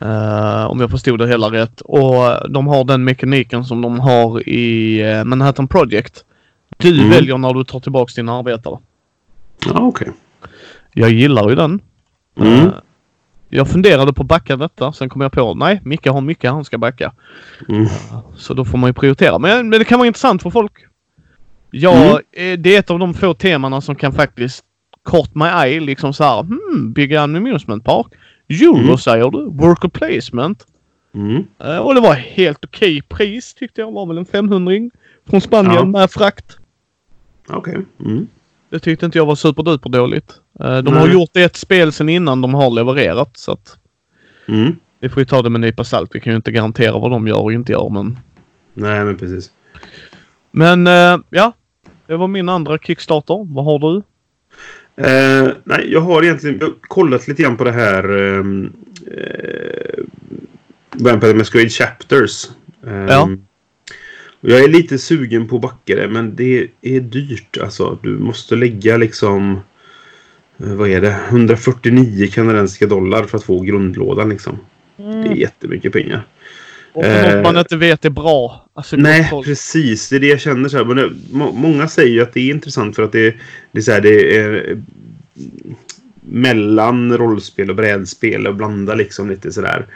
Eh, 0.00 0.64
om 0.66 0.80
jag 0.80 0.90
förstod 0.90 1.18
det 1.18 1.28
hela 1.28 1.46
rätt. 1.50 1.80
Och 1.80 2.50
de 2.50 2.66
har 2.66 2.84
den 2.84 3.04
mekaniken 3.04 3.64
som 3.64 3.82
de 3.82 4.00
har 4.00 4.48
i 4.48 5.02
Manhattan 5.24 5.68
Project. 5.68 6.24
Du 6.76 6.98
Mm. 6.98 7.10
väljer 7.10 7.38
när 7.38 7.54
du 7.54 7.64
tar 7.64 7.80
tillbaks 7.80 8.14
dina 8.14 8.38
arbetare. 8.38 8.78
Ja, 9.66 9.80
okej. 9.80 10.08
Jag 10.92 11.10
gillar 11.10 11.48
ju 11.48 11.54
den. 11.54 11.80
Mm. 12.40 12.70
Jag 13.54 13.68
funderade 13.68 14.12
på 14.12 14.22
att 14.22 14.28
backa 14.28 14.56
detta. 14.56 14.92
Sen 14.92 15.08
kom 15.08 15.20
jag 15.20 15.32
på 15.32 15.54
nej, 15.54 15.80
Micke 15.84 16.06
har 16.06 16.20
mycket 16.20 16.50
han 16.50 16.64
ska 16.64 16.78
backa. 16.78 17.12
Mm. 17.68 17.86
Så 18.36 18.54
då 18.54 18.64
får 18.64 18.78
man 18.78 18.88
ju 18.90 18.94
prioritera. 18.94 19.38
Men, 19.38 19.68
men 19.68 19.78
det 19.78 19.84
kan 19.84 19.98
vara 19.98 20.06
intressant 20.06 20.42
för 20.42 20.50
folk. 20.50 20.72
Ja, 21.70 21.94
Mm. 21.96 22.16
eh, 22.54 22.58
det 22.58 22.74
är 22.74 22.78
ett 22.78 22.90
av 22.90 22.98
de 22.98 23.14
få 23.14 23.34
temana 23.34 23.80
som 23.80 23.94
kan 23.94 24.12
faktiskt 24.12 24.64
caught 25.04 25.34
my 25.34 25.44
eye. 25.44 25.80
Liksom 25.80 26.12
så 26.14 26.24
här, 26.24 26.42
hmm, 26.42 26.92
bygga 26.92 27.22
en 27.22 27.36
amusement 27.36 27.84
park. 27.84 28.06
Euro 28.48 28.76
Mm. 28.78 28.98
säger 28.98 29.30
du. 29.30 29.44
Worker 29.50 29.88
placement. 29.88 30.66
Mm. 31.14 31.44
Eh, 31.64 31.76
och 31.78 31.94
det 31.94 32.00
var 32.00 32.14
helt 32.14 32.64
okej 32.64 33.02
pris 33.02 33.54
tyckte 33.54 33.80
jag. 33.80 33.92
var 33.92 34.06
väl 34.06 34.18
en 34.18 34.26
500 34.26 34.90
från 35.30 35.40
Spanien 35.40 35.74
Ja. 35.74 35.84
med 35.84 36.10
frakt. 36.10 36.56
Okej. 37.48 37.78
Mm. 38.04 38.28
Det 38.72 38.78
tyckte 38.78 39.06
inte 39.06 39.18
jag 39.18 39.26
var 39.26 39.34
superduper 39.34 39.90
dåligt. 39.90 40.34
Eh, 40.60 40.78
de 40.78 40.94
har 40.94 41.04
Nej. 41.06 41.12
gjort 41.12 41.36
ett 41.36 41.56
spel 41.56 41.92
sen 41.92 42.08
innan 42.08 42.40
de 42.40 42.54
har 42.54 42.70
levererat. 42.70 43.36
Så 43.36 43.52
att 43.52 43.76
Mm. 44.48 44.76
vi 45.00 45.08
får 45.08 45.20
ju 45.20 45.24
ta 45.24 45.42
det 45.42 45.50
med 45.50 45.56
en 45.56 45.60
nypa 45.60 45.84
salt. 45.84 46.10
Vi 46.14 46.20
kan 46.20 46.32
ju 46.32 46.36
inte 46.36 46.52
garantera 46.52 46.92
vad 46.98 47.10
de 47.10 47.26
gör 47.28 47.40
och 47.42 47.52
inte 47.52 47.72
gör. 47.72 47.88
Men, 47.90 48.18
Nej, 48.74 49.04
men 49.04 49.16
precis. 49.16 49.50
men 50.50 50.86
eh, 50.86 51.18
ja. 51.30 51.52
Det 52.06 52.16
var 52.16 52.28
min 52.28 52.48
andra 52.48 52.78
Kickstarter. 52.78 53.54
Vad 53.54 53.64
har 53.64 53.78
du? 53.78 53.96
Eh, 54.96 55.52
nej, 55.64 55.92
jag 55.92 56.00
har 56.00 56.22
egentligen 56.22 56.58
jag 56.60 56.66
har 56.66 56.74
kollat 56.80 57.28
lite 57.28 57.42
grann 57.42 57.56
på 57.56 57.64
det 57.64 57.72
här 57.72 58.04
ehm, 58.18 58.72
eh, 59.06 60.04
Vampire 60.92 61.34
Masquerade 61.34 61.68
Chapters. 61.70 62.44
Ehm, 62.86 63.08
Ja. 63.08 63.28
Jag 64.44 64.64
är 64.64 64.68
lite 64.68 64.98
sugen 64.98 65.48
på 65.48 65.56
att 65.56 65.62
backa 65.62 65.96
det, 65.96 66.08
men 66.08 66.36
det 66.36 66.68
är 66.82 67.00
dyrt. 67.00 67.58
Alltså, 67.62 67.98
du 68.02 68.18
måste 68.18 68.56
lägga 68.56 68.96
liksom... 68.96 69.60
eh, 70.58 70.74
Vad 70.74 70.90
är 70.90 71.00
det? 71.00 71.16
149 71.28 72.28
kanadensiska 72.32 72.86
dollar 72.86 73.24
för 73.24 73.38
att 73.38 73.44
få 73.44 73.60
grundlådan 73.60 74.28
liksom. 74.28 74.58
Det 74.96 75.28
är 75.28 75.34
jättemycket 75.34 75.92
pengar. 75.92 76.26
Och 76.92 77.04
Eh, 77.04 77.34
något 77.36 77.44
man 77.44 77.56
inte 77.58 77.76
vet 77.76 78.04
är 78.04 78.10
bra. 78.10 78.68
Alltså, 78.74 78.96
Nej, 78.96 79.26
folk. 79.30 79.46
precis. 79.46 80.08
Det 80.08 80.16
är 80.16 80.20
det 80.20 80.26
jag 80.26 80.40
känner. 80.40 80.68
Så 80.68 80.76
här. 80.76 80.84
Men 80.84 80.96
det, 80.96 81.10
må, 81.32 81.52
många 81.52 81.88
säger 81.88 82.10
ju 82.12 82.22
att 82.22 82.32
det 82.32 82.40
är 82.40 82.50
intressant 82.50 82.96
för 82.96 83.02
att 83.02 83.12
det, 83.12 83.34
det, 83.72 83.78
är, 83.78 83.82
så 83.82 83.92
här, 83.92 84.00
det 84.00 84.38
är 84.38 84.70
eh, 84.70 84.76
mellan 86.20 87.18
rollspel 87.18 87.70
och 87.70 87.76
brädspel 87.76 88.46
och 88.46 88.54
blanda 88.54 88.94
liksom 88.94 89.30
lite 89.30 89.52
sådär. 89.52 89.86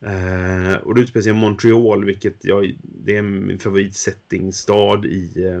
Eh, 0.00 0.74
och 0.74 0.94
det 0.94 1.00
utspelar 1.00 1.22
sig 1.22 1.30
i 1.30 1.34
Montreal, 1.34 2.04
vilket 2.04 2.44
jag, 2.44 2.74
det 2.82 3.16
är 3.16 3.22
min 3.22 3.58
favoritsettingstad 3.58 5.04
i, 5.04 5.44
eh, 5.44 5.60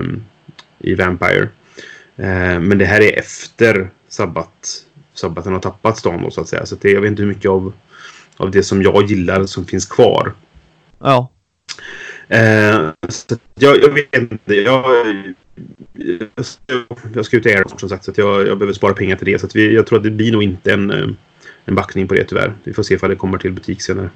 i 0.78 0.94
Vampire. 0.94 1.48
Eh, 2.16 2.60
men 2.60 2.78
det 2.78 2.84
här 2.84 3.00
är 3.00 3.18
efter 3.18 3.90
sabbat, 4.08 4.84
sabbaten 5.14 5.52
har 5.52 5.60
tappat 5.60 5.98
stan 5.98 6.22
då, 6.22 6.30
så 6.30 6.40
att 6.40 6.48
säga. 6.48 6.66
Så 6.66 6.76
det, 6.80 6.90
jag 6.90 7.00
vet 7.00 7.10
inte 7.10 7.22
hur 7.22 7.28
mycket 7.28 7.50
av, 7.50 7.72
av 8.36 8.50
det 8.50 8.62
som 8.62 8.82
jag 8.82 9.06
gillar 9.06 9.46
som 9.46 9.66
finns 9.66 9.86
kvar. 9.86 10.32
Ja. 10.98 11.30
Eh, 12.28 12.90
så 13.08 13.36
jag, 13.54 13.82
jag 13.82 13.94
vet 13.94 14.14
inte. 14.14 14.54
Jag, 14.54 14.84
jag, 15.94 16.46
jag 17.14 17.26
ska 17.26 17.36
ut 17.36 17.46
i 17.46 17.48
Air 17.48 17.64
som 17.78 17.88
sagt. 17.88 18.04
Så 18.04 18.10
att 18.10 18.18
jag, 18.18 18.48
jag 18.48 18.58
behöver 18.58 18.72
spara 18.72 18.94
pengar 18.94 19.16
till 19.16 19.26
det. 19.26 19.38
Så 19.38 19.48
vi, 19.54 19.74
jag 19.74 19.86
tror 19.86 19.98
att 19.98 20.04
det 20.04 20.10
blir 20.10 20.32
nog 20.32 20.42
inte 20.42 20.72
en, 20.72 20.90
eh, 20.90 21.08
en 21.70 21.76
backning 21.76 22.08
på 22.08 22.14
det 22.14 22.24
tyvärr. 22.24 22.52
Vi 22.64 22.72
får 22.72 22.82
se 22.82 22.94
ifall 22.94 23.10
det 23.10 23.16
kommer 23.16 23.38
till 23.38 23.52
butik 23.52 23.82
senare. 23.82 24.10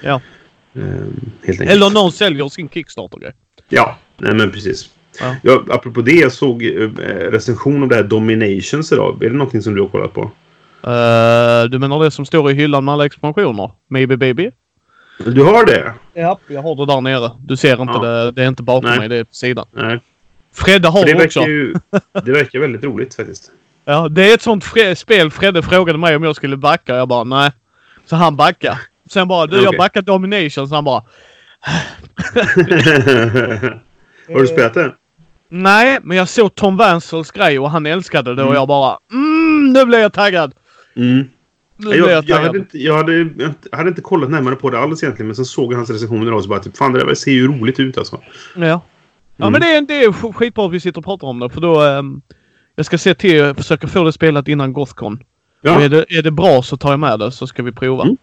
Ja. 0.00 0.20
Eh, 0.74 0.82
helt 0.82 1.60
enkelt. 1.60 1.70
Eller 1.70 1.90
någon 1.90 2.12
säljer 2.12 2.48
sin 2.48 2.68
Kickstarter-grej. 2.68 3.32
Ja, 3.68 3.98
nej 4.16 4.34
men 4.34 4.50
precis. 4.50 4.90
Ja. 5.20 5.36
Ja, 5.42 5.64
apropå 5.68 6.00
det, 6.00 6.12
jag 6.12 6.32
såg 6.32 6.62
eh, 6.62 6.88
recension 7.30 7.82
om 7.82 7.88
det 7.88 7.94
här 7.94 8.02
Dominations 8.02 8.92
idag. 8.92 9.22
Är 9.24 9.30
det 9.30 9.36
någonting 9.36 9.62
som 9.62 9.74
du 9.74 9.80
har 9.80 9.88
kollat 9.88 10.12
på? 10.12 10.30
Uh, 10.86 11.70
du 11.70 11.78
menar 11.78 12.04
det 12.04 12.10
som 12.10 12.26
står 12.26 12.50
i 12.50 12.54
hyllan 12.54 12.84
med 12.84 12.92
alla 12.92 13.06
expansioner? 13.06 13.70
Maybe 13.88 14.16
baby? 14.16 14.50
Du 15.18 15.42
har 15.42 15.66
det? 15.66 15.94
Ja, 16.14 16.38
jag 16.48 16.62
har 16.62 16.74
det 16.74 16.86
där 16.86 17.00
nere. 17.00 17.30
Du 17.38 17.56
ser 17.56 17.82
inte 17.82 17.94
Ja. 17.94 18.02
det. 18.04 18.30
Det 18.30 18.42
är 18.42 18.48
inte 18.48 18.62
bakom 18.62 18.90
Nej. 18.90 18.98
mig, 18.98 19.08
det 19.08 19.16
är 19.16 19.24
på 19.24 19.34
sidan. 19.34 19.66
Nej. 19.72 20.00
Fredde 20.52 20.88
har 20.88 21.04
det 21.04 21.14
också. 21.14 21.40
verkar 21.40 21.52
ju 21.52 21.74
det 22.24 22.32
verkar 22.32 22.58
väldigt 22.58 22.84
roligt 22.84 23.14
faktiskt. 23.14 23.50
Ja, 23.84 24.08
det 24.08 24.30
är 24.30 24.34
ett 24.34 24.42
sånt 24.42 24.64
spel. 24.96 25.30
Fredde 25.30 25.62
frågade 25.62 25.98
mig 25.98 26.16
om 26.16 26.22
jag 26.24 26.36
skulle 26.36 26.56
backa. 26.56 26.96
Jag 26.96 27.08
bara 27.08 27.24
nej. 27.24 27.50
Så 28.06 28.16
han 28.16 28.36
backade. 28.36 28.78
Sen 29.10 29.28
bara 29.28 29.46
du 29.46 29.56
jag 29.56 29.66
Okej. 29.66 29.78
backar 29.78 30.02
Domination. 30.02 30.68
Så 30.68 30.74
han 30.74 30.84
bara 30.84 31.04
har 34.28 34.40
du 34.40 34.46
spelat 34.46 34.74
det? 34.74 34.94
nej. 35.48 35.98
Men 36.02 36.16
jag 36.16 36.28
såg 36.28 36.54
Tom 36.54 36.76
Vansels 36.76 37.30
grej 37.30 37.58
och 37.58 37.70
han 37.70 37.86
älskade 37.86 38.34
det 38.34 38.42
och 38.42 38.48
Mm. 38.48 38.54
jag 38.54 38.68
bara 38.68 38.98
mm, 39.12 39.72
nu 39.72 39.84
blir 39.84 39.98
jag 39.98 40.12
taggad. 40.12 40.52
Mm. 40.96 41.28
Nu 41.76 41.90
Jag, 41.90 41.98
jag 41.98 42.10
jag, 42.10 42.26
taggad. 42.26 42.42
hade 42.46 42.58
inte, 42.58 42.78
jag, 42.78 42.96
hade, 42.96 43.12
jag 43.70 43.76
hade 43.76 43.88
inte 43.88 44.00
kollat 44.02 44.30
närmare 44.30 44.54
på 44.56 44.70
det 44.70 44.78
alls 44.78 45.02
egentligen. 45.02 45.26
Men 45.26 45.36
sen 45.36 45.44
såg 45.44 45.72
jag 45.72 45.76
hans 45.76 45.90
recensioner 45.90 46.32
och 46.32 46.42
så 46.42 46.48
bara 46.48 46.58
typ, 46.60 46.76
fan 46.76 46.92
det 46.92 47.04
där 47.04 47.14
ser 47.14 47.32
ju 47.32 47.48
roligt 47.48 47.80
ut 47.80 47.98
alltså. 47.98 48.20
Ja. 48.56 48.80
Ja 49.36 49.46
Mm. 49.48 49.52
men 49.52 49.60
det 49.60 49.66
är, 49.76 49.80
det 49.80 50.04
är 50.04 50.08
sk- 50.08 50.32
skitbra 50.32 50.66
att 50.66 50.72
vi 50.72 50.80
sitter 50.80 50.98
och 50.98 51.04
pratar 51.04 51.26
om 51.28 51.40
det 51.40 51.50
för 51.50 51.60
då 51.60 51.80
ehm, 51.82 52.22
jag 52.76 52.86
ska 52.86 52.98
se 52.98 53.14
till 53.14 53.44
att 53.44 53.56
försöka 53.56 53.88
få 53.88 54.04
det 54.04 54.12
spelat 54.12 54.48
innan 54.48 54.72
Gothcon. 54.72 55.22
Ja, 55.62 55.76
Och 55.76 55.82
är, 55.82 55.88
det, 55.88 56.04
är 56.08 56.22
det 56.22 56.30
bra 56.30 56.62
så 56.62 56.76
tar 56.76 56.90
jag 56.90 57.00
med 57.00 57.18
det 57.18 57.32
så 57.32 57.46
ska 57.46 57.62
vi 57.62 57.72
prova. 57.72 58.02
Mm. 58.04 58.16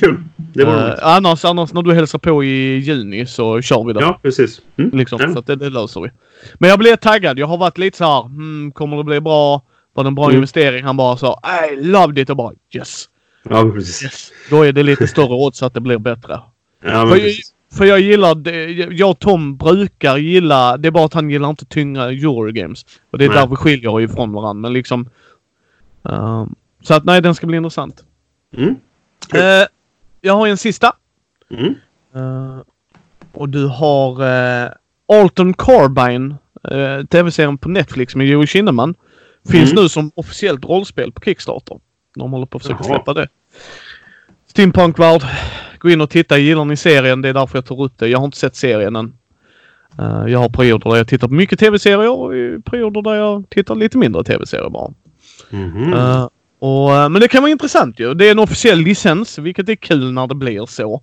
kul. 0.00 0.22
Det 0.36 0.64
var 0.64 0.82
roligt. 0.88 0.98
annars, 1.02 1.44
annars 1.44 1.72
när 1.72 1.82
du 1.82 1.94
hälsar 1.94 2.18
på 2.18 2.44
i 2.44 2.76
juni 2.78 3.26
så 3.26 3.62
kör 3.62 3.84
vi 3.84 3.92
det. 3.92 4.00
Ja, 4.00 4.18
precis. 4.22 4.60
Mm. 4.76 4.90
Liksom, 4.98 5.18
Ja. 5.22 5.32
Så 5.32 5.38
att 5.38 5.46
det, 5.46 5.56
det 5.56 5.70
löser 5.70 6.00
vi. 6.00 6.10
Men 6.58 6.70
jag 6.70 6.78
blev 6.78 6.96
taggad. 6.96 7.38
Jag 7.38 7.46
har 7.46 7.56
varit 7.56 7.78
lite 7.78 7.96
så 7.98 8.04
här. 8.04 8.22
Hmm, 8.22 8.72
kommer 8.72 8.96
det 8.96 9.04
bli 9.04 9.20
bra? 9.20 9.62
Var 9.94 10.04
det 10.04 10.08
en 10.08 10.14
bra 10.14 10.24
Mm. 10.24 10.36
investering? 10.36 10.84
Han 10.84 10.96
bara 10.96 11.16
sa 11.16 11.40
I 11.72 11.76
loved 11.84 12.18
it 12.18 12.30
och 12.30 12.36
bara 12.36 12.52
yes. 12.74 13.04
Ja, 13.42 13.70
precis. 13.74 14.02
yes. 14.02 14.32
Då 14.50 14.62
är 14.62 14.72
det 14.72 14.82
lite 14.82 15.06
större 15.06 15.34
odds 15.34 15.62
att 15.62 15.74
det 15.74 15.80
blir 15.80 15.98
bättre. 15.98 16.40
Ja, 16.84 16.90
men 17.04 17.08
För, 17.08 17.14
precis. 17.14 17.52
För 17.72 17.84
jag 17.84 18.00
gillar, 18.00 18.34
det, 18.34 18.70
jag 18.72 19.10
och 19.10 19.18
Tom 19.18 19.56
brukar 19.56 20.16
gilla, 20.16 20.76
det 20.76 20.88
är 20.88 20.92
bara 20.92 21.04
att 21.04 21.14
han 21.14 21.30
gillar 21.30 21.50
inte 21.50 21.64
tyngre 21.64 22.04
Eurogames. 22.04 22.84
Och 23.10 23.18
det 23.18 23.24
är 23.24 23.28
Nej. 23.28 23.38
där 23.38 23.46
vi 23.46 23.56
skiljer 23.56 24.00
ifrån 24.00 24.32
varandra. 24.32 24.60
Men 24.60 24.72
liksom. 24.72 25.10
ehm, 26.04 26.54
så 26.82 26.94
att 26.94 27.04
nej, 27.04 27.22
den 27.22 27.34
ska 27.34 27.46
bli 27.46 27.56
intressant. 27.56 28.04
Mm. 28.56 28.76
Eh, 29.34 29.66
jag 30.20 30.34
har 30.34 30.46
en 30.46 30.56
sista. 30.56 30.92
Mm. 31.50 31.74
Eh, 32.14 32.58
och 33.32 33.48
du 33.48 33.66
har 33.66 34.22
uh, 34.22 34.70
Alton 35.12 35.54
Carbine, 35.54 36.34
uh, 36.72 37.06
tv-serien 37.06 37.58
på 37.58 37.68
Netflix 37.68 38.16
med 38.16 38.26
Joey 38.26 38.46
Kinnaman. 38.46 38.94
Finns 39.50 39.70
Mm. 39.72 39.82
nu 39.82 39.88
som 39.88 40.10
officiellt 40.14 40.64
rollspel 40.64 41.12
på 41.12 41.20
Kickstarter. 41.20 41.80
De 42.16 42.32
håller 42.32 42.46
på 42.46 42.56
att 42.56 42.62
försöka 42.62 42.84
Jaha. 42.84 42.94
släppa 42.94 43.14
det. 43.14 43.28
Steampunk-värld. 44.46 45.22
Gå 45.80 45.90
in 45.90 46.00
och 46.00 46.10
titta. 46.10 46.38
Gillar 46.38 46.64
ni 46.64 46.76
serien? 46.76 47.22
Det 47.22 47.28
är 47.28 47.34
därför 47.34 47.58
jag 47.58 47.64
tar 47.66 47.82
upp 47.82 47.92
det. 47.98 48.08
Jag 48.08 48.18
har 48.18 48.24
inte 48.24 48.38
sett 48.38 48.56
serien 48.56 48.96
än. 48.96 49.12
Eh, 49.98 50.24
jag 50.28 50.38
har 50.38 50.48
perioder 50.48 50.90
där 50.90 50.96
jag 50.96 51.08
tittar 51.08 51.28
på 51.28 51.34
mycket 51.34 51.58
tv-serier 51.58 52.10
och 52.10 52.30
perioder 52.64 53.02
där 53.02 53.14
jag 53.14 53.44
tittar 53.50 53.74
lite 53.74 53.98
mindre 53.98 54.24
tv-serier 54.24 54.68
bara. 54.70 54.92
Mhm. 55.50 55.92
Eh, 55.92 56.28
och, 56.58 56.94
eh, 56.94 57.08
men 57.08 57.20
det 57.20 57.28
kan 57.28 57.42
vara 57.42 57.50
intressant 57.52 58.00
ju. 58.00 58.14
Det 58.14 58.26
är 58.26 58.30
en 58.30 58.38
officiell 58.38 58.78
licens, 58.78 59.38
vilket 59.38 59.68
är 59.68 59.74
kul 59.74 60.12
när 60.12 60.26
det 60.26 60.34
blir 60.34 60.66
så. 60.66 61.02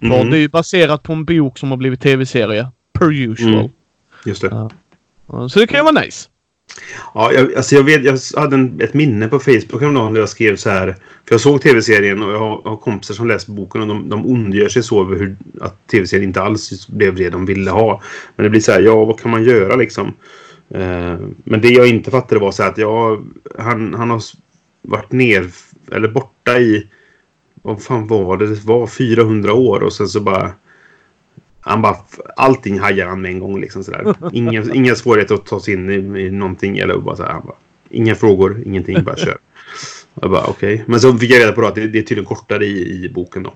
För 0.00 0.06
Mhm. 0.06 0.30
det 0.30 0.36
är 0.36 0.40
ju 0.40 0.48
baserat 0.48 1.02
på 1.02 1.12
en 1.12 1.24
bok 1.24 1.58
som 1.58 1.70
har 1.70 1.76
blivit 1.76 2.00
tv-serie. 2.00 2.68
Per 2.92 3.12
usual. 3.12 3.54
Mm. 3.54 3.68
Just 4.26 4.42
det. 4.42 4.48
Eh, 5.32 5.46
Så 5.48 5.58
det 5.58 5.66
kan 5.66 5.78
ju 5.80 5.84
vara 5.92 6.00
nice. 6.04 6.28
Ja, 7.14 7.32
jag, 7.32 7.54
alltså 7.54 7.74
jag, 7.74 7.82
vet, 7.82 8.04
jag 8.04 8.40
hade 8.40 8.56
en, 8.56 8.80
ett 8.80 8.94
minne 8.94 9.28
på 9.28 9.38
Facebook 9.38 9.80
häromdagen 9.80 10.12
där 10.12 10.20
jag 10.20 10.28
skrev 10.28 10.56
så 10.56 10.70
här. 10.70 10.86
För 11.26 11.34
jag 11.34 11.40
såg 11.40 11.62
tv-serien 11.62 12.22
och 12.22 12.32
jag 12.32 12.38
har, 12.38 12.62
har 12.64 12.76
kompisar 12.76 13.14
som 13.14 13.26
läst 13.26 13.46
boken 13.46 13.80
och 13.80 13.88
de, 13.88 14.08
de 14.08 14.26
ondgör 14.26 14.68
sig 14.68 14.82
så 14.82 15.00
över 15.00 15.16
hur, 15.16 15.36
att 15.60 15.86
tv-serien 15.86 16.28
inte 16.28 16.42
alls 16.42 16.88
blev 16.88 17.14
det 17.14 17.30
de 17.30 17.46
ville 17.46 17.70
ha. 17.70 18.02
Men 18.36 18.44
det 18.44 18.50
blir 18.50 18.60
så 18.60 18.72
här, 18.72 18.80
ja 18.80 19.04
vad 19.04 19.20
kan 19.20 19.30
man 19.30 19.44
göra 19.44 19.76
liksom? 19.76 20.06
Eh, 20.74 21.16
men 21.44 21.60
det 21.60 21.68
jag 21.68 21.88
inte 21.88 22.10
fattade 22.10 22.40
var 22.40 22.52
så 22.52 22.62
här 22.62 22.70
att 22.70 22.78
jag, 22.78 23.26
han, 23.58 23.94
han 23.94 24.10
har 24.10 24.22
varit 24.82 25.12
ner, 25.12 25.50
eller 25.92 26.08
borta 26.08 26.58
i, 26.58 26.86
vad 27.62 27.82
fan 27.82 28.06
var 28.06 28.36
det? 28.36 28.46
Det 28.46 28.64
var 28.64 28.86
400 28.86 29.52
år 29.52 29.82
och 29.82 29.92
sen 29.92 30.08
så 30.08 30.20
bara 30.20 30.52
han 31.68 31.82
bara, 31.82 31.96
allting 32.36 32.78
hajar 32.78 33.06
han 33.06 33.20
med 33.20 33.30
en 33.30 33.38
gång 33.38 33.60
liksom 33.60 33.84
sådär. 33.84 34.14
Inga, 34.32 34.64
inga 34.74 34.94
svårigheter 34.94 35.34
att 35.34 35.46
ta 35.46 35.60
sig 35.60 35.74
in 35.74 35.90
i, 35.90 36.20
i 36.20 36.30
någonting 36.30 36.78
eller 36.78 36.98
bara 36.98 37.16
så 37.16 37.22
här, 37.22 37.32
han 37.32 37.42
bara, 37.46 37.56
Inga 37.90 38.14
frågor, 38.14 38.62
ingenting, 38.66 39.04
bara 39.04 39.16
kör. 39.16 39.38
Jag 40.20 40.30
bara 40.30 40.44
okej. 40.44 40.84
Men 40.86 41.00
så 41.00 41.18
fick 41.18 41.30
jag 41.30 41.40
reda 41.40 41.52
på 41.52 41.66
att 41.66 41.74
det, 41.74 41.88
det 41.88 41.98
är 41.98 42.02
tydligen 42.02 42.24
kortare 42.24 42.66
i, 42.66 43.04
i 43.04 43.08
boken 43.08 43.42
då. 43.42 43.52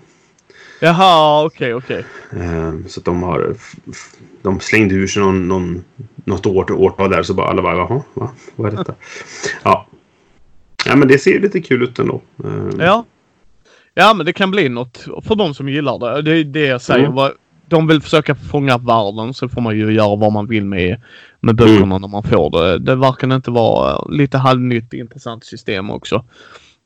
Jaha, 0.80 1.44
okej, 1.44 1.74
okej. 1.74 2.04
Eh, 2.30 2.72
så 2.86 3.00
att 3.00 3.04
de 3.04 3.22
har... 3.22 3.54
De 4.42 4.60
slängde 4.60 4.94
ur 4.94 5.06
sig 5.06 5.22
någon, 5.22 5.48
någon, 5.48 5.84
något 6.24 6.46
år, 6.46 6.72
årtal 6.72 7.10
där 7.10 7.22
så 7.22 7.34
bara 7.34 7.48
alla 7.48 7.62
bara 7.62 7.76
jaha, 7.76 8.02
va? 8.14 8.30
vad 8.56 8.72
är 8.72 8.76
detta? 8.76 8.94
Ja. 9.62 9.86
Ja 10.86 10.96
men 10.96 11.08
det 11.08 11.18
ser 11.18 11.40
lite 11.40 11.60
kul 11.60 11.82
ut 11.82 11.98
ändå. 11.98 12.20
Eh, 12.44 12.68
Ja. 12.78 13.04
Ja, 13.94 14.14
men 14.14 14.26
det 14.26 14.32
kan 14.32 14.50
bli 14.50 14.68
något 14.68 15.06
för 15.24 15.34
de 15.34 15.54
som 15.54 15.68
gillar 15.68 15.98
det. 15.98 16.22
Det 16.22 16.36
är 16.36 16.44
det 16.44 16.66
jag 16.66 16.82
säger. 16.82 17.06
Mm. 17.06 17.32
De 17.72 17.86
vill 17.86 18.00
försöka 18.02 18.34
fånga 18.34 18.78
världen 18.78 19.34
så 19.34 19.48
får 19.48 19.60
man 19.60 19.76
ju 19.76 19.92
göra 19.92 20.16
vad 20.16 20.32
man 20.32 20.46
vill 20.46 20.64
med, 20.66 21.00
med 21.40 21.56
böckerna 21.56 21.76
Mm. 21.96 22.00
när 22.00 22.08
man 22.08 22.22
får 22.22 22.50
det. 22.50 22.78
Det 22.78 22.94
verkar 22.94 23.34
inte 23.34 23.50
vara 23.50 24.04
lite 24.08 24.38
halvnytt 24.38 24.92
intressant 24.92 25.44
system 25.44 25.90
också. 25.90 26.24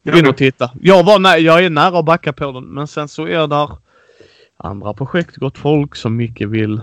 Gå 0.04 0.18
in 0.18 0.26
och 0.28 0.36
titta. 0.36 0.70
Jag, 0.80 1.04
var 1.04 1.18
nä- 1.18 1.36
jag 1.38 1.64
är 1.64 1.70
nära 1.70 1.98
att 1.98 2.04
backa 2.04 2.32
på 2.32 2.52
den 2.52 2.64
men 2.64 2.86
sen 2.86 3.08
så 3.08 3.26
är 3.28 3.46
där 3.46 3.70
andra 4.56 4.94
projekt, 4.94 5.36
gott 5.36 5.58
folk 5.58 5.96
som 5.96 6.16
mycket 6.16 6.48
vill 6.48 6.80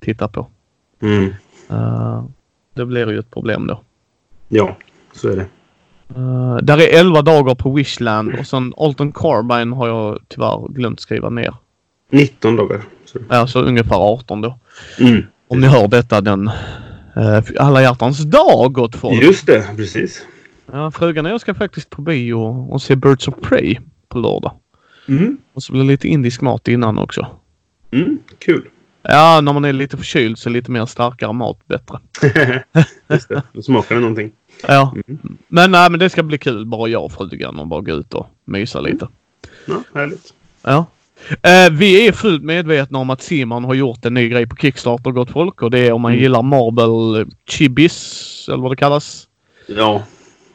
titta 0.00 0.28
på. 0.28 0.46
Mm. 1.02 1.34
Eh, 1.70 2.24
det 2.74 2.86
blir 2.86 3.10
ju 3.10 3.18
ett 3.18 3.30
problem 3.30 3.66
då. 3.66 3.80
Ja, 4.48 4.76
så 5.12 5.28
är 5.28 5.36
det. 5.36 5.46
Uh, 6.20 6.56
där 6.56 6.78
är 6.78 7.00
11 7.00 7.22
dagar 7.22 7.54
på 7.54 7.70
Wishland 7.72 8.34
och 8.38 8.46
sen 8.46 8.74
Alton 8.76 9.12
Carbine 9.12 9.76
har 9.76 9.88
jag 9.88 10.18
tyvärr 10.28 10.68
glömt 10.68 11.00
skriva 11.00 11.30
ner. 11.30 11.54
19 12.10 12.56
dagar. 12.56 12.80
Så. 13.04 13.18
Alltså 13.28 13.60
ungefär 13.62 13.96
18 13.96 14.40
då. 14.40 14.58
Mm. 14.98 15.22
Om 15.48 15.60
ni 15.60 15.66
hör 15.66 15.88
detta 15.88 16.20
den 16.20 16.48
uh, 17.16 17.40
alla 17.58 17.82
hjärtans 17.82 18.18
dag 18.18 18.72
gott 18.72 18.96
folk. 18.96 19.22
Just 19.22 19.46
det, 19.46 19.66
precis. 19.76 20.26
Ja, 20.72 20.90
frugan 20.90 21.26
och 21.26 21.32
jag 21.32 21.40
ska 21.40 21.54
faktiskt 21.54 21.90
på 21.90 22.02
bio 22.02 22.34
och 22.70 22.82
se 22.82 22.96
Birds 22.96 23.28
of 23.28 23.34
Prey 23.42 23.78
på 24.08 24.18
lördag. 24.18 24.52
Mm. 25.08 25.38
Och 25.52 25.62
så 25.62 25.72
blir 25.72 25.82
det 25.82 25.88
lite 25.88 26.08
indisk 26.08 26.40
mat 26.40 26.68
innan 26.68 26.98
också. 26.98 27.26
Mm. 27.90 28.18
Kul. 28.38 28.68
Ja, 29.02 29.40
när 29.40 29.52
man 29.52 29.64
är 29.64 29.72
lite 29.72 29.96
förkyld 29.96 30.38
så 30.38 30.48
är 30.48 30.52
lite 30.52 30.70
mer 30.70 30.86
starkare 30.86 31.32
mat 31.32 31.58
bättre. 31.66 31.98
Just 33.08 33.28
det. 33.28 33.42
Då 33.52 33.62
smakar 33.62 33.94
det 33.94 34.00
någonting. 34.00 34.32
Ja, 34.68 34.94
Mm. 35.08 35.18
men 35.48 35.70
nej, 35.70 35.90
men 35.90 36.00
det 36.00 36.10
ska 36.10 36.22
bli 36.22 36.38
kul. 36.38 36.66
Bara 36.66 36.88
jag 36.88 37.04
och 37.04 37.12
frugan 37.12 37.58
och 37.58 37.66
bara 37.66 37.80
gå 37.80 37.92
ut 37.92 38.14
och 38.14 38.26
mysa 38.44 38.80
lite. 38.80 39.08
Ja, 39.66 39.82
härligt. 39.94 40.34
Ja. 40.62 40.86
Eh, 41.42 41.70
vi 41.72 42.08
är 42.08 42.12
fullt 42.12 42.42
medvetna 42.42 42.98
om 42.98 43.10
att 43.10 43.22
Simon 43.22 43.64
har 43.64 43.74
gjort 43.74 44.04
en 44.04 44.14
ny 44.14 44.28
grej 44.28 44.46
på 44.46 44.56
Kickstarter 44.56 45.10
gott 45.10 45.30
folk 45.30 45.62
och 45.62 45.70
det 45.70 45.78
är 45.78 45.92
om 45.92 46.00
man 46.02 46.12
Mm. 46.12 46.22
gillar 46.22 46.42
Marble 46.42 47.26
Chibis 47.48 48.46
eller 48.48 48.62
vad 48.62 48.72
det 48.72 48.76
kallas. 48.76 49.26
Ja. 49.66 50.02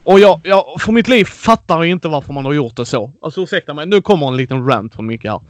Och 0.03 0.19
jag, 0.19 0.39
jag 0.43 0.63
för 0.79 0.91
mitt 0.91 1.07
liv 1.07 1.25
fattar 1.25 1.83
inte 1.83 2.07
varför 2.07 2.33
man 2.33 2.45
har 2.45 2.53
gjort 2.53 2.75
det 2.75 2.85
så. 2.85 3.11
Alltså 3.21 3.41
ursäkta 3.41 3.73
mig, 3.73 3.85
nu 3.85 4.01
kommer 4.01 4.27
en 4.27 4.37
liten 4.37 4.67
rant 4.67 4.95
från 4.95 5.05
Micke 5.05 5.25
här. 5.25 5.41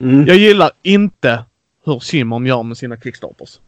Mm. 0.00 0.26
Jag 0.26 0.36
gillar 0.36 0.70
inte 0.82 1.44
hur 1.86 1.98
Simon 1.98 2.46
gör 2.46 2.62
med 2.62 2.76
sina 2.76 2.96
Kickstarters. 2.96 3.58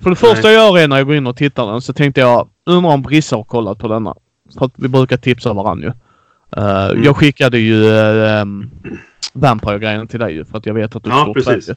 För 0.00 0.10
det 0.10 0.16
första 0.16 0.48
Nej. 0.48 0.54
jag 0.54 0.66
gör 0.66 0.78
är 0.78 0.88
när 0.88 0.96
jag 0.96 1.06
går 1.06 1.16
in 1.16 1.26
och 1.26 1.36
tittar 1.36 1.72
den 1.72 1.80
så 1.82 1.92
tänkte 1.92 2.20
jag 2.20 2.48
undrar 2.66 2.90
om 2.92 3.02
Brissa 3.02 3.36
har 3.36 3.44
kollat 3.44 3.78
på 3.78 3.88
denna. 3.88 4.14
För 4.58 4.64
att 4.66 4.72
vi 4.76 4.88
brukar 4.88 5.16
tipsa 5.16 5.52
varandra 5.52 5.86
ju. 5.86 5.92
Eh, 6.56 6.84
Mm. 6.84 7.04
Jag 7.04 7.16
skickade 7.16 7.58
ju 7.58 7.74
uh, 7.74 8.42
um, 8.42 8.70
Vampire-grejen 9.32 10.08
till 10.08 10.20
dig 10.20 10.44
för 10.44 10.58
att 10.58 10.66
jag 10.66 10.74
vet 10.74 10.96
att 10.96 11.02
du 11.04 11.10
Ja, 11.10 11.32
precis. 11.34 11.70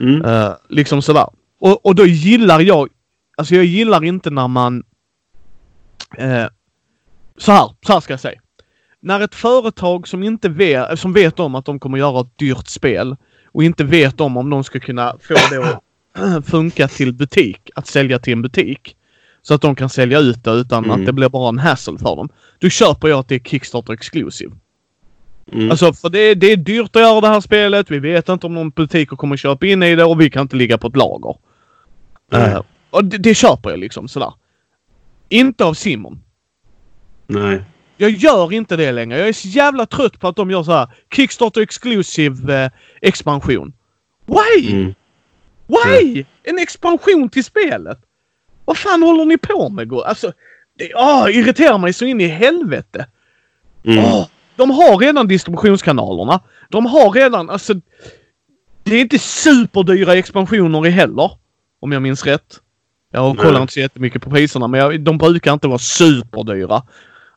Mm. 0.00 0.24
Eh, 0.24 0.52
liksom 0.68 1.02
sådär. 1.02 1.26
Och, 1.60 1.86
och 1.86 1.94
då 1.94 2.06
gillar 2.06 2.60
jag, 2.60 2.88
alltså 3.36 3.54
jag 3.54 3.64
gillar 3.64 4.04
inte 4.04 4.30
när 4.30 4.48
man... 4.48 4.82
Uh, 6.20 6.46
så 7.36 7.52
här, 7.52 7.70
så 7.86 7.92
här 7.92 8.00
ska 8.00 8.12
jag 8.12 8.20
säga. 8.20 8.40
När 9.00 9.20
ett 9.20 9.34
företag 9.34 10.08
som 10.08 10.22
inte 10.22 10.48
vet, 10.48 10.98
som 11.00 11.12
vet 11.12 11.40
om 11.40 11.54
att 11.54 11.64
de 11.64 11.80
kommer 11.80 11.98
göra 11.98 12.20
ett 12.20 12.38
dyrt 12.38 12.68
spel 12.68 13.16
och 13.52 13.64
inte 13.64 13.84
vet 13.84 14.20
om 14.20 14.36
om 14.36 14.50
de 14.50 14.64
ska 14.64 14.80
kunna 14.80 15.16
få 15.20 15.34
det 15.50 15.80
att 16.14 16.46
funka 16.50 16.88
till 16.88 17.12
butik. 17.14 17.70
Att 17.74 17.86
sälja 17.86 18.18
till 18.18 18.32
en 18.32 18.42
butik. 18.42 18.96
Så 19.48 19.54
att 19.54 19.60
de 19.60 19.74
kan 19.74 19.88
sälja 19.88 20.18
ut 20.18 20.44
det 20.44 20.50
utan 20.50 20.84
Mm. 20.84 21.00
att 21.00 21.06
det 21.06 21.12
blir 21.12 21.28
bara 21.28 21.48
en 21.48 21.58
hassle 21.58 21.98
för 21.98 22.16
dem. 22.16 22.28
Då 22.58 22.68
köper 22.68 23.08
jag 23.08 23.18
att 23.18 23.28
det 23.28 23.34
är 23.34 23.38
Kickstarter 23.38 23.92
Exclusive. 23.92 24.52
Mm. 25.52 25.70
Alltså 25.70 25.92
för 25.92 26.08
det, 26.08 26.34
det 26.34 26.52
är 26.52 26.56
dyrt 26.56 26.96
att 26.96 27.02
göra 27.02 27.20
det 27.20 27.28
här 27.28 27.40
spelet. 27.40 27.90
Vi 27.90 27.98
vet 27.98 28.28
inte 28.28 28.46
om 28.46 28.54
någon 28.54 28.70
butiker 28.70 29.16
kommer 29.16 29.36
köpa 29.36 29.66
in 29.66 29.82
i 29.82 29.96
det 29.96 30.04
och 30.04 30.20
vi 30.20 30.30
kan 30.30 30.42
inte 30.42 30.56
ligga 30.56 30.78
på 30.78 30.86
ett 30.86 30.96
lager. 30.96 31.36
Eh, 32.32 32.62
och 32.90 33.04
det, 33.04 33.18
det 33.18 33.34
köper 33.34 33.70
jag 33.70 33.78
liksom 33.78 34.08
sådär. 34.08 34.32
Inte 35.28 35.64
av 35.64 35.74
Simon. 35.74 36.22
Nej. 37.26 37.62
Jag 37.96 38.10
gör 38.10 38.52
inte 38.52 38.76
det 38.76 38.92
längre. 38.92 39.18
Jag 39.18 39.28
är 39.28 39.32
så 39.32 39.48
jävla 39.48 39.86
trött 39.86 40.20
på 40.20 40.28
att 40.28 40.36
de 40.36 40.50
gör 40.50 40.62
så 40.62 40.72
här 40.72 40.88
Kickstarter 41.16 41.60
Exclusive 41.60 42.64
eh, 42.64 42.70
expansion. 43.02 43.72
Why? 44.26 44.72
Mm. 44.72 44.94
Why? 45.66 46.24
En 46.42 46.58
expansion 46.58 47.28
till 47.28 47.44
spelet? 47.44 47.98
Vad 48.68 48.76
fan 48.76 49.02
håller 49.02 49.24
ni 49.24 49.38
på 49.38 49.68
med? 49.68 49.92
Alltså, 49.92 50.32
det 50.78 50.92
ah, 50.94 51.28
irriterar 51.28 51.78
mig 51.78 51.92
så 51.92 52.04
in 52.04 52.20
i 52.20 52.26
helvete. 52.26 53.06
Mm. 53.84 54.04
Åh, 54.04 54.26
de 54.56 54.70
har 54.70 54.98
redan 54.98 55.28
distributionskanalerna. 55.28 56.40
De 56.70 56.86
har 56.86 57.10
redan, 57.10 57.50
alltså... 57.50 57.74
Det 58.82 58.96
är 58.96 59.00
inte 59.00 59.18
superdyra 59.18 60.14
expansioner 60.14 60.86
i 60.86 60.90
heller. 60.90 61.30
Om 61.80 61.92
jag 61.92 62.02
minns 62.02 62.26
rätt. 62.26 62.60
Jag 63.12 63.36
Nej. 63.36 63.44
kollar 63.44 63.60
inte 63.60 63.72
så 63.72 63.80
jättemycket 63.80 64.22
på 64.22 64.30
priserna 64.30 64.68
men 64.68 64.80
jag, 64.80 65.00
de 65.00 65.18
brukar 65.18 65.52
inte 65.52 65.68
vara 65.68 65.78
superdyra. 65.78 66.82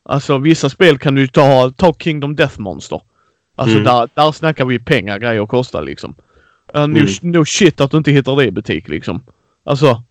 Alltså 0.04 0.38
vissa 0.38 0.70
spel 0.70 0.98
kan 0.98 1.16
du 1.16 1.28
ta, 1.28 1.72
ta 1.78 1.94
Kingdom 1.94 2.36
Death 2.36 2.60
Monster. 2.60 3.02
Alltså 3.56 3.78
Mm. 3.78 3.84
där, 3.86 4.10
där 4.14 4.32
snackar 4.32 4.66
vi 4.66 4.80
pengar 4.80 5.20
grejer 5.20 5.46
kostar 5.46 5.82
liksom. 5.82 6.16
Uh, 6.76 6.88
no, 6.88 6.98
Mm. 6.98 7.08
no 7.22 7.46
shit 7.46 7.82
att 7.82 7.92
du 7.92 7.98
inte 7.98 8.12
hittar 8.12 8.36
det 8.36 8.46
i 8.46 8.52
butik 8.52 8.88
liksom. 8.88 9.24
Alltså. 9.66 10.04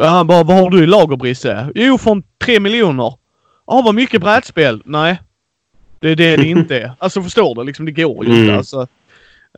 Han 0.00 0.26
bara, 0.26 0.42
vad 0.42 0.56
har 0.56 0.70
du 0.70 0.82
i 0.82 0.86
lager 0.86 1.16
Brisse? 1.16 1.68
Jo, 1.74 1.98
från 1.98 2.22
3 2.44 2.60
miljoner. 2.60 3.14
Ja, 3.66 3.82
vad 3.84 3.94
mycket 3.94 4.20
brädspel? 4.20 4.82
Nej. 4.84 5.20
Det 6.00 6.08
är 6.10 6.16
det 6.16 6.36
det 6.36 6.46
inte 6.46 6.78
är. 6.78 6.92
Alltså 6.98 7.22
förstår 7.22 7.54
du? 7.54 7.64
Liksom, 7.64 7.86
det 7.86 7.92
går 7.92 8.24
ju 8.24 8.30
inte. 8.30 8.42
Mm. 8.44 8.56
Alltså, 8.58 8.86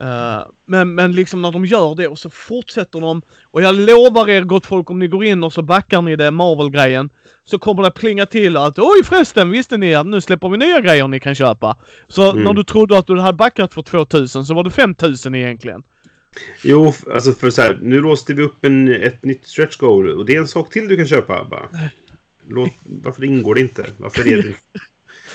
eh, 0.01 0.39
men, 0.65 0.95
men 0.95 1.11
liksom 1.11 1.41
när 1.41 1.51
de 1.51 1.65
gör 1.65 1.95
det 1.95 2.07
och 2.07 2.19
så 2.19 2.29
fortsätter 2.29 3.01
de. 3.01 3.21
Och 3.43 3.61
jag 3.61 3.75
lovar 3.75 4.29
er 4.29 4.41
gott 4.41 4.65
folk 4.65 4.89
om 4.89 4.99
ni 4.99 5.07
går 5.07 5.23
in 5.25 5.43
och 5.43 5.53
så 5.53 5.61
backar 5.61 6.01
ni 6.01 6.15
det 6.15 6.31
Marvel-grejen. 6.31 7.09
Så 7.43 7.59
kommer 7.59 7.83
det 7.83 7.91
plinga 7.91 8.25
till 8.25 8.57
att 8.57 8.79
oj 8.79 9.03
förresten 9.05 9.49
visste 9.51 9.77
ni 9.77 9.95
att 9.95 10.05
nu 10.07 10.21
släpper 10.21 10.49
vi 10.49 10.57
nya 10.57 10.79
grejer 10.81 11.07
ni 11.07 11.19
kan 11.19 11.35
köpa. 11.35 11.77
Så 12.07 12.31
Mm. 12.31 12.43
när 12.43 12.53
du 12.53 12.63
trodde 12.63 12.97
att 12.97 13.07
du 13.07 13.19
hade 13.19 13.37
backat 13.37 13.73
för 13.73 13.81
2000 13.81 14.45
så 14.45 14.53
var 14.53 14.63
det 14.63 14.71
5000 14.71 15.35
egentligen. 15.35 15.83
Jo, 16.63 16.93
alltså 17.13 17.33
för 17.33 17.49
så 17.49 17.61
här, 17.61 17.79
nu 17.81 18.01
låste 18.01 18.33
vi 18.33 18.43
upp 18.43 18.65
en, 18.65 18.87
ett 19.03 19.23
nytt 19.23 19.45
stretch 19.45 19.77
goal 19.77 20.09
och 20.09 20.25
det 20.25 20.35
är 20.35 20.39
en 20.39 20.47
sak 20.47 20.69
till 20.69 20.87
du 20.87 20.97
kan 20.97 21.07
köpa. 21.07 21.43
Bara. 21.43 21.69
Låt, 22.47 22.73
varför 23.03 23.23
ingår 23.23 23.55
det 23.55 23.61
inte? 23.61 23.85
Varför 23.97 24.27
är 24.27 24.41
det... 24.41 24.55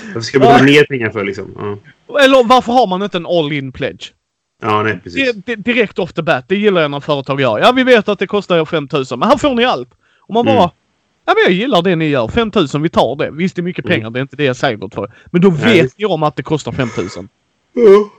Varför 0.06 0.20
ska 0.20 0.38
jag 0.38 0.42
betala 0.42 0.64
mer 0.64 0.84
pengar 0.84 1.10
för 1.10 1.24
liksom? 1.24 1.78
Ja, 2.08 2.20
Eller 2.20 2.44
varför 2.44 2.72
har 2.72 2.86
man 2.86 3.02
inte 3.02 3.16
en 3.16 3.26
all-in 3.26 3.72
pledge? 3.72 4.12
ja 4.62 4.82
nej 4.82 5.00
precis. 5.04 5.32
Det, 5.34 5.46
det, 5.46 5.56
direkt 5.56 5.98
off 5.98 6.12
the 6.12 6.22
bat. 6.22 6.44
Det 6.48 6.56
gillar 6.56 6.82
jag 6.82 6.90
när 6.90 7.00
företag 7.00 7.40
gör. 7.40 7.58
Ja, 7.58 7.72
vi 7.72 7.84
vet 7.84 8.08
att 8.08 8.18
det 8.18 8.26
kostar 8.26 8.58
er 8.60 8.64
5000 8.64 9.18
men 9.18 9.28
här 9.28 9.36
får 9.36 9.54
ni 9.54 9.64
allt. 9.64 9.88
Och 10.20 10.34
man 10.34 10.44
bara... 10.44 10.56
Mm. 10.56 10.70
Ja, 11.26 11.34
men 11.34 11.42
jag 11.44 11.52
gillar 11.52 11.82
det 11.82 11.96
ni 11.96 12.08
gör. 12.08 12.28
5000, 12.28 12.82
vi 12.82 12.88
tar 12.88 13.16
det. 13.16 13.30
Visst, 13.30 13.56
det 13.56 13.60
är 13.60 13.62
mycket 13.62 13.84
Mm. 13.84 13.96
pengar. 13.96 14.10
Det 14.10 14.18
är 14.18 14.22
inte 14.22 14.36
det 14.36 14.44
jag 14.44 14.56
säger 14.56 14.94
för. 14.94 15.12
Men 15.26 15.40
då 15.40 15.48
Nej. 15.48 15.82
vet 15.82 15.98
ni 15.98 16.04
om 16.04 16.22
att 16.22 16.36
det 16.36 16.42
kostar 16.42 16.72
5000. 16.72 17.28
Ja. 17.72 18.10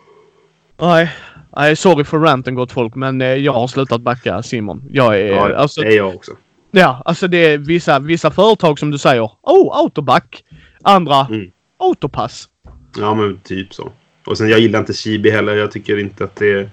Nej. 0.88 1.12
Nej, 1.56 1.76
sorry 1.76 2.04
för 2.04 2.20
ranten 2.20 2.56
gott 2.56 2.72
folk, 2.72 2.96
men 2.96 3.22
eh, 3.22 3.28
jag 3.28 3.54
har 3.54 3.68
slutat 3.68 4.02
backa 4.02 4.44
Simon. 4.44 4.84
Jag 4.92 5.20
är... 5.20 5.26
Ja, 5.26 5.56
alltså, 5.56 5.82
det 5.82 5.88
är 5.94 5.98
jag 5.98 6.16
också. 6.16 6.32
ja, 6.72 7.02
alltså 7.06 7.28
det 7.28 7.38
är 7.38 7.58
vissa, 7.58 8.00
vissa 8.00 8.32
företag 8.32 8.80
som 8.80 8.92
du 8.92 8.98
säger. 8.98 9.30
Oh, 9.42 9.78
autoback. 9.78 10.44
Andra, 10.82 11.28
Mm. 11.30 11.52
autopass. 11.80 12.50
Ja, 12.98 13.14
men 13.14 13.40
typ 13.44 13.74
så. 13.74 13.92
Och 14.26 14.38
sen 14.38 14.50
jag 14.50 14.60
gillar 14.60 14.80
inte 14.80 14.94
Chibi 14.94 15.30
heller. 15.30 15.56
Jag 15.56 15.72
tycker 15.72 16.00
inte 16.00 16.24
att 16.24 16.36
det 16.36 16.52
är... 16.54 16.70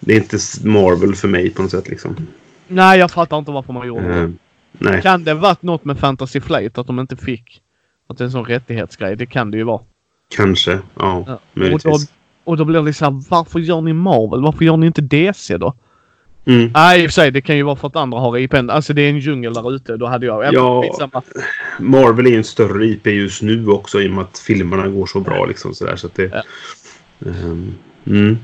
Det 0.00 0.12
är 0.12 0.16
inte 0.16 0.38
Marvel 0.64 1.14
för 1.14 1.28
mig 1.28 1.50
på 1.50 1.62
något 1.62 1.70
sätt 1.70 1.88
liksom. 1.88 2.16
Nej, 2.68 2.98
jag 2.98 3.10
fattar 3.10 3.38
inte 3.38 3.50
varför 3.50 3.72
man 3.72 3.86
gjorde 3.88 4.08
det. 4.08 4.20
Eh, 4.20 4.28
nej. 4.72 5.02
Kan 5.02 5.24
det 5.24 5.34
varit 5.34 5.62
något 5.62 5.84
med 5.84 5.98
Fantasy 5.98 6.40
Flight 6.40 6.78
att 6.78 6.86
de 6.86 6.98
inte 7.00 7.16
fick? 7.16 7.60
Att 8.08 8.18
det 8.18 8.22
är 8.22 8.26
en 8.26 8.32
sån 8.32 8.44
rättighetsgrej. 8.44 9.16
Det 9.16 9.26
kan 9.26 9.50
det 9.50 9.56
ju 9.58 9.64
vara. 9.64 9.80
Kanske. 10.36 10.72
Ja, 10.98 11.24
Ja. 11.26 11.38
Möjligtvis. 11.54 12.12
Och 12.46 12.56
då 12.56 12.64
blir 12.64 12.82
det 12.82 12.92
så 12.92 13.04
här, 13.04 13.22
varför 13.28 13.58
gör 13.58 13.80
ni 13.80 13.92
Marvel? 13.92 14.42
Varför 14.42 14.64
gör 14.64 14.76
ni 14.76 14.86
inte 14.86 15.02
DC 15.02 15.56
då? 15.56 15.74
Mm. 16.46 16.70
Nej, 16.74 17.02
i 17.02 17.06
och 17.06 17.10
för 17.10 17.12
sig, 17.12 17.30
det 17.30 17.40
kan 17.40 17.56
ju 17.56 17.62
vara 17.62 17.76
för 17.76 17.88
att 17.88 17.96
andra 17.96 18.18
har 18.18 18.38
IPn. 18.38 18.70
Alltså 18.70 18.92
det 18.92 19.02
är 19.02 19.10
en 19.10 19.18
djungel 19.18 19.54
där 19.54 19.74
ute. 19.74 19.96
Då 19.96 20.06
hade 20.06 20.26
jag... 20.26 20.54
Ja. 20.54 20.84
Marvel 21.78 22.26
är 22.26 22.36
en 22.36 22.44
större 22.44 22.86
IP 22.86 23.06
just 23.06 23.42
nu 23.42 23.68
också 23.68 24.00
i 24.00 24.08
och 24.08 24.12
med 24.12 24.24
att 24.24 24.38
filmerna 24.38 24.88
går 24.88 25.06
så 25.06 25.20
bra 25.20 25.44
liksom. 25.44 25.74
Så 25.74 25.86
att 25.86 26.14
det... 26.14 26.30
Ja. 26.32 26.42
Ehm, 27.30 27.74
mm. 28.06 28.38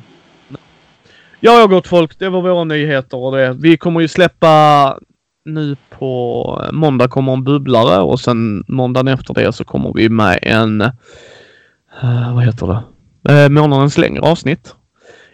Ja, 1.40 1.60
ja 1.60 1.66
gott 1.66 1.88
folk. 1.88 2.18
Det 2.18 2.28
var 2.28 2.42
våra 2.42 2.64
nyheter 2.64 3.16
och 3.16 3.36
det. 3.36 3.52
Vi 3.52 3.76
kommer 3.76 4.00
ju 4.00 4.08
släppa 4.08 4.98
nu 5.44 5.76
på 5.98 6.68
måndag 6.72 7.08
kommer 7.08 7.32
en 7.32 7.44
bubblare 7.44 8.02
och 8.02 8.20
sen 8.20 8.64
måndagen 8.68 9.08
efter 9.08 9.34
det 9.34 9.52
så 9.52 9.64
kommer 9.64 9.92
vi 9.94 10.08
med 10.08 10.38
en... 10.42 10.80
eh, 10.80 12.34
vad 12.34 12.44
heter 12.44 12.66
det? 12.66 12.82
Uh, 13.30 13.48
månadens 13.48 13.98
längre 13.98 14.20
avsnitt. 14.20 14.74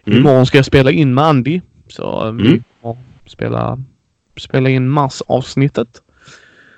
Mm. 0.07 0.19
Imorgon 0.19 0.47
ska 0.47 0.59
jag 0.59 0.65
spela 0.65 0.91
in 0.91 1.15
med 1.15 1.25
Andy. 1.25 1.61
Så 1.89 2.27
eh, 2.27 2.33
vi 2.33 2.49
Mm. 2.49 2.63
kommer 2.83 2.97
spela, 3.27 3.79
spela 4.41 4.69
in 4.69 4.89
mars-avsnittet. 4.89 5.89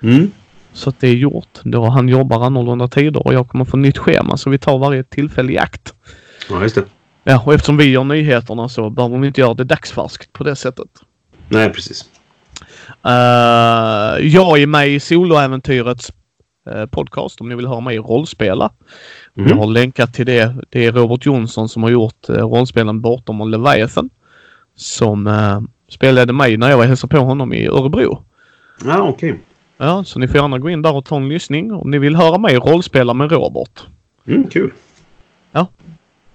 Mm. 0.03 0.31
Så 0.73 0.89
att 0.89 0.99
det 0.99 1.07
är 1.07 1.13
gjort. 1.15 1.59
Då 1.63 1.85
han 1.85 2.09
jobbar 2.09 2.45
annorlunda 2.45 2.87
tider 2.87 3.27
och 3.27 3.33
jag 3.33 3.47
kommer 3.47 3.65
få 3.65 3.77
nytt 3.77 3.97
schema 3.97 4.37
så 4.37 4.49
vi 4.49 4.57
tar 4.57 4.77
varje 4.77 5.03
tillfälle 5.03 5.51
i 5.53 5.57
akt. 5.57 5.93
Ja, 6.49 6.61
just 6.61 6.75
det. 6.75 6.83
Ja, 7.23 7.41
och 7.45 7.53
eftersom 7.53 7.77
vi 7.77 7.85
gör 7.85 8.03
nyheterna 8.03 8.69
så 8.69 8.89
behöver 8.89 9.17
vi 9.17 9.27
inte 9.27 9.41
göra 9.41 9.53
det 9.53 9.63
dagsfärskt 9.63 10.33
på 10.33 10.43
det 10.43 10.55
sättet. 10.55 10.87
Nej, 11.49 11.69
precis. 11.69 12.05
Uh, 13.05 14.27
jag 14.27 14.61
är 14.61 14.67
med 14.67 14.89
i 14.89 14.99
Soloäventyrets 14.99 16.09
eh, 16.09 16.15
podcast 16.91 17.41
om 17.41 17.49
ni 17.49 17.55
vill 17.55 17.67
höra 17.67 17.79
mig 17.79 17.97
rollspela. 17.97 18.71
Mm. 19.37 19.49
Jag 19.49 19.57
har 19.57 19.67
länkat 19.67 20.13
till 20.13 20.25
det. 20.25 20.55
Det 20.69 20.85
är 20.85 20.91
Robert 20.91 21.25
Jonsson 21.25 21.69
som 21.69 21.83
har 21.83 21.89
gjort 21.89 22.29
uh, 22.29 22.35
rollspelen 22.35 23.01
Bortom 23.01 23.41
och 23.41 23.49
Leviathan. 23.49 24.09
Som 24.75 25.27
uh, 25.27 25.61
spelade 25.89 26.33
mig 26.33 26.57
när 26.57 26.69
jag 26.69 26.77
var 26.77 26.85
hälsade 26.85 27.15
på 27.15 27.23
honom 27.23 27.53
i 27.53 27.67
Örebro. 27.67 28.23
Ja, 28.85 29.01
okej. 29.01 29.39
Ja, 29.77 30.03
så 30.03 30.19
ni 30.19 30.27
får 30.27 30.37
gärna 30.37 30.59
gå 30.59 30.69
in 30.69 30.81
där 30.81 30.95
och 30.95 31.05
ta 31.05 31.15
en 31.15 31.29
lyssning 31.29 31.71
om 31.71 31.91
ni 31.91 31.99
vill 31.99 32.15
höra 32.15 32.37
mig 32.37 32.55
rollspela 32.55 33.13
med 33.13 33.31
Robert. 33.31 33.81
Mm, 34.27 34.47
kul. 34.47 34.71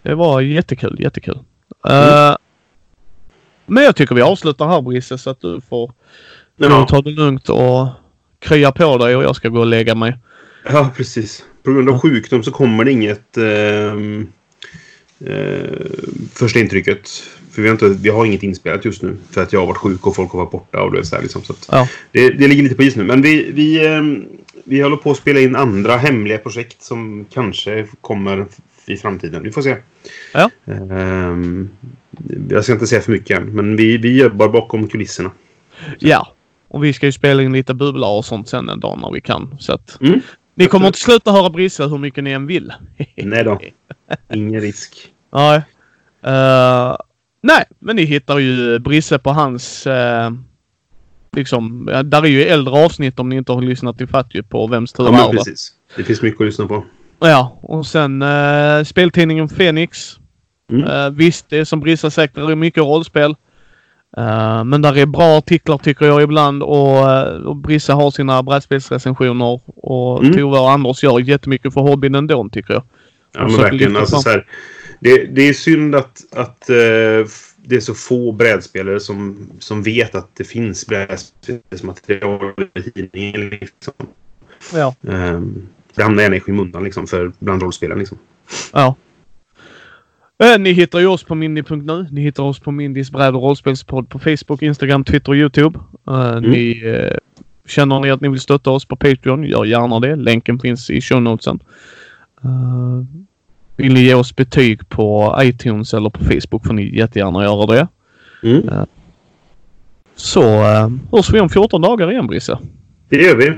Det 0.07 0.15
var 0.15 0.41
jättekul, 0.41 0.97
jättekul. 1.01 1.39
Mm. 1.85 2.31
Eh, 2.31 2.37
men 3.67 3.85
jag 3.85 3.97
tycker 3.97 4.15
vi 4.15 4.23
avslutar 4.23 4.69
här 4.69 4.81
Brisse 4.83 5.19
så 5.19 5.31
att 5.31 5.41
du 5.41 5.61
får 5.61 5.93
Ja, 6.57 6.87
ta 6.89 7.03
det 7.03 7.11
lugnt 7.11 7.49
och 7.49 7.89
krya 8.47 8.73
på 8.73 8.99
dig 8.99 9.17
och 9.17 9.25
jag 9.25 9.37
ska 9.37 9.49
gå 9.49 9.61
och 9.61 9.67
lägga 9.67 9.95
mig. 9.95 10.17
ja, 10.65 10.91
precis. 10.97 11.45
På 11.63 11.73
grund 11.73 11.89
av 11.89 11.99
sjukdom 12.01 12.43
så 12.43 12.51
kommer 12.51 12.85
det 12.85 12.93
inget 12.93 13.37
ehm, 13.37 14.29
eh, 15.27 15.87
första 16.35 16.59
intrycket. 16.59 17.09
För 17.53 17.63
vi 17.63 17.69
har, 17.69 17.73
inte, 17.73 17.89
vi 17.89 18.09
har 18.09 18.25
inget 18.27 18.43
inspelat 18.43 18.85
just 18.85 19.03
nu. 19.03 19.17
För 19.31 19.43
att 19.43 19.53
jag 19.53 19.61
har 19.61 19.67
varit 19.67 19.77
sjuk 19.77 20.07
och 20.07 20.17
folk 20.17 20.31
har 20.33 20.39
varit 20.39 20.51
borta. 20.51 20.83
Och 20.83 20.93
det, 20.93 20.99
är 20.99 21.03
så 21.03 21.17
här, 21.17 21.23
liksom, 21.23 21.43
så 21.43 21.55
Ja. 21.71 21.89
det, 22.13 22.31
det 22.31 22.49
ligger 22.49 22.63
lite 22.63 22.75
på 22.75 22.83
is 22.83 22.97
nu. 22.97 23.05
Men 23.05 23.23
vi, 23.23 23.51
vi, 23.53 23.87
ehm, 23.87 24.25
vi 24.65 24.81
håller 24.81 24.97
på 24.97 25.11
att 25.11 25.17
spela 25.17 25.41
in 25.41 25.57
andra 25.57 25.97
hemliga 25.97 26.39
projekt 26.39 26.83
som 26.83 27.27
kanske 27.33 27.87
kommer 28.01 28.47
i 28.87 28.97
framtiden. 28.97 29.43
Vi 29.43 29.53
får 29.53 29.63
se. 29.63 29.77
Ja. 30.33 30.51
Ehm, 30.67 31.69
jag 32.49 32.65
ska 32.65 32.73
inte 32.73 32.87
säga 32.87 33.01
för 33.01 33.13
mycket 33.13 33.39
än. 33.39 33.45
Men 33.47 33.77
vi, 33.77 33.97
vi 33.97 34.21
jobbar 34.21 34.49
bakom 34.49 34.89
kulisserna. 34.89 35.31
Ja. 35.99 36.33
Och 36.69 36.85
vi 36.85 36.93
ska 36.93 37.07
ju 37.07 37.13
spela 37.13 37.43
in 37.43 37.53
lite 37.53 37.75
bubblar 37.75 38.09
och 38.09 38.25
sånt 38.25 38.49
sen 38.49 38.69
en 38.69 38.81
dag 38.81 38.99
när 39.03 39.11
vi 39.13 39.21
kan. 39.21 39.57
Så 39.61 39.73
att 39.73 39.99
Mm. 40.01 40.21
ni 40.55 40.67
kommer 40.67 40.87
inte 40.87 40.99
sluta 40.99 41.33
höra 41.33 41.51
Brisse 41.51 41.87
hur 41.87 41.99
mycket 41.99 42.25
ni 42.25 42.31
än 42.31 42.47
vill. 42.47 42.73
Nej 43.17 43.45
då. 43.45 43.61
Ingen 44.35 44.61
risk. 44.61 45.13
Nej. 45.33 45.63
Eh, 46.23 46.97
nej, 47.43 47.65
men 47.79 47.97
ni 47.97 48.05
hittar 48.05 48.39
ju 48.39 48.79
Brisse 48.79 49.19
på 49.19 49.31
hans... 49.31 49.87
eh, 49.87 50.31
liksom, 51.37 51.87
där 52.05 52.23
är 52.23 52.27
ju 52.29 52.43
äldre 52.43 52.85
avsnitt 52.85 53.19
om 53.19 53.29
ni 53.29 53.37
inte 53.37 53.53
har 53.53 53.63
lyssnat 53.63 54.01
i 54.01 54.07
fatt 54.07 54.35
ju 54.35 54.43
på 54.43 54.67
Vems 54.67 54.93
tur 54.93 55.05
Ja, 55.05 55.11
men 55.13 55.31
det. 55.31 55.37
precis. 55.37 55.73
Det 55.97 56.05
finns 56.05 56.23
mycket 56.23 56.41
att 56.41 56.47
lyssna 56.47 56.67
på. 56.67 56.85
Ja, 57.21 57.59
och 57.63 57.87
sen 57.87 58.23
uh, 58.23 58.85
speltidningen 58.85 59.49
Fenix. 59.49 60.17
Mm. 60.73 60.85
Eh, 60.85 61.11
visst, 61.11 61.47
det 61.51 61.59
är 61.59 61.65
som 61.65 61.81
Brissa 61.81 62.11
sagt, 62.11 62.35
det 62.35 62.41
är 62.41 62.55
mycket 62.55 62.83
rollspel. 62.83 63.35
Eh, 64.17 64.65
men 64.65 64.83
där 64.83 64.99
är 64.99 65.07
bra 65.07 65.39
artiklar 65.39 65.79
tycker 65.79 66.07
jag 66.07 66.23
ibland 66.23 66.63
och, 66.63 67.11
eh, 67.11 67.35
och 67.47 67.57
Brissa 67.57 67.95
har 67.95 68.11
sina 68.11 68.43
brädspelsrecensioner 68.43 69.61
och 69.77 70.25
Mm. 70.25 70.37
Tove 70.37 70.59
och 70.59 70.71
Anders 70.71 71.03
gör 71.03 71.21
jättemycket 71.21 71.75
för 71.75 71.81
hobbyn 71.81 72.15
ändå 72.15 72.49
tycker 72.53 72.75
jag. 72.75 72.83
Ja, 73.33 73.47
men 73.49 73.57
verkligen. 73.57 73.97
Alltså, 73.97 74.17
så 74.17 74.29
här, 74.31 74.47
det, 75.01 75.25
det 75.25 75.49
är 75.49 75.53
synd 75.53 75.95
att, 75.95 76.21
att 76.37 76.71
f- 77.25 77.53
det 77.57 77.77
är 77.77 77.81
så 77.81 77.95
få 77.95 78.33
brädspelare 78.33 79.01
som, 79.01 79.51
som 79.59 79.83
vet 79.83 80.15
att 80.15 80.29
det 80.35 80.45
finns 80.45 80.87
brädspelsmaterial 80.87 82.53
i 82.75 82.83
tidningen. 82.91 83.49
Liksom. 83.49 83.93
Ja. 84.75 84.95
Um, 85.01 85.69
det 85.95 86.03
hamnar 86.03 86.23
gärna 86.23 86.37
i 86.37 86.41
skymundan 86.41 86.85
liksom, 86.85 87.07
för 87.07 87.33
bland 87.39 87.63
rollspelare. 87.63 87.99
Liksom. 87.99 88.19
Ja. 88.73 88.95
Eh, 90.39 90.59
Ni 90.59 90.73
hittar 90.73 90.99
ju 90.99 91.07
oss 91.07 91.25
på 91.25 91.35
mindy.nu. 91.35 92.07
Ni 92.11 92.21
hittar 92.21 92.43
oss 92.43 92.61
på 92.61 92.71
Mindys 92.71 93.11
bräd 93.11 93.35
och 93.35 93.43
rollspelspodd 93.43 94.09
på 94.09 94.19
Facebook, 94.19 94.63
Instagram, 94.63 95.05
Twitter 95.05 95.29
och 95.33 95.37
Youtube. 95.37 95.79
Eh, 96.09 96.41
Ni, 96.41 96.83
eh, 96.85 97.17
känner 97.69 98.01
ni 98.01 98.11
att 98.11 98.21
ni 98.21 98.29
vill 98.29 98.41
stötta 98.41 98.71
oss 98.71 98.85
på 98.85 98.97
Patreon, 98.97 99.45
gör 99.45 99.65
gärna 99.65 100.01
det. 100.01 100.17
Länken 100.17 100.59
finns 100.59 100.91
i 100.91 101.01
show 101.01 101.23
notesen. 101.23 101.61
Vill 103.77 103.95
ni 103.95 104.01
ge 104.01 104.15
oss 104.15 104.37
betyg 104.37 104.89
på 104.89 105.37
iTunes 105.43 105.95
eller 105.95 106.11
på 106.11 106.25
Facebook 106.25 106.67
får 106.67 106.75
ni 106.75 106.97
jättegärna 106.97 107.45
göra 107.45 107.67
det. 107.67 107.89
Mm. 108.43 108.69
Så 110.17 110.43
hörs 111.13 111.31
vi 111.33 111.41
om 111.41 111.49
14 111.49 111.81
dagar 111.83 112.11
igen 112.11 112.27
Brisse. 112.27 112.59
Det 113.09 113.17
gör 113.23 113.37
vi. 113.37 113.53